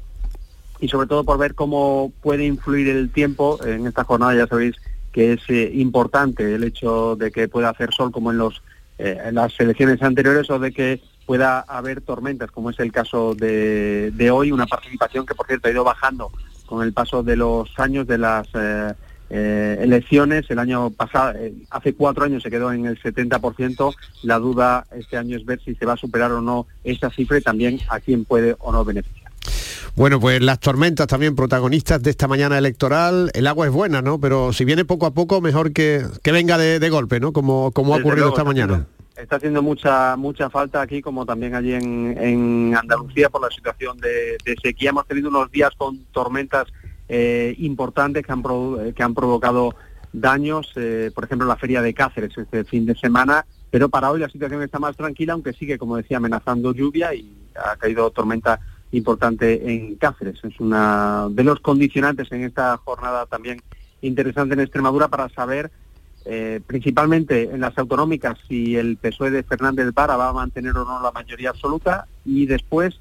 y 0.79 0.87
sobre 0.87 1.07
todo 1.07 1.23
por 1.23 1.37
ver 1.37 1.55
cómo 1.55 2.11
puede 2.21 2.45
influir 2.45 2.87
el 2.89 3.09
tiempo. 3.11 3.59
En 3.63 3.85
esta 3.85 4.03
jornada 4.03 4.35
ya 4.35 4.47
sabéis 4.47 4.75
que 5.11 5.33
es 5.33 5.41
eh, 5.49 5.71
importante 5.73 6.55
el 6.55 6.63
hecho 6.63 7.15
de 7.15 7.31
que 7.31 7.47
pueda 7.47 7.69
hacer 7.69 7.91
sol 7.93 8.11
como 8.11 8.31
en, 8.31 8.37
los, 8.37 8.61
eh, 8.99 9.19
en 9.25 9.35
las 9.35 9.59
elecciones 9.59 10.01
anteriores 10.01 10.49
o 10.49 10.59
de 10.59 10.71
que 10.71 11.01
pueda 11.25 11.59
haber 11.59 12.01
tormentas, 12.01 12.51
como 12.51 12.69
es 12.69 12.79
el 12.79 12.91
caso 12.91 13.35
de 13.35 14.29
hoy, 14.31 14.51
una 14.51 14.65
participación 14.65 15.25
que 15.25 15.35
por 15.35 15.45
cierto 15.45 15.67
ha 15.67 15.71
ido 15.71 15.83
bajando 15.83 16.31
con 16.67 16.83
el 16.83 16.93
paso 16.93 17.23
de 17.23 17.35
los 17.35 17.67
años 17.79 18.05
de 18.05 18.17
las 18.19 18.47
eh, 18.53 18.93
eh, 19.29 19.79
elecciones. 19.81 20.45
El 20.49 20.59
año 20.59 20.91
pasado, 20.91 21.33
eh, 21.39 21.53
hace 21.71 21.93
cuatro 21.93 22.25
años 22.25 22.43
se 22.43 22.51
quedó 22.51 22.71
en 22.71 22.85
el 22.85 23.01
70%. 23.01 23.95
La 24.23 24.37
duda 24.37 24.85
este 24.95 25.17
año 25.17 25.35
es 25.35 25.45
ver 25.45 25.59
si 25.63 25.73
se 25.73 25.85
va 25.85 25.93
a 25.93 25.97
superar 25.97 26.31
o 26.31 26.41
no 26.41 26.67
esa 26.83 27.09
cifra 27.09 27.39
y 27.39 27.41
también 27.41 27.79
a 27.89 27.99
quién 27.99 28.25
puede 28.25 28.55
o 28.59 28.71
no 28.71 28.85
beneficiar. 28.85 29.31
Bueno, 29.95 30.19
pues 30.19 30.41
las 30.41 30.59
tormentas 30.59 31.07
también 31.07 31.35
protagonistas 31.35 32.03
de 32.03 32.11
esta 32.11 32.27
mañana 32.27 32.57
electoral. 32.57 33.31
El 33.33 33.47
agua 33.47 33.65
es 33.65 33.71
buena, 33.71 34.03
¿no? 34.03 34.19
Pero 34.19 34.53
si 34.53 34.63
viene 34.63 34.85
poco 34.85 35.07
a 35.07 35.13
poco, 35.13 35.41
mejor 35.41 35.71
que, 35.73 36.05
que 36.21 36.31
venga 36.31 36.57
de, 36.59 36.79
de 36.79 36.89
golpe, 36.89 37.19
¿no? 37.19 37.33
Como, 37.33 37.71
como 37.71 37.93
ha 37.93 37.97
Desde 37.97 38.07
ocurrido 38.07 38.27
luego, 38.27 38.37
esta 38.37 38.43
mañana. 38.43 38.85
Está 39.17 39.37
haciendo 39.37 39.63
mucha 39.63 40.15
mucha 40.15 40.49
falta 40.49 40.81
aquí, 40.81 41.01
como 41.01 41.25
también 41.25 41.55
allí 41.55 41.73
en, 41.73 42.15
en 42.19 42.75
Andalucía, 42.77 43.29
por 43.29 43.41
la 43.41 43.49
situación 43.49 43.97
de, 43.97 44.37
sequía. 44.61 44.91
Hemos 44.91 45.07
tenido 45.07 45.29
unos 45.29 45.49
días 45.51 45.71
con 45.75 46.05
tormentas 46.11 46.67
eh, 47.09 47.55
importantes 47.57 48.25
que 48.25 48.31
han, 48.31 48.43
que 48.93 49.03
han 49.03 49.15
provocado 49.15 49.73
daños, 50.13 50.71
eh, 50.75 51.11
por 51.13 51.23
ejemplo, 51.23 51.47
la 51.47 51.55
feria 51.55 51.81
de 51.81 51.93
Cáceres 51.93 52.37
este 52.37 52.63
fin 52.63 52.85
de 52.85 52.95
semana, 52.95 53.45
pero 53.71 53.89
para 53.89 54.11
hoy 54.11 54.19
la 54.19 54.29
situación 54.29 54.61
está 54.61 54.79
más 54.79 54.95
tranquila, 54.95 55.33
aunque 55.33 55.53
sigue, 55.53 55.77
como 55.77 55.97
decía, 55.97 56.17
amenazando 56.17 56.73
lluvia 56.73 57.13
y 57.13 57.33
ha 57.55 57.75
caído 57.75 58.11
tormenta 58.11 58.59
importante 58.91 59.71
en 59.71 59.95
Cáceres. 59.95 60.39
Es 60.43 60.59
una 60.59 61.27
de 61.31 61.43
los 61.43 61.59
condicionantes 61.59 62.31
en 62.31 62.43
esta 62.43 62.77
jornada 62.77 63.25
también 63.25 63.61
interesante 64.01 64.53
en 64.53 64.61
Extremadura 64.61 65.07
para 65.07 65.27
saber 65.29 65.71
eh, 66.29 66.59
principalmente 66.65 67.43
en 67.43 67.61
las 67.61 67.77
autonómicas 67.77 68.37
si 68.47 68.75
el 68.75 68.97
PSOE 68.97 69.31
de 69.31 69.43
Fernández 69.43 69.93
Vara 69.93 70.17
va 70.17 70.29
a 70.29 70.33
mantener 70.33 70.75
o 70.77 70.83
no 70.83 71.01
la 71.01 71.11
mayoría 71.11 71.51
absoluta 71.51 72.05
y 72.25 72.45
después 72.45 72.99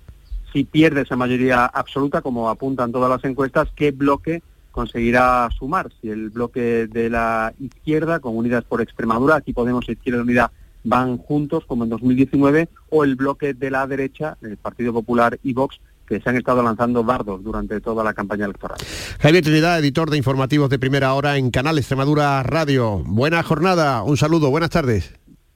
si 0.52 0.64
pierde 0.64 1.02
esa 1.02 1.16
mayoría 1.16 1.66
absoluta, 1.66 2.22
como 2.22 2.48
apuntan 2.48 2.92
todas 2.92 3.10
las 3.10 3.24
encuestas, 3.24 3.68
qué 3.74 3.90
bloque 3.90 4.42
conseguirá 4.70 5.48
sumar. 5.50 5.90
Si 6.00 6.08
el 6.08 6.30
bloque 6.30 6.86
de 6.86 7.10
la 7.10 7.52
izquierda, 7.58 8.20
con 8.20 8.36
Unidas 8.36 8.64
por 8.64 8.80
Extremadura, 8.80 9.36
aquí 9.36 9.52
Podemos 9.52 9.88
e 9.88 9.92
Izquierda 9.92 10.22
Unida 10.22 10.52
van 10.84 11.18
juntos 11.18 11.64
como 11.66 11.84
en 11.84 11.90
2019, 11.90 12.68
o 12.90 13.04
el 13.04 13.16
bloque 13.16 13.54
de 13.54 13.70
la 13.70 13.86
derecha, 13.86 14.36
el 14.40 14.56
Partido 14.56 14.92
Popular 14.92 15.38
y 15.42 15.52
Vox, 15.52 15.80
que 16.07 16.20
se 16.20 16.28
han 16.28 16.36
estado 16.36 16.62
lanzando 16.62 17.04
bardos 17.04 17.42
durante 17.42 17.80
toda 17.80 18.04
la 18.04 18.14
campaña 18.14 18.44
electoral. 18.44 18.78
Javier 19.20 19.42
Trinidad, 19.42 19.78
editor 19.78 20.11
de 20.11 20.16
informativos 20.16 20.70
de 20.70 20.78
primera 20.78 21.12
hora 21.14 21.36
en 21.36 21.50
Canal 21.50 21.78
Extremadura 21.78 22.42
Radio. 22.42 23.02
Buena 23.04 23.42
jornada, 23.42 24.02
un 24.02 24.16
saludo, 24.16 24.50
buenas 24.50 24.70
tardes. 24.70 25.12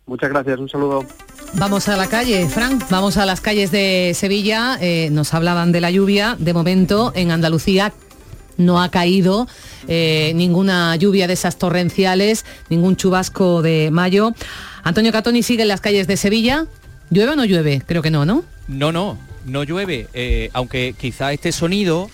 Muchas 0.06 0.30
gracias, 0.30 0.58
un 0.58 0.68
saludo. 0.68 1.04
Vamos 1.54 1.88
a 1.88 1.96
la 1.96 2.08
calle, 2.08 2.48
Frank, 2.48 2.84
vamos 2.90 3.16
a 3.16 3.26
las 3.26 3.40
calles 3.40 3.70
de 3.70 4.12
Sevilla. 4.14 4.76
Eh, 4.80 5.08
nos 5.12 5.34
hablaban 5.34 5.72
de 5.72 5.80
la 5.80 5.90
lluvia. 5.90 6.36
De 6.38 6.52
momento, 6.52 7.12
en 7.14 7.30
Andalucía 7.30 7.92
no 8.56 8.82
ha 8.82 8.90
caído 8.90 9.46
eh, 9.88 10.32
ninguna 10.34 10.94
lluvia 10.96 11.26
de 11.26 11.34
esas 11.34 11.58
torrenciales, 11.58 12.44
ningún 12.68 12.96
chubasco 12.96 13.62
de 13.62 13.90
mayo. 13.90 14.32
Antonio 14.82 15.12
Catoni 15.12 15.42
sigue 15.42 15.62
en 15.62 15.68
las 15.68 15.80
calles 15.80 16.06
de 16.06 16.16
Sevilla. 16.16 16.66
¿Llueve 17.10 17.32
o 17.32 17.36
no 17.36 17.44
llueve? 17.44 17.82
Creo 17.86 18.02
que 18.02 18.10
no, 18.10 18.24
¿no? 18.24 18.44
No, 18.68 18.92
no, 18.92 19.18
no 19.44 19.64
llueve, 19.64 20.08
eh, 20.14 20.50
aunque 20.52 20.94
quizá 20.98 21.32
este 21.32 21.52
sonido 21.52 22.10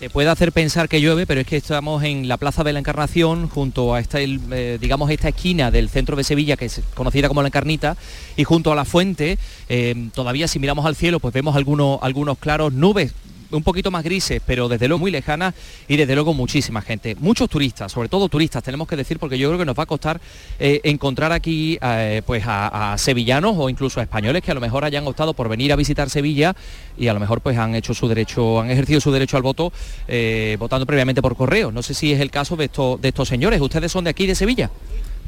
te 0.00 0.08
puede 0.08 0.30
hacer 0.30 0.50
pensar 0.50 0.88
que 0.88 1.00
llueve, 1.00 1.26
pero 1.26 1.42
es 1.42 1.46
que 1.46 1.58
estamos 1.58 2.02
en 2.04 2.26
la 2.26 2.38
Plaza 2.38 2.64
de 2.64 2.72
la 2.72 2.78
Encarnación, 2.78 3.50
junto 3.50 3.94
a 3.94 4.00
esta, 4.00 4.18
eh, 4.18 4.78
digamos, 4.80 5.10
esta 5.10 5.28
esquina 5.28 5.70
del 5.70 5.90
centro 5.90 6.16
de 6.16 6.24
Sevilla, 6.24 6.56
que 6.56 6.64
es 6.64 6.80
conocida 6.94 7.28
como 7.28 7.42
la 7.42 7.48
Encarnita, 7.48 7.98
y 8.34 8.44
junto 8.44 8.72
a 8.72 8.74
la 8.74 8.86
fuente, 8.86 9.38
eh, 9.68 10.08
todavía 10.14 10.48
si 10.48 10.58
miramos 10.58 10.86
al 10.86 10.96
cielo, 10.96 11.20
pues 11.20 11.34
vemos 11.34 11.54
algunos 11.54 12.38
claros 12.38 12.72
nubes 12.72 13.12
un 13.50 13.62
poquito 13.62 13.90
más 13.90 14.04
grises, 14.04 14.40
pero 14.44 14.68
desde 14.68 14.88
luego 14.88 15.00
muy 15.00 15.10
lejanas 15.10 15.54
y 15.88 15.96
desde 15.96 16.14
luego 16.14 16.34
muchísima 16.34 16.82
gente. 16.82 17.16
Muchos 17.18 17.48
turistas, 17.48 17.92
sobre 17.92 18.08
todo 18.08 18.28
turistas, 18.28 18.62
tenemos 18.62 18.88
que 18.88 18.96
decir, 18.96 19.18
porque 19.18 19.38
yo 19.38 19.48
creo 19.48 19.58
que 19.58 19.64
nos 19.64 19.78
va 19.78 19.84
a 19.84 19.86
costar 19.86 20.20
eh, 20.58 20.80
encontrar 20.84 21.32
aquí 21.32 21.78
eh, 21.82 22.22
pues 22.24 22.44
a, 22.46 22.94
sevillanos 22.98 23.54
o 23.56 23.68
incluso 23.68 24.00
a 24.00 24.02
españoles 24.02 24.42
que 24.42 24.50
a 24.50 24.54
lo 24.54 24.60
mejor 24.60 24.84
hayan 24.84 25.06
optado 25.06 25.34
por 25.34 25.48
venir 25.48 25.72
a 25.72 25.76
visitar 25.76 26.10
Sevilla 26.10 26.54
y 26.98 27.08
a 27.08 27.14
lo 27.14 27.20
mejor 27.20 27.40
pues 27.40 27.56
han 27.58 27.74
hecho 27.74 27.94
su 27.94 28.08
derecho, 28.08 28.60
han 28.60 28.70
ejercido 28.70 29.00
su 29.00 29.10
derecho 29.12 29.36
al 29.36 29.42
voto 29.42 29.72
eh, 30.08 30.56
votando 30.58 30.86
previamente 30.86 31.22
por 31.22 31.36
correo. 31.36 31.72
No 31.72 31.82
sé 31.82 31.94
si 31.94 32.12
es 32.12 32.20
el 32.20 32.30
caso 32.30 32.56
de, 32.56 32.68
de 33.00 33.08
estos 33.08 33.28
señores. 33.28 33.60
¿Ustedes 33.60 33.92
son 33.92 34.04
de 34.04 34.10
aquí, 34.10 34.26
de 34.26 34.34
Sevilla? 34.34 34.70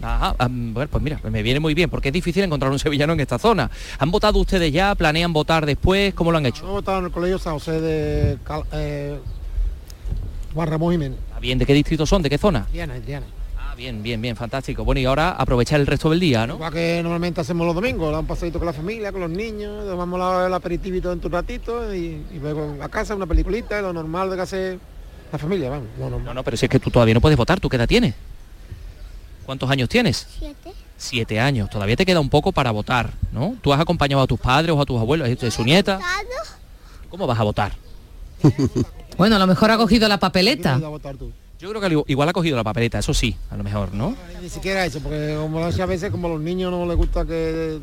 Ajá, 0.03 0.34
bueno, 0.48 0.88
pues 0.90 1.03
mira, 1.03 1.20
me 1.30 1.42
viene 1.42 1.61
muy 1.61 1.74
bien, 1.74 1.88
porque 1.88 2.09
es 2.09 2.12
difícil 2.12 2.42
encontrar 2.42 2.72
un 2.72 2.78
sevillano 2.78 3.12
en 3.12 3.20
esta 3.20 3.38
zona. 3.38 3.70
¿Han 3.98 4.11
votado 4.11 4.38
ustedes 4.40 4.72
ya? 4.72 4.94
¿Planean 4.96 5.32
votar 5.32 5.64
después? 5.64 6.12
¿Cómo 6.14 6.32
lo 6.32 6.38
han 6.38 6.46
hecho? 6.46 6.78
Estado 6.78 6.98
en 6.98 7.05
el 7.05 7.11
colegio 7.12 7.38
San 7.38 7.55
José 7.55 7.80
de 7.80 8.38
Cal- 8.44 8.64
eh, 8.72 9.18
Juan 10.55 10.68
Ramón 10.68 10.92
Jiménez. 10.92 11.18
Ah, 11.34 11.40
Bien, 11.40 11.59
¿de 11.59 11.64
qué 11.66 11.72
distrito 11.74 12.05
son? 12.05 12.20
¿De 12.22 12.28
qué 12.28 12.36
zona? 12.38 12.66
Diana, 12.72 12.94
Diana. 12.98 13.26
Ah, 13.57 13.74
bien, 13.76 14.03
bien, 14.03 14.20
bien, 14.20 14.34
fantástico. 14.36 14.84
Bueno, 14.84 15.00
y 15.00 15.05
ahora 15.07 15.30
aprovechar 15.30 15.80
el 15.80 15.86
resto 15.86 16.11
del 16.11 16.20
día, 16.20 16.46
¿no? 16.46 16.55
Igual 16.57 16.72
que 16.72 17.00
normalmente 17.03 17.40
hacemos 17.40 17.64
los 17.66 17.74
domingos, 17.74 18.12
da 18.12 18.18
un 18.18 18.26
pasadito 18.26 18.59
con 18.59 18.66
la 18.66 18.72
familia, 18.72 19.12
con 19.12 19.20
los 19.22 19.30
niños, 19.30 19.86
tomamos 19.86 20.18
la- 20.18 20.46
el 20.46 20.53
aperitivito 20.55 21.11
dentro 21.11 21.28
un 21.28 21.32
ratito 21.34 21.94
y, 21.94 21.98
y 22.34 22.38
luego 22.40 22.76
a 22.82 22.88
casa 22.88 23.14
una 23.14 23.26
peliculita, 23.26 23.80
lo 23.80 23.92
normal 23.92 24.30
de 24.30 24.36
que 24.36 24.42
hace 24.42 24.78
la 25.30 25.38
familia, 25.38 25.70
vamos. 25.70 25.86
lo 25.98 26.11
normal. 26.11 26.24
No, 26.26 26.34
no, 26.34 26.42
pero 26.42 26.57
si 26.57 26.66
es 26.66 26.70
que 26.70 26.78
tú 26.80 26.90
todavía 26.90 27.14
no 27.14 27.20
puedes 27.20 27.38
votar, 27.38 27.61
¿tú 27.61 27.68
qué 27.68 27.76
edad 27.76 27.86
tienes? 27.88 28.14
¿Cuántos 29.47 29.70
años 29.70 29.88
tienes? 29.88 30.26
Siete. 30.38 30.72
Siete 30.97 31.40
años, 31.40 31.68
todavía 31.68 31.97
te 31.97 32.07
queda 32.07 32.20
un 32.20 32.28
poco 32.30 32.53
para 32.53 32.70
votar, 32.70 33.11
¿no? 33.32 33.57
¿Tú 33.61 33.72
has 33.72 33.80
acompañado 33.80 34.22
a 34.22 34.26
tus 34.26 34.38
padres 34.38 34.70
o 34.76 34.80
a 34.80 34.84
tus 34.86 35.01
abuelos? 35.01 35.28
¿Es 35.28 35.43
es 35.43 35.55
su 35.55 35.64
nieta? 35.64 35.99
¿Cómo 37.09 37.26
vas 37.26 37.38
a 37.38 37.43
votar? 37.43 37.72
Bueno, 39.18 39.36
a 39.36 39.38
lo 39.38 39.47
mejor 39.47 39.70
ha 39.70 39.76
cogido 39.76 40.09
la 40.09 40.18
papeleta. 40.18 40.80
Yo 41.61 41.68
creo 41.68 41.80
que 41.80 41.86
al- 41.86 42.05
igual 42.07 42.28
ha 42.30 42.32
cogido 42.32 42.57
la 42.57 42.64
papeleta, 42.64 42.99
eso 42.99 43.12
sí, 43.12 43.36
a 43.51 43.57
lo 43.59 43.62
mejor, 43.62 43.93
¿no? 43.93 44.16
Ni 44.40 44.49
siquiera 44.49 44.86
eso, 44.86 45.01
porque 45.01 45.34
como 45.38 45.61
muchas 45.61 45.86
veces 45.86 46.11
como 46.11 46.28
a 46.28 46.30
los 46.30 46.40
niños 46.40 46.70
no 46.70 46.86
les 46.86 46.97
gusta 46.97 47.24
que, 47.26 47.78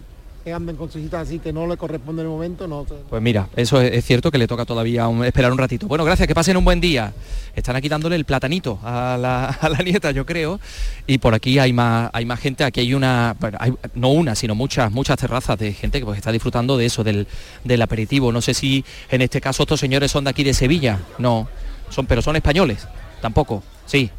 que 0.49 0.53
anden 0.55 0.75
con 0.75 0.87
cositas 0.87 1.27
así 1.27 1.37
que 1.39 1.53
no 1.53 1.67
les 1.67 1.77
corresponde 1.77 2.23
el 2.23 2.27
momento, 2.27 2.67
no. 2.67 2.83
Pues 3.09 3.21
mira, 3.21 3.47
eso 3.55 3.79
es, 3.81 4.03
cierto 4.03 4.31
que 4.31 4.37
le 4.39 4.47
toca 4.47 4.65
todavía 4.65 5.07
un- 5.07 5.23
esperar 5.23 5.51
un 5.51 5.57
ratito. 5.59 5.87
Bueno, 5.87 6.03
gracias, 6.03 6.27
que 6.27 6.33
pasen 6.33 6.57
un 6.57 6.65
buen 6.65 6.81
día. 6.81 7.13
Están 7.55 7.75
aquí 7.75 7.87
dándole 7.87 8.15
el 8.15 8.25
platanito 8.25 8.79
a 8.83 9.17
la, 9.19 9.45
a 9.61 9.69
la 9.69 9.77
nieta, 9.79 10.09
yo 10.11 10.25
creo. 10.25 10.59
Y 11.05 11.19
por 11.19 11.35
aquí 11.35 11.59
hay 11.59 11.71
más, 11.71 12.09
hay 12.13 12.25
más 12.25 12.39
gente. 12.39 12.63
Aquí 12.63 12.79
hay 12.79 12.93
una, 12.95 13.35
no 13.93 14.09
una, 14.09 14.33
sino 14.35 14.55
muchas, 14.55 14.91
muchas 14.91 15.19
terrazas 15.19 15.59
de 15.59 15.73
gente 15.73 15.99
que 15.99 16.05
pues, 16.05 16.17
está 16.17 16.31
disfrutando 16.31 16.77
de 16.77 16.85
eso, 16.87 17.03
del, 17.03 17.27
del 17.63 17.81
aperitivo. 17.81 18.31
No 18.31 18.41
sé 18.41 18.53
si 18.55 18.83
en 19.11 19.21
este 19.21 19.39
caso 19.41 19.63
estos 19.63 19.79
señores 19.79 20.09
son 20.11 20.23
de 20.23 20.31
aquí 20.31 20.43
de 20.43 20.53
Sevilla. 20.55 20.99
No, 21.19 21.47
son, 21.89 22.07
pero 22.07 22.21
son 22.23 22.35
españoles. 22.35 22.87
Tampoco, 23.21 23.61
sí. 23.85 24.09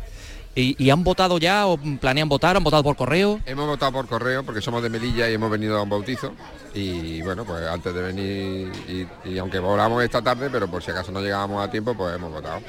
¿Y, 0.54 0.90
han 0.90 1.04
votado 1.04 1.38
ya 1.38 1.66
o 1.66 1.78
planean 1.78 2.28
votar? 2.28 2.56
¿Han 2.56 2.64
votado 2.64 2.82
por 2.82 2.96
correo? 2.96 3.40
Hemos 3.46 3.66
votado 3.66 3.92
por 3.92 4.08
correo 4.08 4.42
porque 4.44 4.60
somos 4.60 4.82
de 4.82 4.90
Melilla 4.90 5.30
y 5.30 5.34
hemos 5.34 5.50
venido 5.50 5.78
a 5.78 5.82
un 5.82 5.88
bautizo. 5.88 6.32
Y 6.74 7.22
bueno, 7.22 7.44
pues 7.44 7.66
antes 7.66 7.94
de 7.94 8.02
venir, 8.02 8.72
y, 8.88 9.28
y 9.28 9.38
aunque 9.38 9.60
volamos 9.60 10.02
esta 10.02 10.20
tarde, 10.20 10.50
pero 10.50 10.68
por 10.68 10.82
si 10.82 10.90
acaso 10.90 11.12
no 11.12 11.20
llegábamos 11.20 11.64
a 11.64 11.70
tiempo, 11.70 11.94
pues 11.94 12.14
hemos 12.14 12.32
votado. 12.32 12.60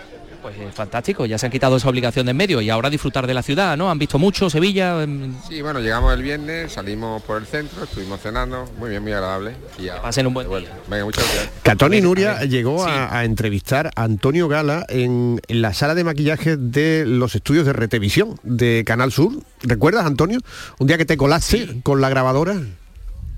Pues 0.42 0.56
eh, 0.58 0.70
fantástico, 0.74 1.26
ya 1.28 1.38
se 1.38 1.46
han 1.46 1.52
quitado 1.52 1.78
esa 1.78 1.88
obligación 1.88 2.26
de 2.26 2.32
en 2.32 2.38
medio 2.38 2.62
y 2.62 2.70
ahora 2.70 2.90
disfrutar 2.90 3.28
de 3.28 3.34
la 3.34 3.44
ciudad, 3.44 3.78
¿no? 3.78 3.92
Han 3.92 4.00
visto 4.00 4.18
mucho 4.18 4.50
Sevilla. 4.50 5.04
em, 5.04 5.34
Sí, 5.48 5.62
bueno, 5.62 5.80
llegamos 5.80 6.14
el 6.14 6.24
viernes, 6.24 6.72
salimos 6.72 7.22
por 7.24 7.38
el 7.42 7.46
centro, 7.46 7.84
estuvimos 7.84 8.20
cenando, 8.22 8.66
muy 8.80 8.90
bien, 8.90 9.04
muy 9.04 9.12
agradable. 9.12 9.56
Y 9.78 9.84
ya, 9.84 10.02
Pasen 10.02 10.26
un 10.28 10.34
buen 10.34 10.48
día. 10.48 10.70
Venga, 10.90 11.06
muchas 11.06 11.24
gracias. 11.64 12.02
Nuria 12.02 12.44
llegó 12.46 12.84
a, 12.86 13.16
a 13.16 13.26
entrevistar 13.26 13.92
a 13.96 14.04
Antonio 14.04 14.48
Gala 14.48 14.86
en, 14.90 15.40
en 15.48 15.62
la 15.62 15.74
sala 15.74 15.94
de 15.94 16.04
maquillaje 16.04 16.58
de 16.58 17.04
los 17.06 17.36
estudios 17.36 17.66
de 17.66 17.74
Retevisión 17.74 18.40
de 18.44 18.84
Canal 18.86 19.12
Sur. 19.12 19.34
¿Recuerdas, 19.62 20.06
Antonio? 20.06 20.40
Un 20.80 20.88
día 20.88 20.98
que 20.98 21.06
te 21.06 21.18
colaste 21.18 21.82
con 21.84 22.02
la 22.02 22.10
grabadora. 22.10 22.56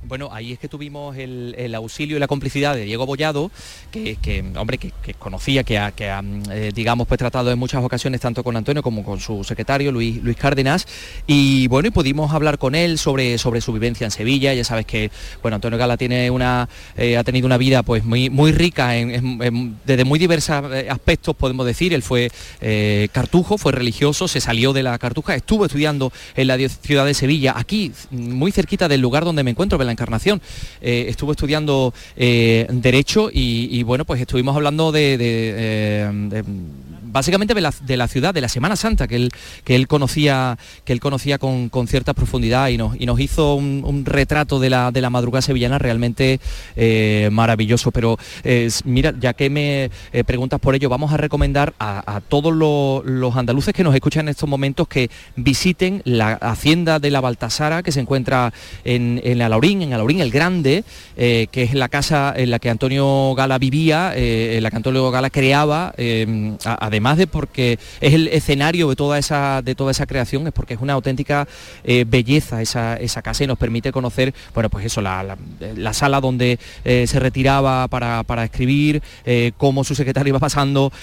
Bueno, 0.06 0.30
ahí 0.32 0.52
es 0.52 0.60
que 0.60 0.68
tuvimos 0.68 1.16
el, 1.18 1.56
el 1.58 1.74
auxilio 1.76 2.18
y 2.18 2.20
la 2.20 2.28
complicidad 2.28 2.76
de 2.76 2.84
Diego 2.84 3.06
Bollado, 3.06 3.52
que, 3.90 4.18
que, 4.18 4.44
hombre, 4.58 4.78
que, 4.78 4.92
conocía, 5.14 5.64
que 5.64 5.78
ha, 5.78 5.92
que 5.92 6.10
ha, 6.10 6.22
eh, 6.52 6.72
digamos, 6.76 7.08
pues 7.08 7.18
tratado 7.18 7.52
en 7.52 7.58
muchas 7.58 7.84
ocasiones 7.84 8.20
tanto 8.20 8.44
con 8.44 8.56
Antonio 8.58 8.84
como 8.84 9.04
con 9.04 9.20
su 9.20 9.44
secretario, 9.44 9.92
Luis, 9.92 10.22
Luis 10.22 10.36
Cárdenas, 10.36 10.88
y 11.26 11.68
bueno, 11.68 11.88
y 11.88 11.92
pudimos 11.92 12.34
hablar 12.34 12.58
con 12.58 12.76
él 12.76 12.98
sobre, 12.98 13.38
sobre 13.38 13.62
su 13.62 13.72
vivencia 13.72 14.06
en 14.06 14.12
Sevilla. 14.12 14.54
Ya 14.54 14.64
sabes 14.64 14.86
que, 14.86 15.10
bueno, 15.42 15.56
Antonio 15.56 15.80
Gala 15.80 15.96
tiene 15.96 16.30
una, 16.30 16.68
eh, 16.98 17.18
ha 17.18 17.24
tenido 17.24 17.46
una 17.46 17.58
vida 17.58 17.84
pues 17.84 18.04
muy, 18.04 18.30
muy 18.30 18.52
rica 18.52 18.98
en, 18.98 19.78
desde 19.86 20.04
muy 20.04 20.20
diversos 20.20 20.66
eh, 20.74 20.88
aspectos, 20.90 21.36
podemos 21.36 21.66
decir. 21.66 21.94
Él 21.94 22.04
fue 22.04 22.30
cartujo, 23.12 23.58
fue 23.58 23.72
religioso, 23.72 24.28
se 24.28 24.42
salió 24.42 24.74
de 24.74 24.84
la 24.84 24.98
cartuja, 24.98 25.36
estuvo 25.36 25.66
estudiando 25.66 26.12
en 26.36 26.48
la 26.48 26.58
ciudad 26.58 27.06
de 27.06 27.14
Sevilla, 27.14 27.54
aquí, 27.56 27.92
muy 28.12 28.52
cerquita 28.52 28.88
del 28.88 29.02
lugar 29.02 29.24
donde 29.26 29.44
me 29.44 29.52
encuentro, 29.52 29.78
Encarnación. 29.94 30.42
Eh, 30.82 31.06
estuvo 31.08 31.32
estudiando 31.32 31.94
eh, 32.16 32.68
Derecho 32.70 33.30
y, 33.32 33.82
bueno, 33.84 34.06
pues 34.06 34.20
estuvimos 34.22 34.56
hablando 34.56 34.92
de, 34.92 35.18
eh, 35.20 36.10
de, 36.30 36.44
básicamente 37.14 37.54
de 37.54 37.62
la, 37.62 38.08
ciudad, 38.08 38.34
de 38.34 38.42
la 38.42 38.50
Semana 38.50 38.76
Santa, 38.76 39.08
que 39.08 39.16
él, 39.16 39.30
que 39.64 39.76
él 39.76 39.88
conocía, 39.88 40.58
que 40.84 40.92
él 40.94 41.00
conocía 41.00 41.38
con, 41.38 41.70
con 41.70 41.88
cierta 41.88 42.14
profundidad 42.14 42.68
y 42.70 42.78
nos, 42.78 43.00
y 43.00 43.06
nos 43.06 43.20
hizo 43.20 43.56
un, 43.56 44.04
retrato 44.06 44.60
de 44.60 44.70
la, 44.70 44.92
de 44.92 45.00
la 45.02 45.10
madrugada 45.10 45.42
sevillana 45.44 45.78
realmente 45.80 46.40
eh, 46.76 47.30
maravilloso. 47.32 47.92
Pero 47.92 48.18
eh, 48.44 48.70
mira, 48.86 49.14
ya 49.20 49.34
que 49.34 49.50
me 49.50 49.90
eh, 50.12 50.24
preguntas 50.26 50.60
por 50.60 50.76
ello, 50.76 50.90
vamos 50.90 51.14
a 51.14 51.18
recomendar 51.18 51.74
a, 51.80 52.22
todos 52.28 52.54
lo- 52.54 53.04
los 53.06 53.36
andaluces 53.36 53.74
que 53.74 53.84
nos 53.84 53.94
escuchan 53.96 54.26
en 54.26 54.30
estos 54.30 54.50
momentos 54.50 54.88
que 54.88 55.10
visiten 55.36 56.02
la 56.06 56.34
hacienda 56.34 57.00
de 57.00 57.12
la 57.12 57.22
Baltasara, 57.22 57.84
que 57.84 57.92
se 57.92 58.00
encuentra 58.00 58.54
en, 58.84 59.22
en 59.24 59.42
Alaurín, 59.42 59.82
en 59.84 59.94
Alaurín 59.94 60.20
el 60.22 60.32
Grande, 60.32 60.84
que 61.16 61.48
es 61.54 61.74
la 61.74 61.90
casa 61.90 62.34
en 62.36 62.50
la 62.50 62.60
que 62.60 62.70
Antonio 62.70 63.34
Gala 63.36 63.58
vivía, 63.60 64.14
en 64.16 64.64
la 64.64 64.70
que 64.72 64.78
Antonio 64.78 65.12
Gala 65.12 65.30
creaba, 65.30 65.94
eh, 65.98 66.56
a- 66.66 66.86
además 67.04 67.18
de 67.18 67.28
porque 67.28 67.78
es 68.00 68.14
el 68.14 68.30
escenario 68.30 68.88
de 68.90 68.96
toda 68.96 69.20
esa, 69.20 69.62
de 69.62 69.76
toda 69.76 69.92
esa 69.92 70.06
creación, 70.06 70.48
es 70.48 70.54
porque 70.54 70.74
es 70.76 70.80
una 70.80 70.94
auténtica 70.94 71.48
eh, 71.84 72.06
belleza 72.08 72.62
esa, 72.62 72.96
esa 72.96 73.22
casa 73.22 73.44
y 73.44 73.48
nos 73.48 73.58
permite 73.58 73.92
conocer, 73.92 74.34
bueno, 74.54 74.70
pues 74.70 74.86
eso, 74.86 75.02
la, 75.02 75.22
la- 75.22 75.38
la 75.76 75.92
sala 75.94 76.22
donde 76.22 76.60
eh, 76.86 77.06
se 77.08 77.20
retiraba 77.20 77.90
para, 77.90 78.24
para 78.24 78.46
escribir, 78.46 79.02
eh, 79.26 79.52
cómo 79.58 79.84
su 79.84 79.96
secretario 79.96 80.30
iba 80.30 80.40
pasando 80.40 80.94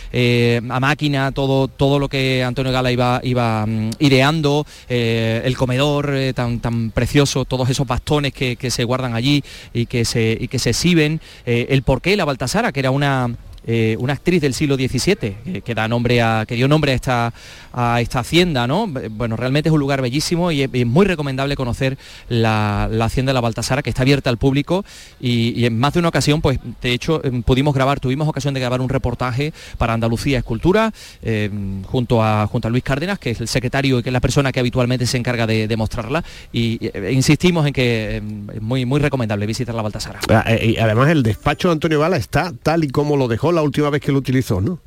a 0.70 0.80
máquina, 0.80 1.32
todo, 1.32 1.68
todo 1.68 1.98
lo 1.98 2.08
que 2.08 2.42
Antonio 2.44 2.72
Gala 2.72 2.90
iba, 2.92 3.20
iba 3.22 3.66
mm, 3.66 3.90
ideando, 3.98 4.64
el 4.88 5.56
comedor 5.56 6.14
tan, 6.34 6.60
tan 6.60 6.90
precioso, 6.92 7.44
todos 7.44 7.68
esos 7.68 7.86
bastones 7.86 8.32
que, 8.32 8.56
que 8.56 8.70
se 8.70 8.84
guardan 8.84 9.14
allí 9.14 9.42
y 9.74 9.84
que 9.86 10.04
se, 10.06 10.36
y 10.40 10.48
que 10.48 10.58
se 10.58 10.70
exhiben, 10.70 11.20
el 11.44 11.82
porqué 11.82 12.16
la 12.16 12.24
Baltasara, 12.24 12.72
que 12.72 12.80
era 12.80 12.90
una 12.90 13.34
eh, 13.66 13.96
una 13.98 14.14
actriz 14.14 14.40
del 14.40 14.54
siglo 14.54 14.76
XVII 14.76 15.16
que, 15.16 15.62
que 15.64 15.74
da 15.74 15.88
nombre 15.88 16.22
a, 16.22 16.44
que 16.46 16.54
dio 16.54 16.68
nombre 16.68 16.92
a 16.92 16.94
esta, 16.94 17.32
a 17.72 18.00
esta 18.00 18.20
hacienda, 18.20 18.66
¿no? 18.66 18.84
Eh, 19.00 19.08
Bueno, 19.10 19.36
realmente 19.36 19.68
es 19.68 19.72
un 19.72 19.80
lugar 19.80 20.02
bellísimo 20.02 20.50
y 20.50 20.62
es, 20.62 20.86
muy 20.86 21.06
recomendable 21.06 21.56
conocer 21.56 21.98
la, 22.28 22.88
la 22.90 23.04
hacienda 23.04 23.30
de 23.30 23.34
la 23.34 23.40
Baltasara, 23.40 23.82
que 23.82 23.90
está 23.90 24.02
abierta 24.02 24.30
al 24.30 24.38
público 24.38 24.84
y, 25.20 25.64
en 25.64 25.78
más 25.78 25.92
de 25.92 25.98
una 25.98 26.08
ocasión, 26.08 26.40
pues 26.40 26.58
de 26.80 26.92
hecho 26.92 27.22
em, 27.24 27.42
pudimos 27.42 27.74
grabar, 27.74 28.00
tuvimos 28.00 28.28
ocasión 28.28 28.54
de 28.54 28.60
grabar 28.60 28.80
un 28.80 28.88
reportaje 28.88 29.52
para 29.78 29.92
Andalucía 29.92 30.38
Escultura 30.38 30.92
eh, 31.22 31.50
junto, 31.86 32.22
a, 32.22 32.46
junto 32.46 32.68
a 32.68 32.70
Luis 32.70 32.82
Cárdenas, 32.82 33.18
que 33.18 33.30
es 33.30 33.40
el 33.40 33.48
secretario 33.48 33.98
y 33.98 34.02
que 34.02 34.08
es 34.08 34.12
la 34.12 34.20
persona 34.20 34.52
que 34.52 34.60
habitualmente 34.60 35.06
se 35.06 35.18
encarga 35.18 35.46
de, 35.46 35.68
de 35.68 35.76
mostrarla 35.76 36.24
y 36.52 36.78
eh, 36.80 37.12
insistimos 37.12 37.66
en 37.66 37.72
que 37.72 38.16
em, 38.16 38.50
es 38.50 38.62
muy, 38.62 38.84
muy 38.86 39.00
recomendable 39.00 39.46
visitar 39.46 39.74
la 39.74 39.82
Baltasara. 39.82 40.20
Ah, 40.28 40.44
eh, 40.46 40.76
además 40.80 41.10
el 41.10 41.22
despacho 41.22 41.68
de 41.68 41.72
Antonio 41.72 42.00
Gala 42.00 42.16
está 42.16 42.52
tal 42.62 42.84
y 42.84 42.88
como 42.88 43.16
lo 43.16 43.28
dejó 43.28 43.52
última 43.62 43.90
vez 43.90 44.00
que 44.00 44.12
lo 44.12 44.18
utilizó, 44.18 44.60
¿no? 44.60 44.80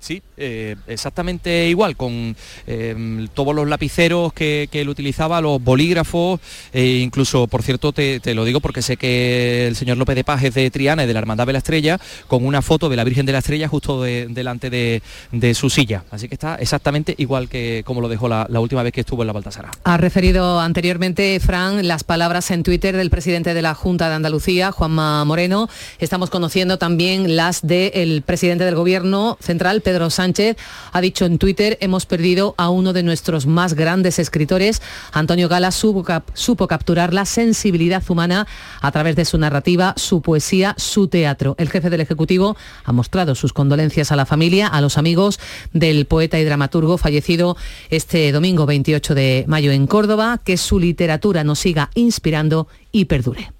Sí, 0.00 0.22
eh, 0.38 0.76
exactamente 0.86 1.68
igual, 1.68 1.94
con 1.94 2.34
eh, 2.66 3.26
todos 3.34 3.54
los 3.54 3.68
lapiceros 3.68 4.32
que, 4.32 4.66
que 4.72 4.80
él 4.80 4.88
utilizaba, 4.88 5.42
los 5.42 5.62
bolígrafos, 5.62 6.40
e 6.72 7.00
incluso, 7.00 7.46
por 7.46 7.62
cierto, 7.62 7.92
te, 7.92 8.20
lo 8.34 8.46
digo 8.46 8.60
porque 8.60 8.80
sé 8.80 8.96
que 8.96 9.66
el 9.68 9.76
señor 9.76 9.98
López 9.98 10.16
de 10.16 10.24
Paz 10.24 10.42
es 10.42 10.54
de 10.54 10.70
Triana 10.70 11.04
y 11.04 11.06
de 11.06 11.12
la 11.12 11.18
Hermandad 11.18 11.46
de 11.46 11.52
la 11.52 11.58
Estrella, 11.58 12.00
con 12.28 12.46
una 12.46 12.62
foto 12.62 12.88
de 12.88 12.96
la 12.96 13.04
Virgen 13.04 13.26
de 13.26 13.32
la 13.32 13.38
Estrella 13.40 13.68
justo 13.68 14.02
de- 14.02 14.26
delante 14.30 14.70
de, 14.70 15.02
de 15.32 15.52
su 15.52 15.68
silla. 15.68 16.04
Así 16.10 16.28
que 16.28 16.34
está 16.34 16.54
exactamente 16.54 17.14
igual 17.18 17.50
que 17.50 17.82
como 17.84 18.00
lo 18.00 18.08
dejó 18.08 18.26
la, 18.26 18.46
última 18.58 18.82
vez 18.82 18.94
que 18.94 19.02
estuvo 19.02 19.22
en 19.22 19.26
la 19.26 19.32
Baltasara. 19.34 19.70
Ha 19.84 19.98
referido 19.98 20.60
anteriormente, 20.60 21.38
Fran, 21.40 21.86
las 21.86 22.04
palabras 22.04 22.50
en 22.50 22.62
Twitter 22.62 22.96
del 22.96 23.10
presidente 23.10 23.52
de 23.52 23.60
la 23.60 23.74
Junta 23.74 24.08
de 24.08 24.14
Andalucía, 24.14 24.72
Juanma 24.72 25.22
Moreno. 25.26 25.68
Estamos 25.98 26.30
conociendo 26.30 26.78
también 26.78 27.36
las 27.36 27.60
del 27.60 28.22
presidente 28.22 28.64
del 28.64 28.76
Gobierno 28.76 29.36
Central, 29.40 29.82
Pedro 29.90 30.08
Sánchez. 30.08 30.56
Ha 30.92 31.00
dicho 31.00 31.24
en 31.24 31.38
Twitter, 31.38 31.76
hemos 31.80 32.06
perdido 32.06 32.54
a 32.58 32.70
uno 32.70 32.92
de 32.92 33.02
nuestros 33.02 33.46
más 33.46 33.74
grandes 33.74 34.20
escritores. 34.20 34.80
Antonio 35.12 35.48
Gala 35.48 35.72
supo, 35.72 36.04
supo 36.32 36.68
capturar 36.68 37.12
la 37.12 37.24
sensibilidad 37.24 38.00
humana 38.08 38.46
a 38.80 38.92
través 38.92 39.16
de 39.16 39.24
su 39.24 39.36
narrativa, 39.36 39.94
su 39.96 40.22
poesía, 40.22 40.76
su 40.78 41.08
teatro. 41.08 41.56
El 41.58 41.70
jefe 41.70 41.90
del 41.90 42.02
Ejecutivo 42.02 42.56
ha 42.84 42.92
mostrado 42.92 43.34
sus 43.34 43.52
condolencias 43.52 44.12
a 44.12 44.16
la 44.16 44.26
familia, 44.26 44.68
a 44.68 44.80
los 44.80 44.96
amigos 44.96 45.40
del 45.72 46.06
poeta 46.06 46.38
y 46.38 46.44
dramaturgo 46.44 46.96
fallecido 46.96 47.56
este 47.90 48.30
domingo 48.30 48.66
28 48.66 49.16
de 49.16 49.44
mayo 49.48 49.72
en 49.72 49.88
Córdoba. 49.88 50.40
Que 50.44 50.56
su 50.56 50.78
literatura 50.78 51.42
nos 51.42 51.58
siga 51.58 51.90
inspirando 51.96 52.68
y 52.92 53.06
perdure. 53.06 53.50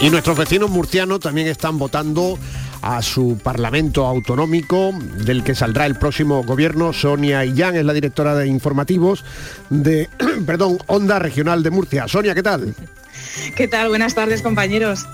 Y 0.00 0.10
nuestros 0.10 0.36
vecinos 0.36 0.70
murcianos 0.70 1.20
también 1.20 1.46
están 1.46 1.78
votando 1.78 2.38
a 2.82 3.00
su 3.02 3.38
Parlamento 3.42 4.04
Autonómico, 4.04 4.92
del 5.24 5.44
que 5.44 5.54
saldrá 5.54 5.86
el 5.86 5.94
próximo 5.94 6.42
gobierno. 6.42 6.92
Sonia 6.92 7.44
Illán 7.44 7.76
es 7.76 7.84
la 7.84 7.92
directora 7.92 8.34
de 8.34 8.48
informativos 8.48 9.24
de, 9.70 10.08
perdón, 10.46 10.78
Onda 10.88 11.18
Regional 11.18 11.62
de 11.62 11.70
Murcia. 11.70 12.08
Sonia, 12.08 12.34
¿qué 12.34 12.42
tal? 12.42 12.74
¿Qué 13.54 13.68
tal? 13.68 13.88
Buenas 13.88 14.14
tardes, 14.14 14.42
compañeros. 14.42 15.06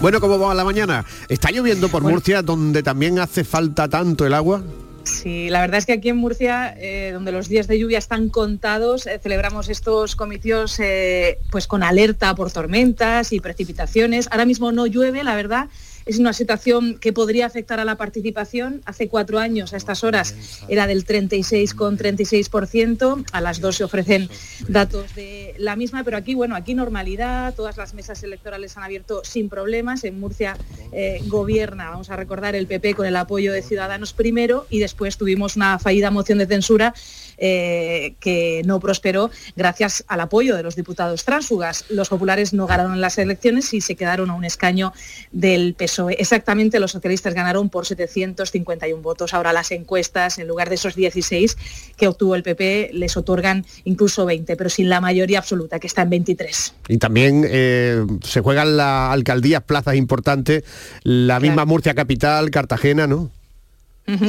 Bueno, 0.00 0.20
¿cómo 0.20 0.38
va 0.38 0.54
la 0.54 0.64
mañana? 0.64 1.04
¿Está 1.28 1.50
lloviendo 1.50 1.88
por 1.88 2.02
Murcia, 2.02 2.42
donde 2.42 2.82
también 2.82 3.18
hace 3.18 3.44
falta 3.44 3.88
tanto 3.88 4.24
el 4.26 4.34
agua? 4.34 4.62
Sí, 5.08 5.48
la 5.48 5.60
verdad 5.60 5.78
es 5.78 5.86
que 5.86 5.94
aquí 5.94 6.10
en 6.10 6.16
Murcia, 6.18 6.74
eh, 6.78 7.10
donde 7.12 7.32
los 7.32 7.48
días 7.48 7.66
de 7.66 7.78
lluvia 7.78 7.98
están 7.98 8.28
contados, 8.28 9.06
eh, 9.06 9.18
celebramos 9.22 9.68
estos 9.68 10.14
comicios 10.16 10.78
eh, 10.80 11.38
pues 11.50 11.66
con 11.66 11.82
alerta 11.82 12.34
por 12.34 12.52
tormentas 12.52 13.32
y 13.32 13.40
precipitaciones. 13.40 14.28
Ahora 14.30 14.44
mismo 14.44 14.70
no 14.70 14.86
llueve, 14.86 15.24
la 15.24 15.34
verdad. 15.34 15.68
Es 16.08 16.18
una 16.18 16.32
situación 16.32 16.98
que 16.98 17.12
podría 17.12 17.44
afectar 17.44 17.80
a 17.80 17.84
la 17.84 17.96
participación. 17.96 18.80
Hace 18.86 19.08
cuatro 19.08 19.38
años, 19.38 19.74
a 19.74 19.76
estas 19.76 20.04
horas, 20.04 20.34
era 20.66 20.86
del 20.86 21.04
36,36%. 21.04 23.26
A 23.30 23.42
las 23.42 23.60
dos 23.60 23.76
se 23.76 23.84
ofrecen 23.84 24.30
datos 24.68 25.14
de 25.14 25.54
la 25.58 25.76
misma, 25.76 26.04
pero 26.04 26.16
aquí, 26.16 26.34
bueno, 26.34 26.56
aquí 26.56 26.72
normalidad. 26.72 27.54
Todas 27.54 27.76
las 27.76 27.92
mesas 27.92 28.22
electorales 28.22 28.74
han 28.78 28.84
abierto 28.84 29.20
sin 29.22 29.50
problemas. 29.50 30.02
En 30.04 30.18
Murcia 30.18 30.56
eh, 30.92 31.20
gobierna, 31.26 31.90
vamos 31.90 32.08
a 32.08 32.16
recordar, 32.16 32.56
el 32.56 32.66
PP 32.66 32.94
con 32.94 33.04
el 33.04 33.16
apoyo 33.16 33.52
de 33.52 33.60
Ciudadanos 33.60 34.14
primero 34.14 34.66
y 34.70 34.78
después 34.78 35.18
tuvimos 35.18 35.56
una 35.56 35.78
fallida 35.78 36.10
moción 36.10 36.38
de 36.38 36.46
censura 36.46 36.94
eh, 37.36 38.14
que 38.18 38.62
no 38.64 38.80
prosperó 38.80 39.30
gracias 39.56 40.06
al 40.08 40.22
apoyo 40.22 40.56
de 40.56 40.62
los 40.62 40.74
diputados 40.74 41.24
tránsfugas. 41.24 41.84
Los 41.90 42.08
populares 42.08 42.54
no 42.54 42.66
ganaron 42.66 43.02
las 43.02 43.18
elecciones 43.18 43.74
y 43.74 43.82
se 43.82 43.94
quedaron 43.94 44.30
a 44.30 44.34
un 44.34 44.46
escaño 44.46 44.94
del 45.32 45.74
PSOE. 45.74 45.97
Exactamente, 46.08 46.78
los 46.78 46.92
socialistas 46.92 47.34
ganaron 47.34 47.68
por 47.68 47.86
751 47.86 49.02
votos. 49.02 49.34
Ahora 49.34 49.52
las 49.52 49.70
encuestas, 49.72 50.38
en 50.38 50.46
lugar 50.46 50.68
de 50.68 50.76
esos 50.76 50.94
16 50.94 51.56
que 51.96 52.06
obtuvo 52.06 52.34
el 52.34 52.42
PP, 52.42 52.90
les 52.92 53.16
otorgan 53.16 53.64
incluso 53.84 54.24
20, 54.26 54.56
pero 54.56 54.70
sin 54.70 54.88
la 54.88 55.00
mayoría 55.00 55.38
absoluta, 55.38 55.78
que 55.80 55.86
está 55.86 56.02
en 56.02 56.10
23. 56.10 56.74
Y 56.88 56.98
también 56.98 57.44
eh, 57.48 58.04
se 58.22 58.40
juegan 58.40 58.76
las 58.76 59.12
alcaldías, 59.12 59.62
plazas 59.62 59.96
importantes, 59.96 60.64
la 61.02 61.40
misma 61.40 61.64
Murcia 61.64 61.94
capital, 61.94 62.50
Cartagena, 62.50 63.06
¿no? 63.06 63.30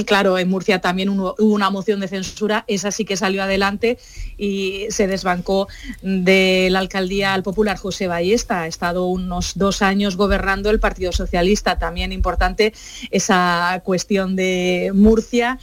Claro, 0.06 0.38
en 0.38 0.50
Murcia 0.50 0.82
también 0.82 1.08
hubo 1.08 1.36
una 1.40 1.70
moción 1.70 2.02
de 2.02 2.10
censura, 2.10 2.66
esa 2.68 2.92
sí 2.92 3.06
que 3.06 3.16
salió 3.16 3.44
adelante 3.44 3.98
y 4.38 4.88
se 4.90 5.08
desbancó 5.08 5.70
de 6.02 6.68
la 6.70 6.80
alcaldía 6.80 7.34
al 7.34 7.44
popular 7.44 7.78
José 7.78 8.08
Ballesta. 8.08 8.64
Ha 8.64 8.68
estado 8.68 9.08
unos 9.08 9.58
dos 9.58 9.82
años 9.82 10.18
gobernando 10.18 10.70
el 10.70 10.82
Partido 10.82 11.14
Socialista. 11.14 11.80
También 11.80 12.12
importante 12.12 12.74
esa 13.10 13.82
cuestión 13.86 14.36
de 14.36 14.92
Murcia. 14.94 15.60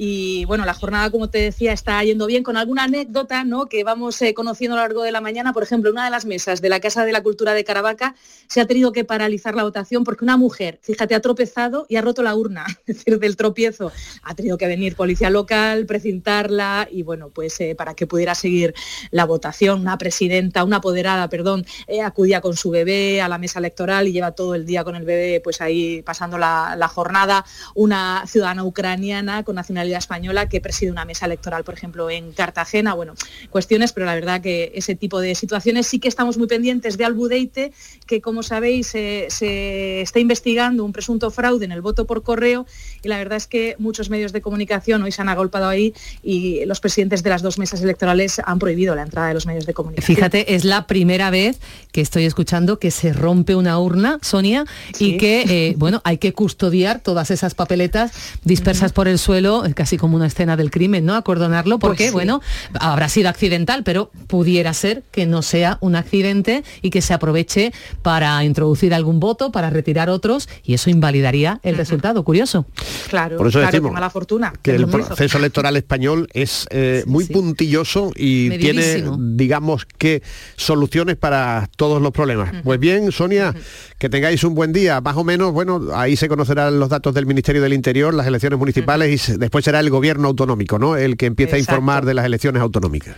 Y 0.00 0.44
bueno, 0.44 0.64
la 0.64 0.74
jornada, 0.74 1.10
como 1.10 1.28
te 1.28 1.38
decía, 1.38 1.72
está 1.72 2.04
yendo 2.04 2.26
bien 2.26 2.44
con 2.44 2.56
alguna 2.56 2.84
anécdota 2.84 3.42
¿no? 3.42 3.66
que 3.66 3.82
vamos 3.82 4.22
eh, 4.22 4.32
conociendo 4.32 4.76
a 4.76 4.78
lo 4.78 4.84
largo 4.84 5.02
de 5.02 5.10
la 5.10 5.20
mañana. 5.20 5.52
Por 5.52 5.64
ejemplo, 5.64 5.90
una 5.90 6.04
de 6.04 6.10
las 6.12 6.24
mesas 6.24 6.60
de 6.60 6.68
la 6.68 6.78
Casa 6.78 7.04
de 7.04 7.10
la 7.10 7.20
Cultura 7.20 7.52
de 7.52 7.64
Caravaca 7.64 8.14
se 8.46 8.60
ha 8.60 8.66
tenido 8.66 8.92
que 8.92 9.04
paralizar 9.04 9.56
la 9.56 9.64
votación 9.64 10.04
porque 10.04 10.24
una 10.24 10.36
mujer, 10.36 10.78
fíjate, 10.82 11.16
ha 11.16 11.20
tropezado 11.20 11.84
y 11.88 11.96
ha 11.96 12.00
roto 12.00 12.22
la 12.22 12.36
urna, 12.36 12.64
es 12.86 12.98
decir, 12.98 13.18
del 13.18 13.36
tropiezo. 13.36 13.90
Ha 14.22 14.36
tenido 14.36 14.56
que 14.56 14.68
venir 14.68 14.94
policía 14.94 15.30
local, 15.30 15.84
precintarla 15.84 16.86
y 16.88 17.02
bueno, 17.02 17.30
pues 17.30 17.60
eh, 17.60 17.74
para 17.74 17.94
que 17.94 18.06
pudiera 18.06 18.36
seguir 18.36 18.74
la 19.10 19.24
votación. 19.24 19.80
Una 19.80 19.98
presidenta, 19.98 20.62
una 20.62 20.76
apoderada, 20.76 21.28
perdón, 21.28 21.66
eh, 21.88 22.02
acudía 22.02 22.40
con 22.40 22.56
su 22.56 22.70
bebé 22.70 23.20
a 23.20 23.26
la 23.26 23.38
mesa 23.38 23.58
electoral 23.58 24.06
y 24.06 24.12
lleva 24.12 24.30
todo 24.30 24.54
el 24.54 24.64
día 24.64 24.84
con 24.84 24.94
el 24.94 25.04
bebé 25.04 25.40
pues 25.42 25.60
ahí 25.60 26.02
pasando 26.02 26.38
la, 26.38 26.76
la 26.78 26.86
jornada. 26.86 27.44
Una 27.74 28.22
ciudadana 28.28 28.62
ucraniana 28.62 29.42
con 29.42 29.56
nacionalidad 29.56 29.87
española 29.96 30.50
que 30.50 30.60
preside 30.60 30.90
una 30.90 31.06
mesa 31.06 31.24
electoral, 31.24 31.64
por 31.64 31.72
ejemplo, 31.72 32.10
en 32.10 32.32
Cartagena. 32.32 32.92
Bueno, 32.92 33.14
cuestiones, 33.48 33.92
pero 33.92 34.04
la 34.04 34.14
verdad 34.14 34.42
que 34.42 34.72
ese 34.74 34.94
tipo 34.94 35.20
de 35.20 35.34
situaciones 35.34 35.86
sí 35.86 35.98
que 35.98 36.08
estamos 36.08 36.36
muy 36.36 36.46
pendientes 36.46 36.98
de 36.98 37.06
Albudeite, 37.06 37.72
que 38.06 38.20
como 38.20 38.42
sabéis 38.42 38.94
eh, 38.94 39.28
se 39.30 40.02
está 40.02 40.18
investigando 40.18 40.84
un 40.84 40.92
presunto 40.92 41.30
fraude 41.30 41.64
en 41.64 41.72
el 41.72 41.80
voto 41.80 42.06
por 42.06 42.22
correo 42.22 42.66
y 43.02 43.08
la 43.08 43.16
verdad 43.16 43.36
es 43.36 43.46
que 43.46 43.76
muchos 43.78 44.10
medios 44.10 44.32
de 44.32 44.42
comunicación 44.42 45.02
hoy 45.02 45.12
se 45.12 45.22
han 45.22 45.28
agolpado 45.28 45.68
ahí 45.68 45.94
y 46.22 46.64
los 46.66 46.80
presidentes 46.80 47.22
de 47.22 47.30
las 47.30 47.42
dos 47.42 47.58
mesas 47.58 47.80
electorales 47.80 48.40
han 48.44 48.58
prohibido 48.58 48.94
la 48.94 49.02
entrada 49.02 49.28
de 49.28 49.34
los 49.34 49.46
medios 49.46 49.64
de 49.66 49.74
comunicación. 49.74 50.16
Fíjate, 50.16 50.54
es 50.54 50.64
la 50.64 50.86
primera 50.86 51.30
vez 51.30 51.58
que 51.92 52.00
estoy 52.00 52.24
escuchando 52.24 52.78
que 52.78 52.90
se 52.90 53.12
rompe 53.12 53.54
una 53.54 53.78
urna, 53.78 54.18
Sonia, 54.22 54.64
y 54.98 55.16
que, 55.16 55.42
eh, 55.48 55.74
bueno, 55.76 56.00
hay 56.04 56.18
que 56.18 56.32
custodiar 56.32 57.00
todas 57.00 57.30
esas 57.30 57.54
papeletas 57.54 58.12
dispersas 58.44 58.92
por 58.92 59.08
el 59.08 59.18
suelo, 59.18 59.64
eh, 59.64 59.74
casi 59.78 59.96
como 59.96 60.16
una 60.16 60.26
escena 60.26 60.56
del 60.56 60.72
crimen, 60.72 61.04
¿no? 61.06 61.14
Acordonarlo, 61.14 61.78
porque, 61.78 61.96
Pues 61.98 62.08
sí. 62.08 62.12
bueno, 62.12 62.42
habrá 62.80 63.08
sido 63.08 63.28
accidental, 63.28 63.84
pero 63.84 64.10
pudiera 64.26 64.74
ser 64.74 65.04
que 65.12 65.24
no 65.24 65.40
sea 65.42 65.78
un 65.80 65.94
accidente 65.94 66.64
y 66.82 66.90
que 66.90 67.00
se 67.00 67.14
aproveche 67.14 67.72
para 68.02 68.42
introducir 68.42 68.92
algún 68.92 69.20
voto, 69.20 69.52
para 69.52 69.70
retirar 69.70 70.10
otros, 70.10 70.48
y 70.64 70.74
eso 70.74 70.90
invalidaría 70.90 71.60
el 71.62 71.76
resultado. 71.76 72.24
Curioso. 72.24 72.66
Claro, 73.08 73.36
Por 73.36 73.46
eso 73.46 73.60
claro, 73.60 73.70
decimos 73.70 73.92
mala 73.92 74.10
fortuna. 74.10 74.52
que 74.62 74.72
el 74.74 74.88
proceso 74.88 75.38
electoral 75.38 75.76
español 75.76 76.26
es 76.32 76.66
eh, 76.70 77.04
muy 77.06 77.24
puntilloso 77.26 78.10
y 78.16 78.50
tiene, 78.58 79.04
digamos 79.18 79.86
que, 79.96 80.22
soluciones 80.56 81.14
para 81.16 81.68
todos 81.76 82.02
los 82.02 82.10
problemas. 82.10 82.52
Pues 82.64 82.80
bien, 82.80 83.12
Sonia, 83.12 83.54
que 83.98 84.08
tengáis 84.08 84.42
un 84.42 84.54
buen 84.56 84.72
día. 84.72 85.00
Más 85.00 85.16
o 85.16 85.22
menos, 85.22 85.52
bueno, 85.52 85.80
ahí 85.94 86.16
se 86.16 86.28
conocerán 86.28 86.80
los 86.80 86.88
datos 86.88 87.14
del 87.14 87.26
Ministerio 87.26 87.62
del 87.62 87.72
Interior, 87.72 88.12
las 88.12 88.26
elecciones 88.26 88.58
municipales 88.58 89.10
y 89.12 89.18
se- 89.18 89.38
después 89.38 89.64
será 89.68 89.80
el 89.80 89.90
gobierno 89.90 90.28
autonómico, 90.28 90.78
¿no? 90.78 90.96
El 90.96 91.18
que 91.18 91.26
empieza 91.26 91.56
a 91.56 91.58
informar 91.58 92.06
de 92.06 92.14
las 92.14 92.24
elecciones 92.24 92.62
autonómicas. 92.62 93.16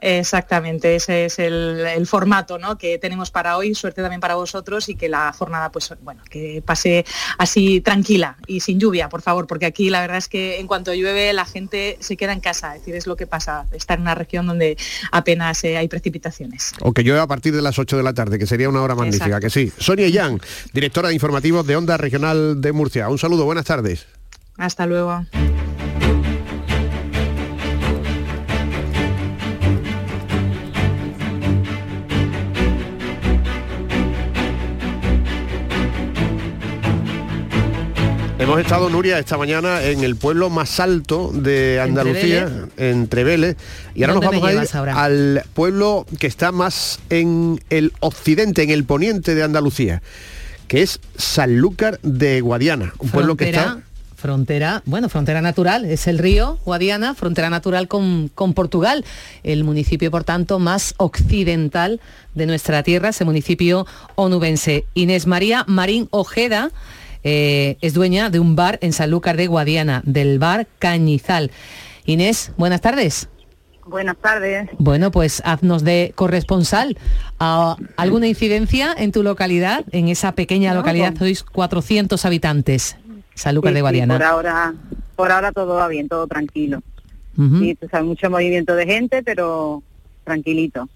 Exactamente, 0.00 0.94
ese 0.94 1.24
es 1.24 1.40
el, 1.40 1.84
el 1.84 2.06
formato 2.06 2.56
¿no? 2.56 2.78
que 2.78 2.98
tenemos 2.98 3.32
para 3.32 3.56
hoy, 3.56 3.74
suerte 3.74 4.00
también 4.00 4.20
para 4.20 4.36
vosotros 4.36 4.88
y 4.88 4.94
que 4.94 5.08
la 5.08 5.32
jornada 5.32 5.72
pues 5.72 5.92
bueno, 6.02 6.22
que 6.30 6.62
pase 6.64 7.04
así 7.36 7.80
tranquila 7.80 8.36
y 8.46 8.60
sin 8.60 8.78
lluvia, 8.78 9.08
por 9.08 9.22
favor, 9.22 9.48
porque 9.48 9.66
aquí 9.66 9.90
la 9.90 10.00
verdad 10.00 10.18
es 10.18 10.28
que 10.28 10.60
en 10.60 10.68
cuanto 10.68 10.94
llueve 10.94 11.32
la 11.32 11.44
gente 11.44 11.96
se 11.98 12.16
queda 12.16 12.32
en 12.32 12.38
casa, 12.38 12.76
es 12.76 12.82
decir, 12.82 12.94
es 12.94 13.08
lo 13.08 13.16
que 13.16 13.26
pasa, 13.26 13.66
estar 13.72 13.98
en 13.98 14.02
una 14.02 14.14
región 14.14 14.46
donde 14.46 14.76
apenas 15.10 15.64
eh, 15.64 15.76
hay 15.76 15.88
precipitaciones. 15.88 16.74
O 16.80 16.92
que 16.92 17.02
llueva 17.02 17.22
a 17.22 17.26
partir 17.26 17.52
de 17.52 17.62
las 17.62 17.76
8 17.76 17.96
de 17.96 18.04
la 18.04 18.14
tarde, 18.14 18.38
que 18.38 18.46
sería 18.46 18.68
una 18.68 18.82
hora 18.82 18.94
magnífica, 18.94 19.38
Exacto. 19.38 19.46
que 19.46 19.50
sí. 19.50 19.72
Sonia 19.78 20.06
Yang, 20.06 20.40
directora 20.72 21.08
de 21.08 21.14
informativos 21.14 21.66
de 21.66 21.74
Onda 21.74 21.96
Regional 21.96 22.60
de 22.60 22.70
Murcia. 22.70 23.08
Un 23.08 23.18
saludo, 23.18 23.46
buenas 23.46 23.64
tardes. 23.64 24.06
Hasta 24.58 24.86
luego. 24.86 25.24
Hemos 38.48 38.60
estado, 38.60 38.88
Nuria, 38.88 39.18
esta 39.18 39.36
mañana 39.36 39.82
en 39.82 40.02
el 40.02 40.16
pueblo 40.16 40.48
más 40.48 40.80
alto 40.80 41.30
de 41.34 41.82
Andalucía, 41.82 42.48
en 42.78 43.06
Trevele, 43.06 43.58
y 43.94 44.04
ahora 44.04 44.14
nos 44.14 44.22
¿Dónde 44.22 44.36
me 44.38 44.54
vamos 44.54 44.62
a 44.62 44.64
ir 44.64 44.76
ahora? 44.78 45.02
al 45.04 45.42
pueblo 45.52 46.06
que 46.18 46.26
está 46.26 46.50
más 46.50 46.98
en 47.10 47.60
el 47.68 47.92
occidente, 48.00 48.62
en 48.62 48.70
el 48.70 48.84
poniente 48.84 49.34
de 49.34 49.42
Andalucía, 49.42 50.00
que 50.66 50.80
es 50.80 50.98
Sanlúcar 51.18 52.00
de 52.00 52.40
Guadiana, 52.40 52.94
un 53.00 53.10
pueblo 53.10 53.36
que 53.36 53.52
Frontera, 53.52 53.66
está... 53.66 53.82
Frontera, 54.16 54.82
bueno, 54.86 55.10
frontera 55.10 55.42
natural, 55.42 55.84
es 55.84 56.06
el 56.06 56.16
río 56.16 56.58
Guadiana, 56.64 57.14
frontera 57.14 57.50
natural 57.50 57.86
con, 57.86 58.30
con 58.34 58.54
Portugal, 58.54 59.04
el 59.42 59.62
municipio, 59.62 60.10
por 60.10 60.24
tanto, 60.24 60.58
más 60.58 60.94
occidental 60.96 62.00
de 62.34 62.46
nuestra 62.46 62.82
tierra, 62.82 63.10
ese 63.10 63.26
municipio 63.26 63.86
onubense. 64.14 64.86
Inés 64.94 65.26
María 65.26 65.64
Marín 65.68 66.08
Ojeda 66.12 66.70
eh, 67.24 67.76
es 67.80 67.94
dueña 67.94 68.30
de 68.30 68.40
un 68.40 68.56
bar 68.56 68.78
en 68.82 68.92
Sanlúcar 68.92 69.36
de 69.36 69.46
Guadiana, 69.46 70.02
del 70.04 70.38
bar 70.38 70.66
Cañizal. 70.78 71.50
Inés, 72.04 72.52
buenas 72.56 72.80
tardes. 72.80 73.28
Buenas 73.86 74.16
tardes. 74.18 74.68
Bueno, 74.78 75.10
pues 75.10 75.40
haznos 75.46 75.82
de 75.82 76.12
corresponsal. 76.14 76.98
Ah, 77.40 77.76
¿Alguna 77.96 78.26
incidencia 78.26 78.94
en 78.96 79.12
tu 79.12 79.22
localidad? 79.22 79.84
En 79.92 80.08
esa 80.08 80.32
pequeña 80.32 80.70
No, 80.72 80.80
localidad 80.80 81.08
con- 81.10 81.18
sois 81.20 81.42
400 81.42 82.24
habitantes. 82.26 82.96
Sanlúcar 83.34 83.70
Sí, 83.70 83.74
de 83.74 83.78
sí, 83.78 83.82
Guadiana. 83.82 84.14
por 84.14 84.22
ahora, 84.24 84.74
por 85.16 85.32
ahora 85.32 85.52
todo 85.52 85.74
va 85.76 85.88
bien, 85.88 86.08
todo 86.08 86.26
tranquilo. 86.26 86.82
Sí, 87.60 87.76
tú 87.80 87.86
sabes, 87.88 88.04
mucho 88.06 88.28
movimiento 88.28 88.74
de 88.74 88.84
gente, 88.84 89.22
pero 89.22 89.82
tranquilito. 90.24 90.88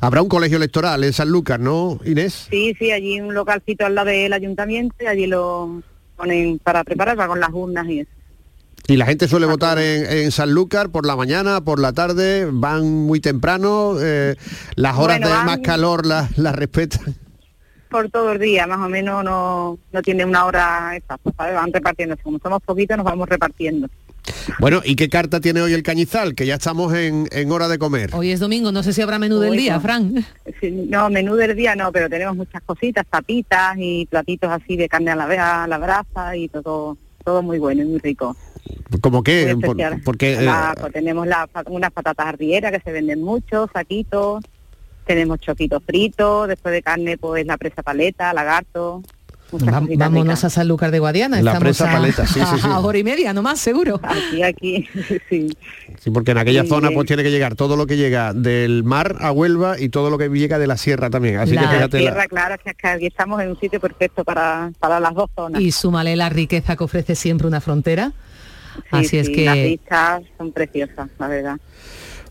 Habrá 0.00 0.22
un 0.22 0.28
colegio 0.28 0.56
electoral 0.56 1.04
en 1.04 1.12
Sanlúcar, 1.12 1.60
¿no, 1.60 2.00
Inés? 2.04 2.48
Sí, 2.50 2.74
sí, 2.78 2.90
allí 2.92 3.20
un 3.20 3.34
localcito 3.34 3.86
al 3.86 3.94
lado 3.94 4.08
del 4.08 4.32
ayuntamiento 4.32 4.96
y 5.00 5.06
allí 5.06 5.26
lo 5.26 5.82
ponen 6.16 6.58
para 6.58 6.84
preparar 6.84 7.16
para 7.16 7.28
con 7.28 7.40
las 7.40 7.50
urnas 7.52 7.86
y 7.88 8.00
eso. 8.00 8.10
Y 8.86 8.96
la 8.96 9.06
gente 9.06 9.28
suele 9.28 9.46
votar 9.46 9.78
en, 9.78 10.04
en 10.06 10.32
Sanlúcar 10.32 10.90
por 10.90 11.06
la 11.06 11.14
mañana, 11.14 11.60
por 11.60 11.78
la 11.78 11.92
tarde, 11.92 12.48
van 12.50 12.84
muy 12.84 13.20
temprano, 13.20 13.94
eh, 14.00 14.34
las 14.74 14.98
horas 14.98 15.20
Bueno, 15.20 15.38
de 15.38 15.44
más 15.44 15.58
calor 15.58 16.06
las, 16.06 16.36
las 16.38 16.56
respetan. 16.56 17.14
Por 17.90 18.08
todo 18.10 18.32
el 18.32 18.38
día, 18.38 18.66
más 18.66 18.78
o 18.78 18.88
menos 18.88 19.24
no, 19.24 19.78
no 19.92 20.02
tiene 20.02 20.24
una 20.24 20.44
hora 20.44 20.96
exacta, 20.96 21.30
¿sabes? 21.36 21.54
Van 21.54 21.72
repartiendo. 21.72 22.16
Como 22.22 22.38
somos 22.38 22.62
poquitos, 22.62 22.96
nos 22.96 23.04
vamos 23.04 23.28
repartiendo. 23.28 23.88
Bueno, 24.60 24.80
¿y 24.84 24.94
qué 24.96 25.08
carta 25.08 25.40
tiene 25.40 25.60
hoy 25.60 25.72
el 25.72 25.82
Cañizal? 25.82 26.34
Que 26.34 26.46
ya 26.46 26.54
estamos 26.54 26.94
en, 26.94 27.26
en 27.32 27.50
hora 27.50 27.66
de 27.68 27.78
comer. 27.78 28.10
Hoy 28.12 28.30
es 28.30 28.38
domingo, 28.38 28.70
no 28.70 28.82
sé 28.82 28.92
si 28.92 29.02
habrá 29.02 29.18
menú 29.18 29.38
del 29.40 29.56
día, 29.56 29.74
no. 29.74 29.80
Fran. 29.80 30.24
Sí, 30.60 30.70
No, 30.88 31.10
menú 31.10 31.34
del 31.34 31.56
día 31.56 31.74
no, 31.74 31.90
pero 31.90 32.08
tenemos 32.08 32.36
muchas 32.36 32.62
cositas, 32.62 33.04
tapitas 33.10 33.74
y 33.78 34.06
platitos 34.06 34.50
así 34.50 34.76
de 34.76 34.88
carne 34.88 35.10
a 35.10 35.16
la, 35.16 35.62
a 35.64 35.66
la 35.66 35.78
brasa 35.78 36.36
y 36.36 36.48
todo 36.48 36.96
todo 37.24 37.42
muy 37.42 37.58
bueno 37.58 37.82
y 37.82 37.86
muy 37.86 37.98
rico. 37.98 38.34
¿Cómo 39.02 39.22
qué? 39.22 39.56
Por- 39.60 39.76
porque 40.04 40.34
eh, 40.34 40.42
La- 40.42 40.74
pues 40.78 40.92
tenemos 40.92 41.26
la- 41.26 41.48
unas 41.66 41.90
patatas 41.92 42.26
arrieras 42.28 42.72
que 42.72 42.80
se 42.80 42.92
venden 42.92 43.22
mucho, 43.22 43.68
saquitos, 43.72 44.42
tenemos 45.06 45.40
choquitos 45.40 45.82
fritos, 45.84 46.48
después 46.48 46.72
de 46.72 46.82
carne 46.82 47.18
pues 47.18 47.44
la 47.46 47.56
presa 47.58 47.82
paleta, 47.82 48.32
lagarto, 48.32 49.02
vámonos 49.52 50.22
ricas. 50.24 50.44
a 50.44 50.50
Sanlúcar 50.50 50.92
de 50.92 51.00
Guadiana. 51.00 51.42
La 51.42 51.50
Estamos 51.52 51.62
presa 51.76 51.90
a, 51.90 51.92
paleta, 51.94 52.26
sí, 52.26 52.34
sí, 52.40 52.56
sí. 52.62 52.68
a 52.68 52.78
hora 52.78 52.98
y 52.98 53.02
media, 53.04 53.32
nomás, 53.32 53.58
seguro. 53.58 53.98
Aquí, 54.02 54.42
aquí, 54.44 54.88
sí. 55.28 55.48
sí, 55.98 56.10
porque 56.12 56.30
en 56.30 56.38
aquella 56.38 56.64
zona 56.64 56.88
bien. 56.88 56.94
pues 56.98 57.06
tiene 57.08 57.22
que 57.24 57.30
llegar 57.32 57.56
todo 57.56 57.76
lo 57.76 57.86
que 57.86 57.96
llega 57.96 58.32
del 58.32 58.84
mar 58.84 59.16
a 59.20 59.32
Huelva 59.32 59.80
y 59.80 59.88
todo 59.88 60.08
lo 60.10 60.18
que 60.18 60.28
llega 60.28 60.58
de 60.60 60.68
la 60.68 60.76
sierra 60.76 61.10
también. 61.10 61.38
Así 61.38 61.54
La 61.54 61.62
que 61.62 61.66
La 61.66 61.72
fíjate 61.72 61.96
la- 61.96 62.00
tierra, 62.12 62.26
claro, 62.28 62.56
que 62.62 62.70
acá- 62.70 62.92
aquí 62.92 63.06
estamos 63.06 63.40
en 63.42 63.50
un 63.50 63.58
sitio 63.58 63.80
perfecto 63.80 64.22
para, 64.24 64.70
para 64.78 65.00
las 65.00 65.14
dos 65.14 65.28
zonas. 65.34 65.60
Y 65.60 65.72
súmale 65.72 66.14
la 66.14 66.28
riqueza 66.28 66.76
que 66.76 66.84
ofrece 66.84 67.16
siempre 67.16 67.48
una 67.48 67.60
frontera. 67.60 68.12
Sí, 68.76 68.82
Así 68.92 69.18
es 69.18 69.26
sí, 69.26 69.44
Las 69.44 69.54
que 69.56 69.64
vistas 69.66 70.22
son 70.38 70.52
preciosas, 70.52 71.10
la 71.18 71.26
verdad. 71.26 71.56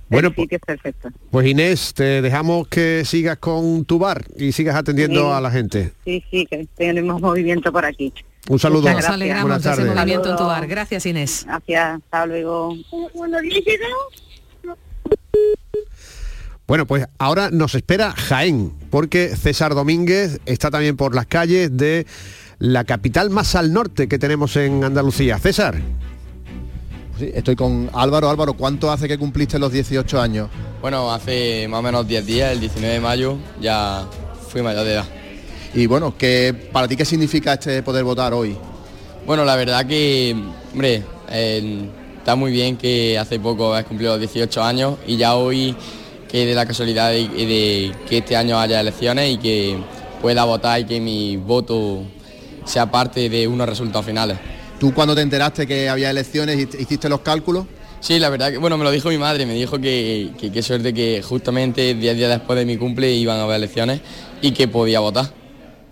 Bueno, 0.09 0.29
El 0.29 0.35
sitio 0.35 0.57
es 0.57 0.63
perfecto. 0.65 1.09
Pues 1.29 1.47
Inés, 1.47 1.93
te 1.93 2.21
dejamos 2.21 2.67
que 2.67 3.03
sigas 3.05 3.37
con 3.37 3.85
tu 3.85 3.99
bar 3.99 4.25
y 4.35 4.51
sigas 4.51 4.75
atendiendo 4.75 5.21
Sí. 5.29 5.31
a 5.37 5.39
la 5.41 5.51
gente. 5.51 5.93
Sí, 6.03 6.23
sí, 6.31 6.45
que 6.49 6.67
tenemos 6.75 7.21
movimiento 7.21 7.71
por 7.71 7.85
aquí. 7.85 8.11
Un 8.49 8.57
saludo. 8.57 8.81
Muchas 8.81 8.93
nos 8.95 9.01
gracias. 9.03 9.13
alegramos 9.13 9.43
Buenas 9.43 9.63
de 9.63 9.71
ese 9.83 9.85
movimiento 9.95 10.29
en 10.31 10.35
tu 10.37 10.43
bar. 10.45 10.67
Gracias, 10.67 11.05
Inés. 11.05 11.45
Gracias, 11.45 11.95
hasta 12.03 12.25
luego. 12.25 12.75
Bueno, 16.67 16.85
pues 16.85 17.07
ahora 17.17 17.49
nos 17.51 17.73
espera 17.75 18.11
Jaén, 18.11 18.71
porque 18.91 19.35
César 19.35 19.73
Domínguez 19.73 20.39
está 20.45 20.69
también 20.69 20.95
por 20.97 21.15
las 21.15 21.25
calles 21.25 21.75
de 21.75 22.05
la 22.59 22.83
capital 22.83 23.29
más 23.31 23.55
al 23.55 23.73
norte 23.73 24.07
que 24.07 24.19
tenemos 24.19 24.55
en 24.55 24.83
Andalucía. 24.83 25.39
César. 25.39 25.79
Sí, 27.19 27.29
estoy 27.35 27.57
con 27.57 27.89
Álvaro. 27.91 28.29
Álvaro, 28.29 28.53
¿cuánto 28.53 28.89
hace 28.89 29.05
que 29.05 29.17
cumpliste 29.17 29.59
los 29.59 29.73
18 29.73 30.21
años? 30.21 30.47
Bueno, 30.79 31.11
hace 31.11 31.67
más 31.67 31.81
o 31.81 31.83
menos 31.83 32.07
10 32.07 32.25
días, 32.25 32.53
el 32.53 32.61
19 32.61 32.93
de 32.93 33.01
mayo, 33.01 33.35
ya 33.59 34.07
fui 34.47 34.61
mayor 34.61 34.85
de 34.85 34.93
edad. 34.93 35.05
Y 35.73 35.85
bueno, 35.85 36.15
¿qué, 36.17 36.55
¿para 36.71 36.87
ti 36.87 36.95
qué 36.95 37.03
significa 37.03 37.55
este 37.55 37.83
poder 37.83 38.05
votar 38.05 38.33
hoy? 38.33 38.55
Bueno, 39.25 39.43
la 39.43 39.57
verdad 39.57 39.85
que, 39.85 40.33
hombre, 40.71 41.03
eh, 41.29 41.89
está 42.17 42.35
muy 42.35 42.53
bien 42.53 42.77
que 42.77 43.19
hace 43.19 43.37
poco 43.37 43.73
has 43.73 43.83
cumplido 43.83 44.13
los 44.13 44.21
18 44.21 44.63
años 44.63 44.95
y 45.05 45.17
ya 45.17 45.35
hoy 45.35 45.75
que 46.29 46.45
de 46.45 46.55
la 46.55 46.65
casualidad 46.65 47.09
de, 47.09 47.27
de 47.27 47.91
que 48.07 48.19
este 48.19 48.37
año 48.37 48.57
haya 48.57 48.79
elecciones 48.79 49.33
y 49.33 49.37
que 49.39 49.77
pueda 50.21 50.45
votar 50.45 50.79
y 50.79 50.85
que 50.85 51.01
mi 51.01 51.35
voto 51.35 52.01
sea 52.63 52.89
parte 52.89 53.29
de 53.29 53.45
unos 53.45 53.67
resultados 53.67 54.05
finales. 54.05 54.37
¿Tú 54.79 54.93
cuando 54.93 55.13
te 55.15 55.21
enteraste 55.21 55.67
que 55.67 55.89
había 55.89 56.09
elecciones 56.09 56.57
hiciste 56.79 57.09
los 57.09 57.19
cálculos? 57.21 57.65
Sí, 57.99 58.17
la 58.17 58.29
verdad 58.29 58.51
que, 58.51 58.57
bueno, 58.57 58.77
me 58.77 58.85
lo 58.85 58.91
dijo 58.91 59.09
mi 59.09 59.17
madre, 59.17 59.45
me 59.45 59.53
dijo 59.53 59.77
que 59.79 60.31
que- 60.39 60.51
qué 60.51 60.61
suerte 60.63 60.93
que 60.93 61.21
justamente 61.21 61.93
10 61.95 62.15
días 62.15 62.29
después 62.29 62.57
de 62.57 62.65
mi 62.65 62.77
cumple 62.77 63.11
iban 63.11 63.37
a 63.39 63.43
haber 63.43 63.57
elecciones 63.57 63.99
y 64.41 64.51
que 64.51 64.67
podía 64.69 65.01
votar. 65.01 65.33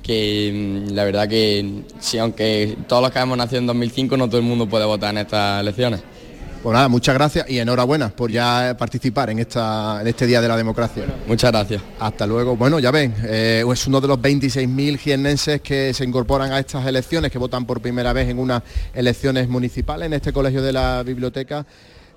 Que 0.01 0.85
mm, 0.89 0.93
la 0.93 1.03
verdad 1.03 1.27
que, 1.27 1.83
sí, 1.99 2.17
aunque 2.17 2.77
todos 2.87 3.01
los 3.01 3.11
que 3.11 3.19
hemos 3.19 3.37
nacido 3.37 3.59
en 3.59 3.67
2005, 3.67 4.15
no 4.15 4.27
todo 4.29 4.37
el 4.37 4.45
mundo 4.45 4.69
puede 4.69 4.85
votar 4.85 5.11
en 5.11 5.17
estas 5.17 5.59
elecciones. 5.59 5.99
Pues 6.61 6.73
nada, 6.73 6.87
muchas 6.87 7.15
gracias 7.15 7.49
y 7.49 7.59
enhorabuena 7.59 8.09
por 8.09 8.31
ya 8.31 8.75
participar 8.77 9.29
en, 9.29 9.39
esta, 9.39 10.01
en 10.01 10.07
este 10.07 10.25
Día 10.25 10.41
de 10.41 10.47
la 10.47 10.57
Democracia. 10.57 11.05
muchas 11.27 11.51
gracias. 11.51 11.81
Hasta 11.99 12.25
luego. 12.25 12.55
Bueno, 12.55 12.79
ya 12.79 12.91
ven, 12.91 13.13
eh, 13.23 13.63
es 13.71 13.87
uno 13.87 14.01
de 14.01 14.07
los 14.07 14.19
26.000 14.19 14.97
jiennenses 14.97 15.61
que 15.61 15.93
se 15.93 16.03
incorporan 16.03 16.51
a 16.51 16.59
estas 16.59 16.85
elecciones, 16.85 17.31
que 17.31 17.37
votan 17.37 17.65
por 17.65 17.81
primera 17.81 18.11
vez 18.11 18.29
en 18.29 18.39
unas 18.39 18.63
elecciones 18.93 19.47
municipales 19.47 20.07
en 20.07 20.13
este 20.13 20.33
colegio 20.33 20.61
de 20.61 20.73
la 20.73 21.03
biblioteca. 21.03 21.65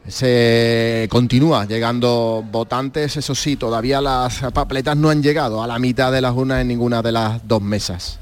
Se 0.09 1.07
continúa 1.11 1.67
llegando 1.67 2.43
votantes, 2.51 3.19
eso 3.19 3.35
sí, 3.35 3.57
todavía 3.57 4.01
las 4.01 4.41
papeletas 4.55 4.97
no 4.97 5.11
han 5.11 5.23
llegado 5.23 5.63
a 5.63 5.67
la 5.67 5.79
mitad 5.79 6.11
de 6.11 6.23
las 6.23 6.35
urnas 6.35 6.63
en 6.63 6.69
ninguna 6.69 7.03
de 7.03 7.13
las 7.13 7.47
dos 7.47 7.61
mesas. 7.61 8.19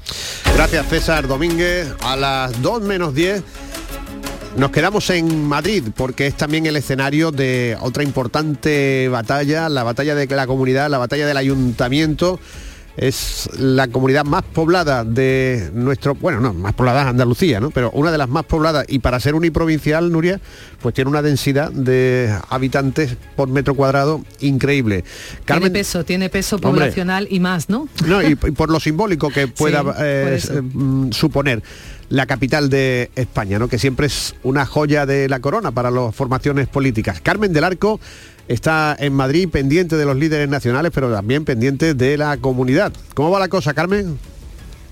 Gracias 0.53 0.87
César 0.87 1.25
Domínguez. 1.25 1.93
A 2.01 2.17
las 2.17 2.61
2 2.61 2.81
menos 2.81 3.15
10 3.15 3.43
nos 4.57 4.71
quedamos 4.71 5.09
en 5.09 5.47
Madrid 5.47 5.83
porque 5.95 6.27
es 6.27 6.35
también 6.35 6.65
el 6.65 6.75
escenario 6.75 7.31
de 7.31 7.77
otra 7.81 8.03
importante 8.03 9.07
batalla, 9.09 9.69
la 9.69 9.83
batalla 9.83 10.15
de 10.15 10.27
la 10.27 10.47
comunidad, 10.47 10.89
la 10.89 10.97
batalla 10.97 11.27
del 11.27 11.37
ayuntamiento. 11.37 12.39
Es 12.97 13.49
la 13.57 13.87
comunidad 13.87 14.25
más 14.25 14.43
poblada 14.43 15.05
de 15.05 15.69
nuestro, 15.73 16.15
bueno, 16.15 16.41
no, 16.41 16.53
más 16.53 16.73
poblada 16.73 17.03
es 17.03 17.07
Andalucía, 17.07 17.61
¿no? 17.61 17.69
Pero 17.69 17.91
una 17.91 18.11
de 18.11 18.17
las 18.17 18.27
más 18.27 18.43
pobladas 18.43 18.85
y 18.89 18.99
para 18.99 19.21
ser 19.21 19.35
uniprovincial, 19.35 20.11
Nuria, 20.11 20.41
pues 20.81 20.95
tiene 20.95 21.09
una 21.09 21.21
densidad 21.21 21.71
de 21.71 22.35
habitantes 22.49 23.15
por 23.37 23.47
metro 23.47 23.75
cuadrado 23.75 24.25
increíble. 24.41 25.05
Tiene 25.45 25.71
peso, 25.71 26.03
tiene 26.03 26.29
peso 26.29 26.57
Hombre. 26.57 26.71
poblacional 26.71 27.27
y 27.31 27.39
más, 27.39 27.69
¿no? 27.69 27.87
No, 28.05 28.21
y, 28.21 28.31
y 28.31 28.35
por 28.35 28.69
lo 28.69 28.81
simbólico 28.81 29.29
que 29.29 29.47
pueda 29.47 29.79
eh, 29.99 30.37
eh, 30.43 30.61
mm, 30.61 31.11
suponer 31.11 31.63
la 32.09 32.25
capital 32.25 32.69
de 32.69 33.11
España, 33.15 33.59
¿no? 33.59 33.67
que 33.67 33.79
siempre 33.79 34.07
es 34.07 34.35
una 34.43 34.65
joya 34.65 35.05
de 35.05 35.29
la 35.29 35.39
corona 35.39 35.71
para 35.71 35.91
las 35.91 36.13
formaciones 36.13 36.67
políticas. 36.67 37.21
Carmen 37.21 37.53
del 37.53 37.63
Arco 37.63 37.99
está 38.47 38.95
en 38.99 39.13
Madrid 39.13 39.47
pendiente 39.49 39.95
de 39.95 40.05
los 40.05 40.17
líderes 40.17 40.49
nacionales, 40.49 40.91
pero 40.93 41.11
también 41.11 41.45
pendiente 41.45 41.93
de 41.93 42.17
la 42.17 42.37
comunidad. 42.37 42.91
¿Cómo 43.13 43.31
va 43.31 43.39
la 43.39 43.47
cosa, 43.47 43.73
Carmen? 43.73 44.17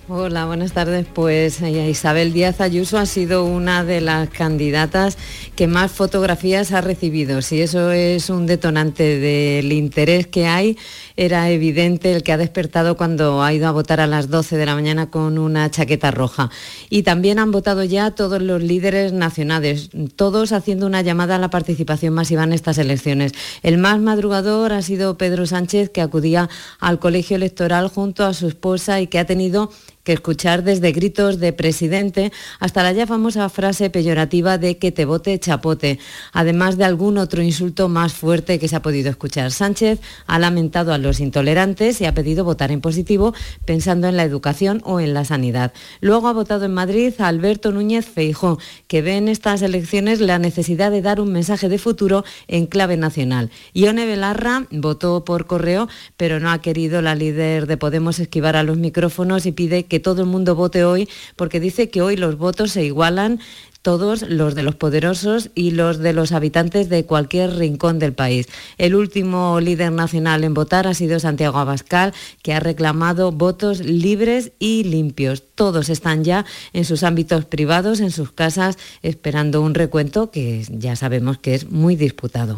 Hola, 0.10 0.46
buenas 0.46 0.72
tardes. 0.72 1.06
Pues 1.14 1.62
eh, 1.62 1.90
Isabel 1.90 2.32
Díaz 2.32 2.62
Ayuso 2.62 2.98
ha 2.98 3.06
sido 3.06 3.44
una 3.44 3.84
de 3.84 4.00
las 4.00 4.30
candidatas 4.30 5.18
que 5.54 5.68
más 5.68 5.92
fotografías 5.92 6.72
ha 6.72 6.80
recibido. 6.80 7.42
Si 7.42 7.62
eso 7.62 7.92
es 7.92 8.30
un 8.30 8.46
detonante 8.46 9.20
del 9.20 9.74
interés 9.74 10.26
que 10.26 10.48
hay, 10.48 10.78
era 11.18 11.50
evidente 11.50 12.14
el 12.14 12.24
que 12.24 12.32
ha 12.32 12.38
despertado 12.38 12.96
cuando 12.96 13.42
ha 13.44 13.52
ido 13.52 13.68
a 13.68 13.72
votar 13.72 14.00
a 14.00 14.08
las 14.08 14.30
12 14.30 14.56
de 14.56 14.66
la 14.66 14.76
mañana 14.76 15.10
con 15.10 15.40
una 15.40 15.70
chaqueta 15.70 16.12
roja. 16.12 16.52
Y 16.90 17.04
también 17.04 17.40
han 17.40 17.52
votado 17.52 17.84
ya 17.84 18.12
todos 18.12 18.42
los 18.42 18.62
líderes 18.62 19.14
nacionales, 19.14 19.90
todos 20.16 20.52
haciendo 20.52 20.86
una 20.86 21.02
llamada 21.02 21.36
a 21.36 21.40
la 21.40 21.50
participación 21.50 22.14
masiva 22.14 22.44
en 22.44 22.54
estas 22.54 22.78
elecciones. 22.78 23.34
El 23.64 23.80
más 23.80 24.00
madrugador 24.00 24.72
ha 24.74 24.82
sido 24.84 25.18
Pedro 25.18 25.48
Sánchez, 25.48 25.90
que 25.90 26.02
acudía 26.02 26.50
al 26.80 27.00
colegio 27.00 27.36
electoral 27.36 27.88
junto 27.88 28.24
a 28.24 28.34
su 28.34 28.48
esposa 28.48 29.02
y 29.02 29.08
que 29.08 29.20
ha 29.20 29.26
tenido 29.26 29.72
que 30.08 30.14
escuchar 30.14 30.64
desde 30.64 30.94
gritos 30.94 31.38
de 31.38 31.52
presidente 31.52 32.32
hasta 32.62 32.82
la 32.82 32.94
ya 32.94 33.06
famosa 33.06 33.50
frase 33.50 33.90
peyorativa 33.90 34.58
de 34.58 34.78
que 34.78 34.94
te 34.94 35.04
vote 35.04 35.38
chapote, 35.38 36.00
además 36.32 36.78
de 36.78 36.86
algún 36.86 37.18
otro 37.18 37.44
insulto 37.44 37.90
más 37.90 38.14
fuerte 38.14 38.58
que 38.58 38.70
se 38.70 38.78
ha 38.78 38.82
podido 38.82 39.10
escuchar. 39.10 39.52
Sánchez 39.52 40.00
ha 40.26 40.40
lamentado 40.40 40.94
a 40.94 40.98
los 40.98 41.20
intolerantes 41.20 42.00
y 42.00 42.06
ha 42.06 42.14
pedido 42.14 42.46
votar 42.46 42.72
en 42.72 42.80
positivo 42.80 43.34
pensando 43.66 44.08
en 44.08 44.16
la 44.16 44.24
educación 44.24 44.82
o 44.86 45.02
en 45.02 45.14
la 45.14 45.26
sanidad. 45.26 45.74
Luego 46.00 46.30
ha 46.30 46.34
votado 46.34 46.64
en 46.64 46.74
Madrid 46.74 47.14
Alberto 47.20 47.74
Núñez 47.74 48.06
Feijó, 48.06 48.60
que 48.88 49.02
ve 49.02 49.18
en 49.18 49.28
estas 49.28 49.62
elecciones 49.62 50.22
la 50.22 50.40
necesidad 50.40 50.90
de 50.90 51.02
dar 51.02 51.20
un 51.20 51.34
mensaje 51.34 51.68
de 51.68 51.80
futuro 51.80 52.24
en 52.48 52.66
clave 52.66 52.96
nacional. 52.96 53.52
Ione 53.74 54.06
Belarra 54.06 54.68
votó 54.72 55.26
por 55.26 55.48
correo, 55.48 55.90
pero 56.16 56.40
no 56.40 56.50
ha 56.50 56.62
querido 56.62 57.02
la 57.02 57.14
líder 57.14 57.68
de 57.68 57.76
Podemos 57.76 58.20
esquivar 58.20 58.56
a 58.56 58.64
los 58.64 58.78
micrófonos 58.78 59.46
y 59.46 59.52
pide 59.52 59.84
que 59.84 59.97
todo 60.00 60.22
el 60.22 60.28
mundo 60.28 60.56
vote 60.56 60.84
hoy 60.84 61.10
porque 61.36 61.60
dice 61.60 61.90
que 61.90 62.02
hoy 62.02 62.18
los 62.18 62.38
votos 62.38 62.72
se 62.72 62.84
igualan 62.84 63.40
todos 63.88 64.24
los 64.24 64.54
de 64.54 64.64
los 64.64 64.76
poderosos 64.76 65.50
y 65.56 65.72
los 65.72 66.00
de 66.00 66.12
los 66.12 66.34
habitantes 66.34 66.90
de 66.90 67.06
cualquier 67.06 67.56
rincón 67.56 68.00
del 68.00 68.12
país. 68.12 68.50
El 68.78 68.96
último 68.96 69.62
líder 69.62 69.94
nacional 69.94 70.44
en 70.44 70.54
votar 70.54 70.88
ha 70.88 70.94
sido 70.94 71.22
Santiago 71.22 71.58
Abascal, 71.58 72.14
que 72.42 72.54
ha 72.54 72.60
reclamado 72.60 73.32
votos 73.32 73.80
libres 73.80 74.52
y 74.60 74.84
limpios. 74.84 75.42
Todos 75.56 75.88
están 75.88 76.26
ya 76.26 76.46
en 76.74 76.84
sus 76.84 77.04
ámbitos 77.04 77.46
privados, 77.46 78.02
en 78.02 78.12
sus 78.12 78.34
casas, 78.34 78.78
esperando 79.04 79.62
un 79.62 79.74
recuento 79.74 80.32
que 80.32 80.66
ya 80.70 80.98
sabemos 80.98 81.38
que 81.38 81.56
es 81.56 81.72
muy 81.72 81.96
disputado. 81.96 82.58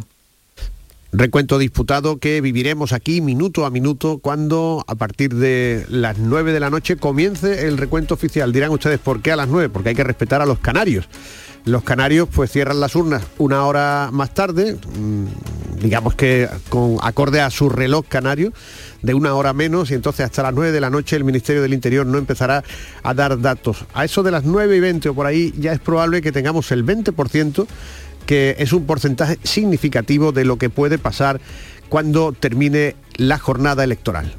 Recuento 1.11 1.57
disputado 1.57 2.19
que 2.19 2.39
viviremos 2.39 2.93
aquí 2.93 3.19
minuto 3.19 3.65
a 3.65 3.71
minuto 3.71 4.19
cuando 4.19 4.85
a 4.87 4.93
partir 4.93 5.33
de 5.33 5.83
las 5.89 6.19
9 6.19 6.53
de 6.53 6.59
la 6.59 6.69
noche 6.69 6.97
comience 6.97 7.67
el 7.67 7.79
recuento 7.79 8.13
oficial. 8.13 8.53
Dirán 8.53 8.69
ustedes 8.69 8.99
por 8.99 9.23
qué 9.23 9.31
a 9.31 9.35
las 9.35 9.47
9, 9.47 9.69
porque 9.69 9.89
hay 9.89 9.95
que 9.95 10.03
respetar 10.03 10.43
a 10.43 10.45
los 10.45 10.59
canarios. 10.59 11.09
Los 11.65 11.81
canarios 11.83 12.29
pues 12.31 12.51
cierran 12.51 12.79
las 12.79 12.95
urnas 12.95 13.23
una 13.39 13.65
hora 13.65 14.09
más 14.13 14.35
tarde, 14.35 14.75
mm, 14.75 15.81
digamos 15.81 16.13
que 16.13 16.47
con 16.69 16.97
acorde 17.01 17.41
a 17.41 17.49
su 17.49 17.69
reloj 17.69 18.05
canario, 18.07 18.53
de 19.01 19.13
una 19.15 19.33
hora 19.33 19.51
menos 19.51 19.89
y 19.89 19.95
entonces 19.95 20.25
hasta 20.25 20.43
las 20.43 20.53
9 20.53 20.71
de 20.71 20.79
la 20.79 20.91
noche 20.91 21.15
el 21.15 21.23
Ministerio 21.23 21.61
del 21.63 21.73
Interior 21.73 22.05
no 22.05 22.19
empezará 22.19 22.63
a 23.01 23.13
dar 23.15 23.41
datos. 23.41 23.85
A 23.93 24.05
eso 24.05 24.21
de 24.21 24.29
las 24.31 24.43
9 24.45 24.77
y 24.77 24.79
20 24.79 25.09
o 25.09 25.15
por 25.15 25.25
ahí 25.25 25.53
ya 25.57 25.73
es 25.73 25.79
probable 25.79 26.21
que 26.21 26.31
tengamos 26.31 26.71
el 26.71 26.85
20% 26.85 27.65
que 28.29 28.55
es 28.59 28.73
un 28.73 28.85
porcentaje 28.85 29.39
significativo 29.41 30.31
de 30.31 30.45
lo 30.45 30.57
que 30.59 30.69
puede 30.69 30.99
pasar 30.99 31.41
cuando 31.89 32.31
termine 32.31 32.95
la 33.15 33.39
jornada 33.39 33.83
electoral. 33.83 34.31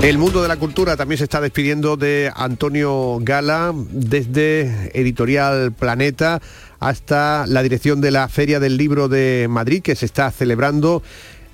El 0.00 0.16
mundo 0.16 0.40
de 0.40 0.48
la 0.48 0.56
cultura 0.56 0.96
también 0.96 1.18
se 1.18 1.24
está 1.24 1.42
despidiendo 1.42 1.98
de 1.98 2.32
Antonio 2.34 3.18
Gala 3.20 3.74
desde 3.90 4.98
Editorial 4.98 5.72
Planeta 5.72 6.40
hasta 6.80 7.44
la 7.46 7.62
dirección 7.62 8.00
de 8.00 8.12
la 8.12 8.28
Feria 8.30 8.60
del 8.60 8.78
Libro 8.78 9.08
de 9.08 9.46
Madrid 9.50 9.82
que 9.82 9.94
se 9.94 10.06
está 10.06 10.30
celebrando 10.30 11.02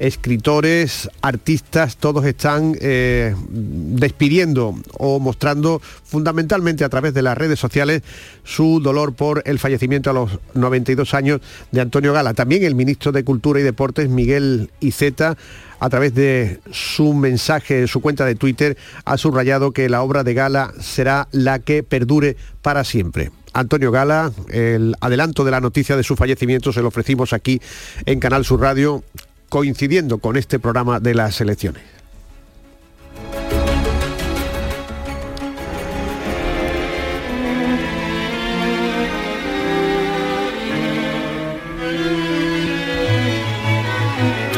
escritores, 0.02 1.08
artistas, 1.20 1.96
todos 1.96 2.24
están 2.24 2.76
eh, 2.80 3.36
despidiendo 3.48 4.74
o 4.98 5.20
mostrando 5.20 5.80
fundamentalmente 5.80 6.82
a 6.82 6.88
través 6.88 7.14
de 7.14 7.22
las 7.22 7.38
redes 7.38 7.60
sociales 7.60 8.02
su 8.42 8.80
dolor 8.80 9.14
por 9.14 9.44
el 9.46 9.60
fallecimiento 9.60 10.10
a 10.10 10.12
los 10.12 10.40
92 10.54 11.14
años 11.14 11.40
de 11.70 11.82
Antonio 11.82 12.12
Gala. 12.12 12.34
También 12.34 12.64
el 12.64 12.74
ministro 12.74 13.12
de 13.12 13.22
Cultura 13.22 13.60
y 13.60 13.62
Deportes, 13.62 14.08
Miguel 14.08 14.72
Iceta, 14.80 15.36
a 15.78 15.88
través 15.88 16.14
de 16.14 16.58
su 16.72 17.14
mensaje, 17.14 17.86
su 17.86 18.00
cuenta 18.00 18.24
de 18.24 18.34
Twitter, 18.34 18.76
ha 19.04 19.16
subrayado 19.16 19.70
que 19.70 19.88
la 19.88 20.02
obra 20.02 20.24
de 20.24 20.34
Gala 20.34 20.72
será 20.80 21.28
la 21.30 21.60
que 21.60 21.84
perdure 21.84 22.36
para 22.60 22.82
siempre. 22.82 23.30
Antonio 23.52 23.92
Gala, 23.92 24.32
el 24.48 24.96
adelanto 25.00 25.44
de 25.44 25.52
la 25.52 25.60
noticia 25.60 25.96
de 25.96 26.02
su 26.02 26.16
fallecimiento 26.16 26.72
se 26.72 26.82
lo 26.82 26.88
ofrecimos 26.88 27.32
aquí 27.32 27.60
en 28.04 28.18
Canal 28.18 28.44
Sur 28.44 28.62
Radio 28.62 29.04
coincidiendo 29.52 30.16
con 30.16 30.38
este 30.38 30.58
programa 30.58 30.98
de 30.98 31.14
las 31.14 31.38
elecciones. 31.42 31.82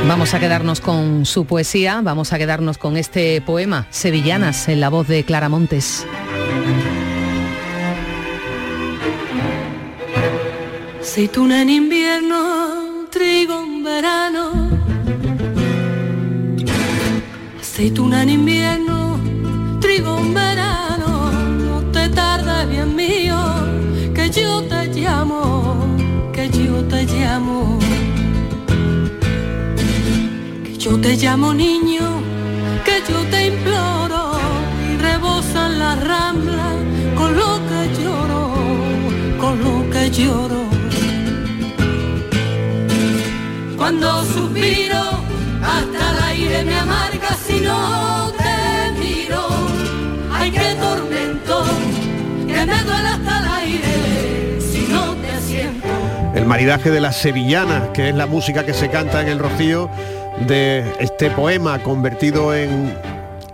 Vamos 0.07 0.33
a 0.33 0.39
quedarnos 0.39 0.81
con 0.81 1.27
su 1.27 1.45
poesía, 1.45 2.01
vamos 2.01 2.33
a 2.33 2.39
quedarnos 2.39 2.79
con 2.79 2.97
este 2.97 3.41
poema, 3.41 3.89
Sevillanas, 3.91 4.69
en 4.69 4.79
la 4.79 4.91
voz 4.91 5.09
de 5.09 5.25
Clara 5.25 5.49
Montes. 5.49 6.07
Aceituna 11.01 11.63
en 11.63 11.71
invierno, 11.71 13.09
trigo 13.11 13.61
en 13.61 13.83
verano 13.83 14.74
Aceituna 17.75 18.22
en 18.22 18.31
invierno, 18.31 19.18
trigo 19.81 20.16
en 20.20 20.33
verano. 20.33 21.33
No 21.59 21.81
te 21.91 22.09
tardes, 22.09 22.68
bien 22.68 22.95
mío, 22.95 23.37
que 24.14 24.31
yo 24.31 24.62
te 24.62 24.87
llamo, 24.95 25.85
que 26.33 26.49
yo 26.51 26.85
te 26.85 27.03
llamo. 27.03 27.81
Que 30.62 30.79
yo 30.79 31.01
te 31.01 31.16
llamo 31.16 31.53
niño, 31.53 32.22
que 32.85 33.03
yo 33.12 33.18
te 33.29 33.47
imploro. 33.49 34.39
Y 34.89 34.97
rebosan 35.03 35.81
las 35.81 35.99
ramblas 36.07 36.77
con 37.16 37.35
lo 37.35 37.59
que 37.68 37.81
lloro, 38.01 38.55
con 39.41 39.59
lo 39.64 39.91
que 39.91 40.11
lloro. 40.12 40.62
Cuando 43.77 44.25
suspiro, 44.27 45.04
Maridaje 56.47 56.91
de 56.91 57.01
las 57.01 57.17
sevillanas, 57.17 57.89
que 57.95 58.11
es 58.11 58.15
la 58.15 58.27
música 58.27 58.67
que 58.67 58.75
se 58.75 58.91
canta 58.91 59.23
en 59.23 59.29
el 59.29 59.39
Rocío 59.39 59.89
de 60.47 60.85
este 61.01 61.31
poema 61.31 61.83
convertido 61.83 62.55
en 62.55 62.93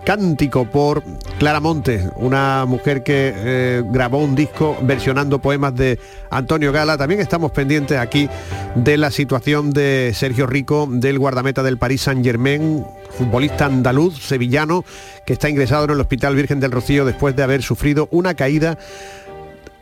cántico 0.04 0.64
por 0.64 1.04
Clara 1.38 1.60
Montes, 1.60 2.08
una 2.16 2.64
mujer 2.66 3.04
que 3.04 3.32
eh, 3.34 3.82
grabó 3.86 4.18
un 4.18 4.34
disco 4.34 4.76
versionando 4.82 5.38
poemas 5.38 5.74
de 5.76 6.00
Antonio 6.30 6.72
Gala. 6.72 6.98
También 6.98 7.20
estamos 7.20 7.52
pendientes 7.52 7.96
aquí 7.96 8.28
de 8.74 8.96
la 8.96 9.10
situación 9.12 9.70
de 9.70 10.12
Sergio 10.14 10.46
Rico, 10.46 10.88
del 10.90 11.18
guardameta 11.18 11.62
del 11.62 11.78
París 11.78 12.02
Saint 12.02 12.24
Germain, 12.24 12.84
futbolista 13.16 13.66
andaluz, 13.66 14.20
sevillano, 14.20 14.84
que 15.24 15.34
está 15.34 15.48
ingresado 15.48 15.84
en 15.84 15.90
el 15.90 16.00
Hospital 16.00 16.34
Virgen 16.34 16.58
del 16.58 16.72
Rocío 16.72 17.04
después 17.04 17.36
de 17.36 17.44
haber 17.44 17.62
sufrido 17.62 18.08
una 18.10 18.34
caída 18.34 18.78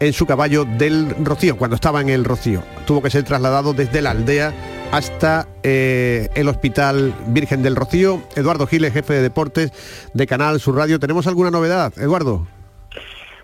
en 0.00 0.12
su 0.12 0.26
caballo 0.26 0.64
del 0.64 1.14
Rocío, 1.24 1.56
cuando 1.56 1.74
estaba 1.74 2.00
en 2.00 2.08
el 2.08 2.24
Rocío. 2.24 2.62
Tuvo 2.86 3.02
que 3.02 3.10
ser 3.10 3.24
trasladado 3.24 3.72
desde 3.72 4.02
la 4.02 4.10
aldea 4.10 4.52
hasta 4.92 5.48
eh, 5.62 6.28
el 6.34 6.48
Hospital 6.48 7.14
Virgen 7.28 7.62
del 7.62 7.76
Rocío. 7.76 8.22
Eduardo 8.36 8.66
Giles, 8.66 8.92
jefe 8.92 9.14
de 9.14 9.22
deportes 9.22 9.72
de 10.14 10.26
Canal 10.26 10.60
Sur 10.60 10.76
Radio. 10.76 10.98
¿Tenemos 10.98 11.26
alguna 11.26 11.50
novedad, 11.50 11.92
Eduardo? 11.98 12.46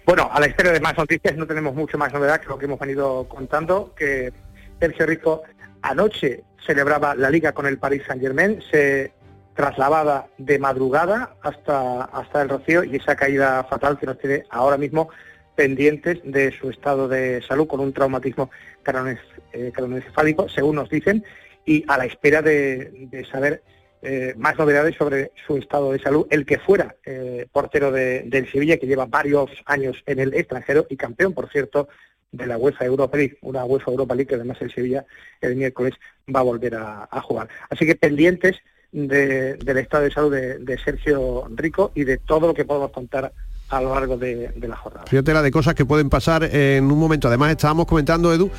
Bueno, 0.07 0.29
a 0.33 0.39
la 0.39 0.47
espera 0.47 0.71
de 0.71 0.81
más 0.81 0.97
noticias 0.97 1.37
no 1.37 1.47
tenemos 1.47 1.75
mucho 1.75 1.97
más 1.97 2.13
novedad 2.13 2.41
que 2.41 2.49
lo 2.49 2.59
que 2.59 2.67
hemos 2.67 2.79
venido 2.79 3.27
contando, 3.29 3.95
que 3.97 4.33
Sergio 4.79 5.07
Rico 5.07 5.43
anoche 5.81 6.45
celebraba 6.67 7.15
la 7.15 7.31
liga 7.31 7.53
con 7.53 7.67
el 7.67 7.79
Paris 7.79 8.03
Saint 8.07 8.23
Germain, 8.23 8.63
se 8.71 9.13
trasladaba 9.55 10.27
de 10.37 10.59
madrugada 10.59 11.37
hasta, 11.43 12.05
hasta 12.05 12.43
el 12.43 12.49
Rocío 12.49 12.85
y 12.85 12.97
esa 12.97 13.17
caída 13.17 13.65
fatal 13.65 13.99
que 13.99 14.07
nos 14.07 14.19
tiene 14.19 14.45
ahora 14.51 14.77
mismo 14.77 15.09
pendientes 15.55 16.21
de 16.25 16.53
su 16.53 16.71
estado 16.71 17.09
de 17.09 17.43
salud 17.43 17.67
con 17.67 17.81
un 17.81 17.93
traumatismo 17.93 18.51
craneoencefálico, 18.83 20.47
eh, 20.47 20.51
según 20.55 20.77
nos 20.77 20.89
dicen, 20.91 21.25
y 21.65 21.85
a 21.89 21.97
la 21.99 22.05
espera 22.07 22.43
de, 22.43 23.27
saber 23.31 23.63
eh, 24.03 24.35
más 24.37 24.59
novedades 24.59 24.97
sobre 24.97 25.33
su 25.47 25.57
estado 25.57 25.93
de 25.93 25.99
salud, 25.99 26.27
el 26.31 26.45
que 26.45 26.59
fuera 26.59 26.95
eh, 27.07 27.47
portero 27.51 27.91
de- 27.91 28.23
del 28.27 28.51
Sevilla, 28.51 28.77
que 28.77 28.87
lleva 28.87 29.07
varios 29.07 29.51
años 29.65 30.03
en 30.07 30.19
el 30.19 30.35
extranjero 30.35 30.87
y 30.91 30.97
campeón, 30.97 31.33
por 31.33 31.49
cierto, 31.51 31.89
de 32.31 32.47
la 32.47 32.59
UEFA 32.59 32.85
Europa 32.85 33.17
League, 33.17 33.39
una 33.43 33.65
UEFA 33.65 33.93
Europa 33.93 34.15
League 34.15 34.29
que 34.29 34.35
además 34.35 34.61
el 34.61 34.73
Sevilla 34.75 35.07
el 35.41 35.57
miércoles 35.57 35.95
va 36.35 36.41
a 36.41 36.43
volver 36.43 36.75
a, 36.75 37.09
a 37.11 37.21
jugar. 37.23 37.49
Así 37.71 37.87
que 37.87 37.95
pendientes 37.95 38.57
de- 38.93 39.55
del 39.55 39.79
estado 39.79 40.05
de 40.05 40.11
salud 40.11 40.33
de, 40.35 40.59
de 40.59 40.79
Sergio 40.79 41.47
Rico 41.55 41.93
y 41.95 42.05
de 42.05 42.19
todo 42.19 42.49
lo 42.49 42.55
que 42.55 42.65
podemos 42.65 42.91
contar 42.91 43.33
a 43.69 43.81
lo 43.81 43.95
largo 43.95 44.17
de, 44.17 44.51
de 44.55 44.69
la 44.69 44.77
jornada. 44.77 45.07
Fíjate 45.07 45.33
la 45.33 45.43
de 45.43 45.51
cosas 45.51 45.75
que 45.75 45.85
pueden 45.85 46.11
pasar 46.11 46.45
en 46.45 46.85
un 46.91 46.99
momento. 46.99 47.29
Además, 47.29 47.51
estábamos 47.51 47.87
comentando, 47.87 48.33
Edu, 48.33 48.51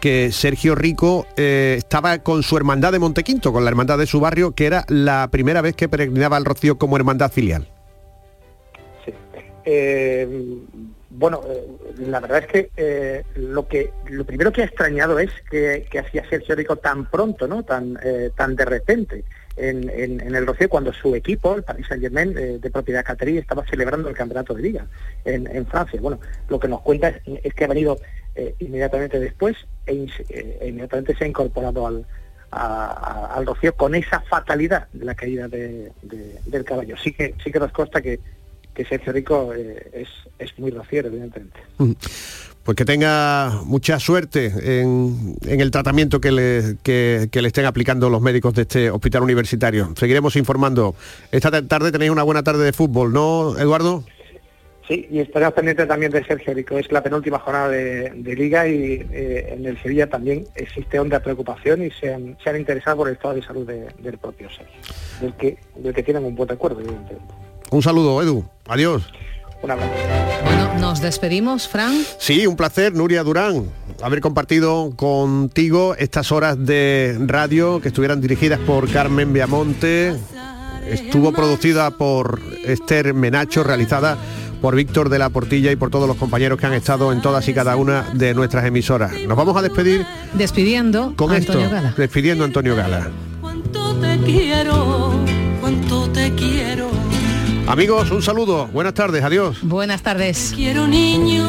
que 0.00 0.32
Sergio 0.32 0.74
Rico 0.74 1.26
eh, 1.36 1.76
estaba 1.78 2.18
con 2.20 2.42
su 2.42 2.56
hermandad 2.56 2.92
de 2.92 2.98
Montequinto, 2.98 3.52
con 3.52 3.64
la 3.64 3.70
hermandad 3.70 3.98
de 3.98 4.06
su 4.06 4.18
barrio, 4.18 4.52
que 4.52 4.66
era 4.66 4.84
la 4.88 5.28
primera 5.30 5.60
vez 5.60 5.76
que 5.76 5.88
peregrinaba 5.88 6.36
al 6.36 6.44
Rocío 6.44 6.78
como 6.78 6.96
hermandad 6.96 7.30
filial. 7.30 7.68
Eh, 9.64 10.26
bueno, 11.10 11.42
eh, 11.46 11.66
la 11.98 12.20
verdad 12.20 12.38
es 12.38 12.46
que 12.46 13.24
lo 13.34 13.68
que 13.68 13.92
lo 14.08 14.24
primero 14.24 14.52
que 14.52 14.62
ha 14.62 14.64
extrañado 14.64 15.18
es 15.18 15.30
que, 15.50 15.86
que 15.90 15.98
hacía 15.98 16.28
Sergio 16.30 16.54
Rico 16.54 16.76
tan 16.76 17.04
pronto, 17.10 17.46
¿no? 17.46 17.62
Tan 17.62 17.98
tan 18.36 18.56
de 18.56 18.64
repente 18.64 19.24
en, 19.56 19.90
el 20.34 20.46
Rocío 20.46 20.68
cuando 20.68 20.92
su 20.92 21.14
equipo, 21.14 21.54
el 21.56 21.62
Paris 21.62 21.86
Saint 21.88 22.02
Germain 22.02 22.32
de, 22.32 22.58
de 22.58 22.70
propiedad 22.70 23.04
catarí, 23.04 23.36
estaba 23.38 23.64
celebrando 23.66 24.08
el 24.08 24.14
campeonato 24.14 24.54
de 24.54 24.62
liga 24.62 24.86
en, 25.24 25.46
Francia. 25.66 26.00
Bueno, 26.00 26.18
lo 26.48 26.58
que 26.58 26.68
nos 26.68 26.80
cuenta 26.82 27.08
es, 27.26 27.54
que 27.54 27.64
ha 27.64 27.68
venido 27.68 27.98
eh, 28.34 28.54
inmediatamente 28.60 29.18
después 29.20 29.56
e, 29.86 30.06
eh, 30.28 30.66
inmediatamente 30.68 31.14
se 31.16 31.24
ha 31.24 31.26
incorporado 31.28 31.86
al 31.86 32.06
al 32.52 33.46
Rocío 33.46 33.76
con 33.76 33.94
esa 33.94 34.20
fatalidad 34.22 34.88
de 34.92 35.04
la 35.04 35.14
caída 35.14 35.46
de- 35.46 35.92
de- 36.02 36.34
del 36.46 36.64
caballo. 36.64 36.96
Sí 36.96 37.12
que 37.12 37.34
sí 37.44 37.52
que 37.52 37.60
nos 37.60 37.70
consta 37.70 38.00
que, 38.02 38.18
que 38.74 38.84
Sergio 38.84 39.12
Rico 39.12 39.54
eh, 39.54 39.88
es, 39.92 40.08
es 40.38 40.58
muy 40.58 40.72
rociero, 40.72 41.06
evidentemente. 41.08 41.60
Pues 42.62 42.76
que 42.76 42.84
tenga 42.84 43.62
mucha 43.64 43.98
suerte 43.98 44.52
en, 44.80 45.34
en 45.46 45.60
el 45.60 45.70
tratamiento 45.70 46.20
que 46.20 46.30
le, 46.30 46.76
que- 46.82 47.28
que 47.32 47.40
le 47.42 47.48
estén 47.48 47.64
aplicando 47.64 48.10
los 48.10 48.20
médicos 48.20 48.54
de 48.54 48.62
este 48.62 48.90
hospital 48.90 49.22
universitario. 49.22 49.92
Seguiremos 49.96 50.36
informando. 50.36 50.94
Esta 51.32 51.50
tarde 51.66 51.90
tenéis 51.90 52.10
una 52.10 52.22
buena 52.22 52.42
tarde 52.42 52.64
de 52.64 52.72
fútbol, 52.72 53.12
¿no, 53.12 53.58
Eduardo? 53.58 54.04
Sí, 54.86 55.06
y 55.10 55.20
estaremos 55.20 55.54
pendientes 55.54 55.86
también 55.88 56.10
de 56.12 56.22
Sergio 56.24 56.52
Rico. 56.52 56.76
Es 56.76 56.90
la 56.92 57.02
penúltima 57.02 57.38
jornada 57.38 57.68
de, 57.70 58.10
de 58.10 58.34
liga 58.34 58.66
y 58.68 59.06
eh, 59.12 59.54
en 59.56 59.64
el 59.64 59.80
Sevilla 59.80 60.08
también 60.08 60.44
existe 60.56 60.98
honda 60.98 61.20
preocupación 61.20 61.84
y 61.84 61.90
se 61.92 62.12
han, 62.12 62.36
se 62.42 62.50
han 62.50 62.56
interesado 62.56 62.98
por 62.98 63.08
el 63.08 63.14
estado 63.14 63.34
de 63.34 63.42
salud 63.42 63.66
de- 63.66 63.86
del 64.02 64.18
propio 64.18 64.48
Sergio, 64.50 64.74
del 65.20 65.34
que, 65.34 65.56
del 65.76 65.94
que 65.94 66.02
tienen 66.02 66.24
un 66.24 66.34
buen 66.34 66.48
recuerdo, 66.48 66.80
evidentemente. 66.80 67.34
Un 67.70 67.82
saludo, 67.82 68.20
Edu. 68.20 68.44
Adiós. 68.66 69.10
Un 69.62 69.70
abrazo. 69.70 69.90
Bueno, 70.44 70.74
nos 70.78 71.00
despedimos, 71.00 71.68
Fran. 71.68 71.92
Sí, 72.18 72.46
un 72.46 72.56
placer, 72.56 72.94
Nuria 72.94 73.22
Durán, 73.22 73.66
haber 74.02 74.20
compartido 74.20 74.92
contigo 74.96 75.94
estas 75.98 76.32
horas 76.32 76.56
de 76.64 77.16
radio 77.26 77.80
que 77.80 77.88
estuvieran 77.88 78.20
dirigidas 78.20 78.58
por 78.60 78.90
Carmen 78.90 79.32
Viamonte. 79.32 80.14
Estuvo 80.88 81.32
producida 81.32 81.90
por 81.90 82.40
Esther 82.64 83.12
Menacho, 83.14 83.62
realizada 83.62 84.16
por 84.62 84.74
Víctor 84.74 85.08
de 85.08 85.18
la 85.18 85.28
Portilla 85.30 85.70
y 85.72 85.76
por 85.76 85.90
todos 85.90 86.08
los 86.08 86.16
compañeros 86.16 86.58
que 86.58 86.66
han 86.66 86.72
estado 86.74 87.12
en 87.12 87.20
todas 87.22 87.46
y 87.48 87.54
cada 87.54 87.76
una 87.76 88.02
de 88.14 88.34
nuestras 88.34 88.64
emisoras. 88.64 89.12
Nos 89.26 89.36
vamos 89.36 89.56
a 89.56 89.62
despedir 89.62 90.04
Despidiendo 90.34 91.14
con 91.16 91.32
a 91.32 91.36
Antonio 91.36 91.62
esto, 91.64 91.74
Gala. 91.74 91.94
despidiendo 91.96 92.44
a 92.44 92.46
Antonio 92.46 92.74
Gala. 92.76 93.08
Cuánto 93.40 93.94
te 93.96 94.18
quiero, 94.24 95.12
cuánto 95.60 96.08
te 96.10 96.34
quiero. 96.34 96.69
Amigos, 97.70 98.10
un 98.10 98.20
saludo, 98.20 98.66
buenas 98.66 98.94
tardes, 98.94 99.22
adiós. 99.22 99.58
Buenas 99.62 100.02
tardes. 100.02 100.52
Quiero 100.56 100.88
niño, 100.88 101.46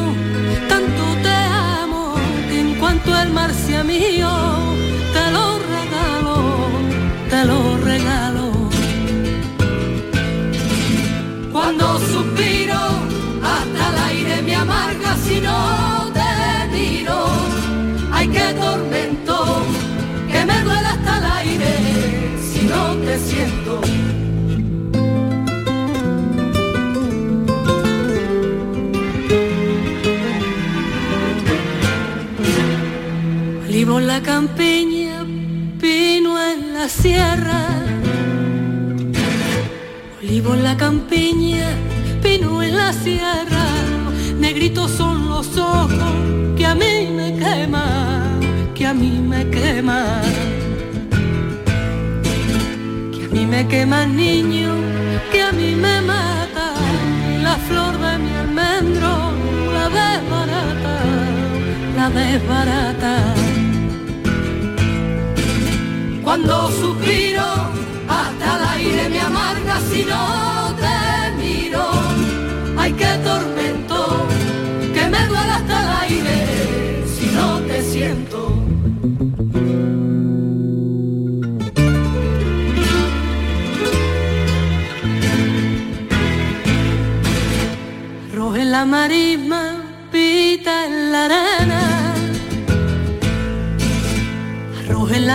tanto 0.70 1.02
te 1.24 1.30
amo, 1.32 2.14
que 2.48 2.60
en 2.60 2.76
cuanto 2.76 3.20
el 3.20 3.32
mar 3.32 3.52
sea 3.52 3.84
mío, 3.84 4.30
te 5.14 5.32
lo 5.32 5.58
regalo, 5.58 6.38
te 7.28 7.44
lo 7.44 7.78
regalo. 7.78 8.52
Cuando 11.52 11.98
suspiro, 11.98 12.80
hasta 13.42 13.90
el 13.90 13.98
aire 14.12 14.42
me 14.44 14.56
amarga 14.56 15.18
si 15.26 15.42
no 15.42 16.12
te 16.14 16.78
miro. 16.78 17.18
Ay, 18.12 18.28
qué 18.28 18.54
tormento, 18.60 19.31
la 34.14 34.22
campiña, 34.22 35.26
pino 35.80 36.32
en 36.38 36.74
la 36.74 36.90
sierra. 36.90 37.62
Olivo 40.20 40.54
en 40.54 40.64
la 40.66 40.76
campiña, 40.76 41.68
pino 42.22 42.62
en 42.62 42.76
la 42.76 42.92
sierra. 42.92 43.66
Negritos 44.38 44.92
son 44.92 45.30
los 45.30 45.58
ojos 45.58 46.14
que 46.58 46.66
a 46.66 46.76
mí 46.76 47.08
me 47.20 47.30
queman, 47.44 48.74
que 48.76 48.86
a 48.86 48.94
mí 48.94 49.14
me 49.32 49.50
queman. 49.50 50.22
mí 53.32 53.46
me 53.46 53.66
quema 53.66 54.04
el 54.04 54.14
niño 54.14 54.72
que 55.32 55.42
a 55.42 55.52
mí 55.54 55.74
me 55.86 56.02
mata. 56.02 56.68
La 57.46 57.56
flor 57.68 57.94
de 58.06 58.14
mi 58.24 58.34
almendro 58.44 59.12
la 59.76 59.86
desbarata, 60.00 60.96
la 61.96 62.10
desbarata. 62.10 63.51
Cuando 66.24 66.70
suspiro 66.72 67.46
hasta 68.08 68.58
el 68.58 68.64
aire 68.76 69.10
me 69.10 69.20
amarga 69.20 69.80
si 69.90 70.04
no 70.06 70.74
te 70.82 70.98
miro. 71.42 71.86
Ay, 72.78 72.94
qué 72.94 73.12
tormento, 73.24 74.28
que 74.94 75.04
me 75.10 75.28
duele 75.28 75.52
hasta 75.60 75.82
el 75.84 75.90
aire 76.04 77.06
si 77.16 77.26
no 77.36 77.60
te 77.62 77.82
siento. 77.84 78.40
En 88.54 88.70
la 88.70 88.86
marisma, 88.86 89.82
pita 90.12 90.86
en 90.86 91.12
la 91.12 91.26
arena. 91.26 91.61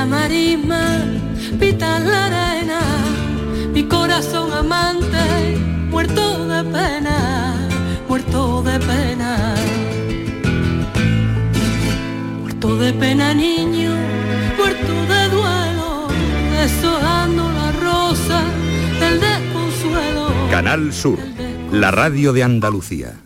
Marisma, 0.07 0.83
pita 1.59 1.97
en 1.99 2.11
la 2.11 2.27
arena. 2.27 2.81
Mi 3.73 3.85
corazón 3.85 4.53
amante, 4.53 5.59
muerto 5.91 6.47
de 6.49 6.65
pena, 6.65 7.55
muerto 8.09 8.63
de 8.63 8.79
pena. 8.81 9.55
Muerto 12.41 12.77
de 12.77 12.93
pena 12.93 13.35
niño, 13.35 13.91
muerto 14.57 14.95
de 15.13 15.29
duelo, 15.29 16.09
deshojando 16.53 17.51
la 17.53 17.73
rosa 17.73 18.43
del 19.01 19.21
desconsuelo. 19.21 20.29
Canal 20.51 20.93
Sur, 20.93 21.19
la 21.71 21.91
radio 21.91 22.33
de 22.33 22.43
Andalucía. 22.43 23.26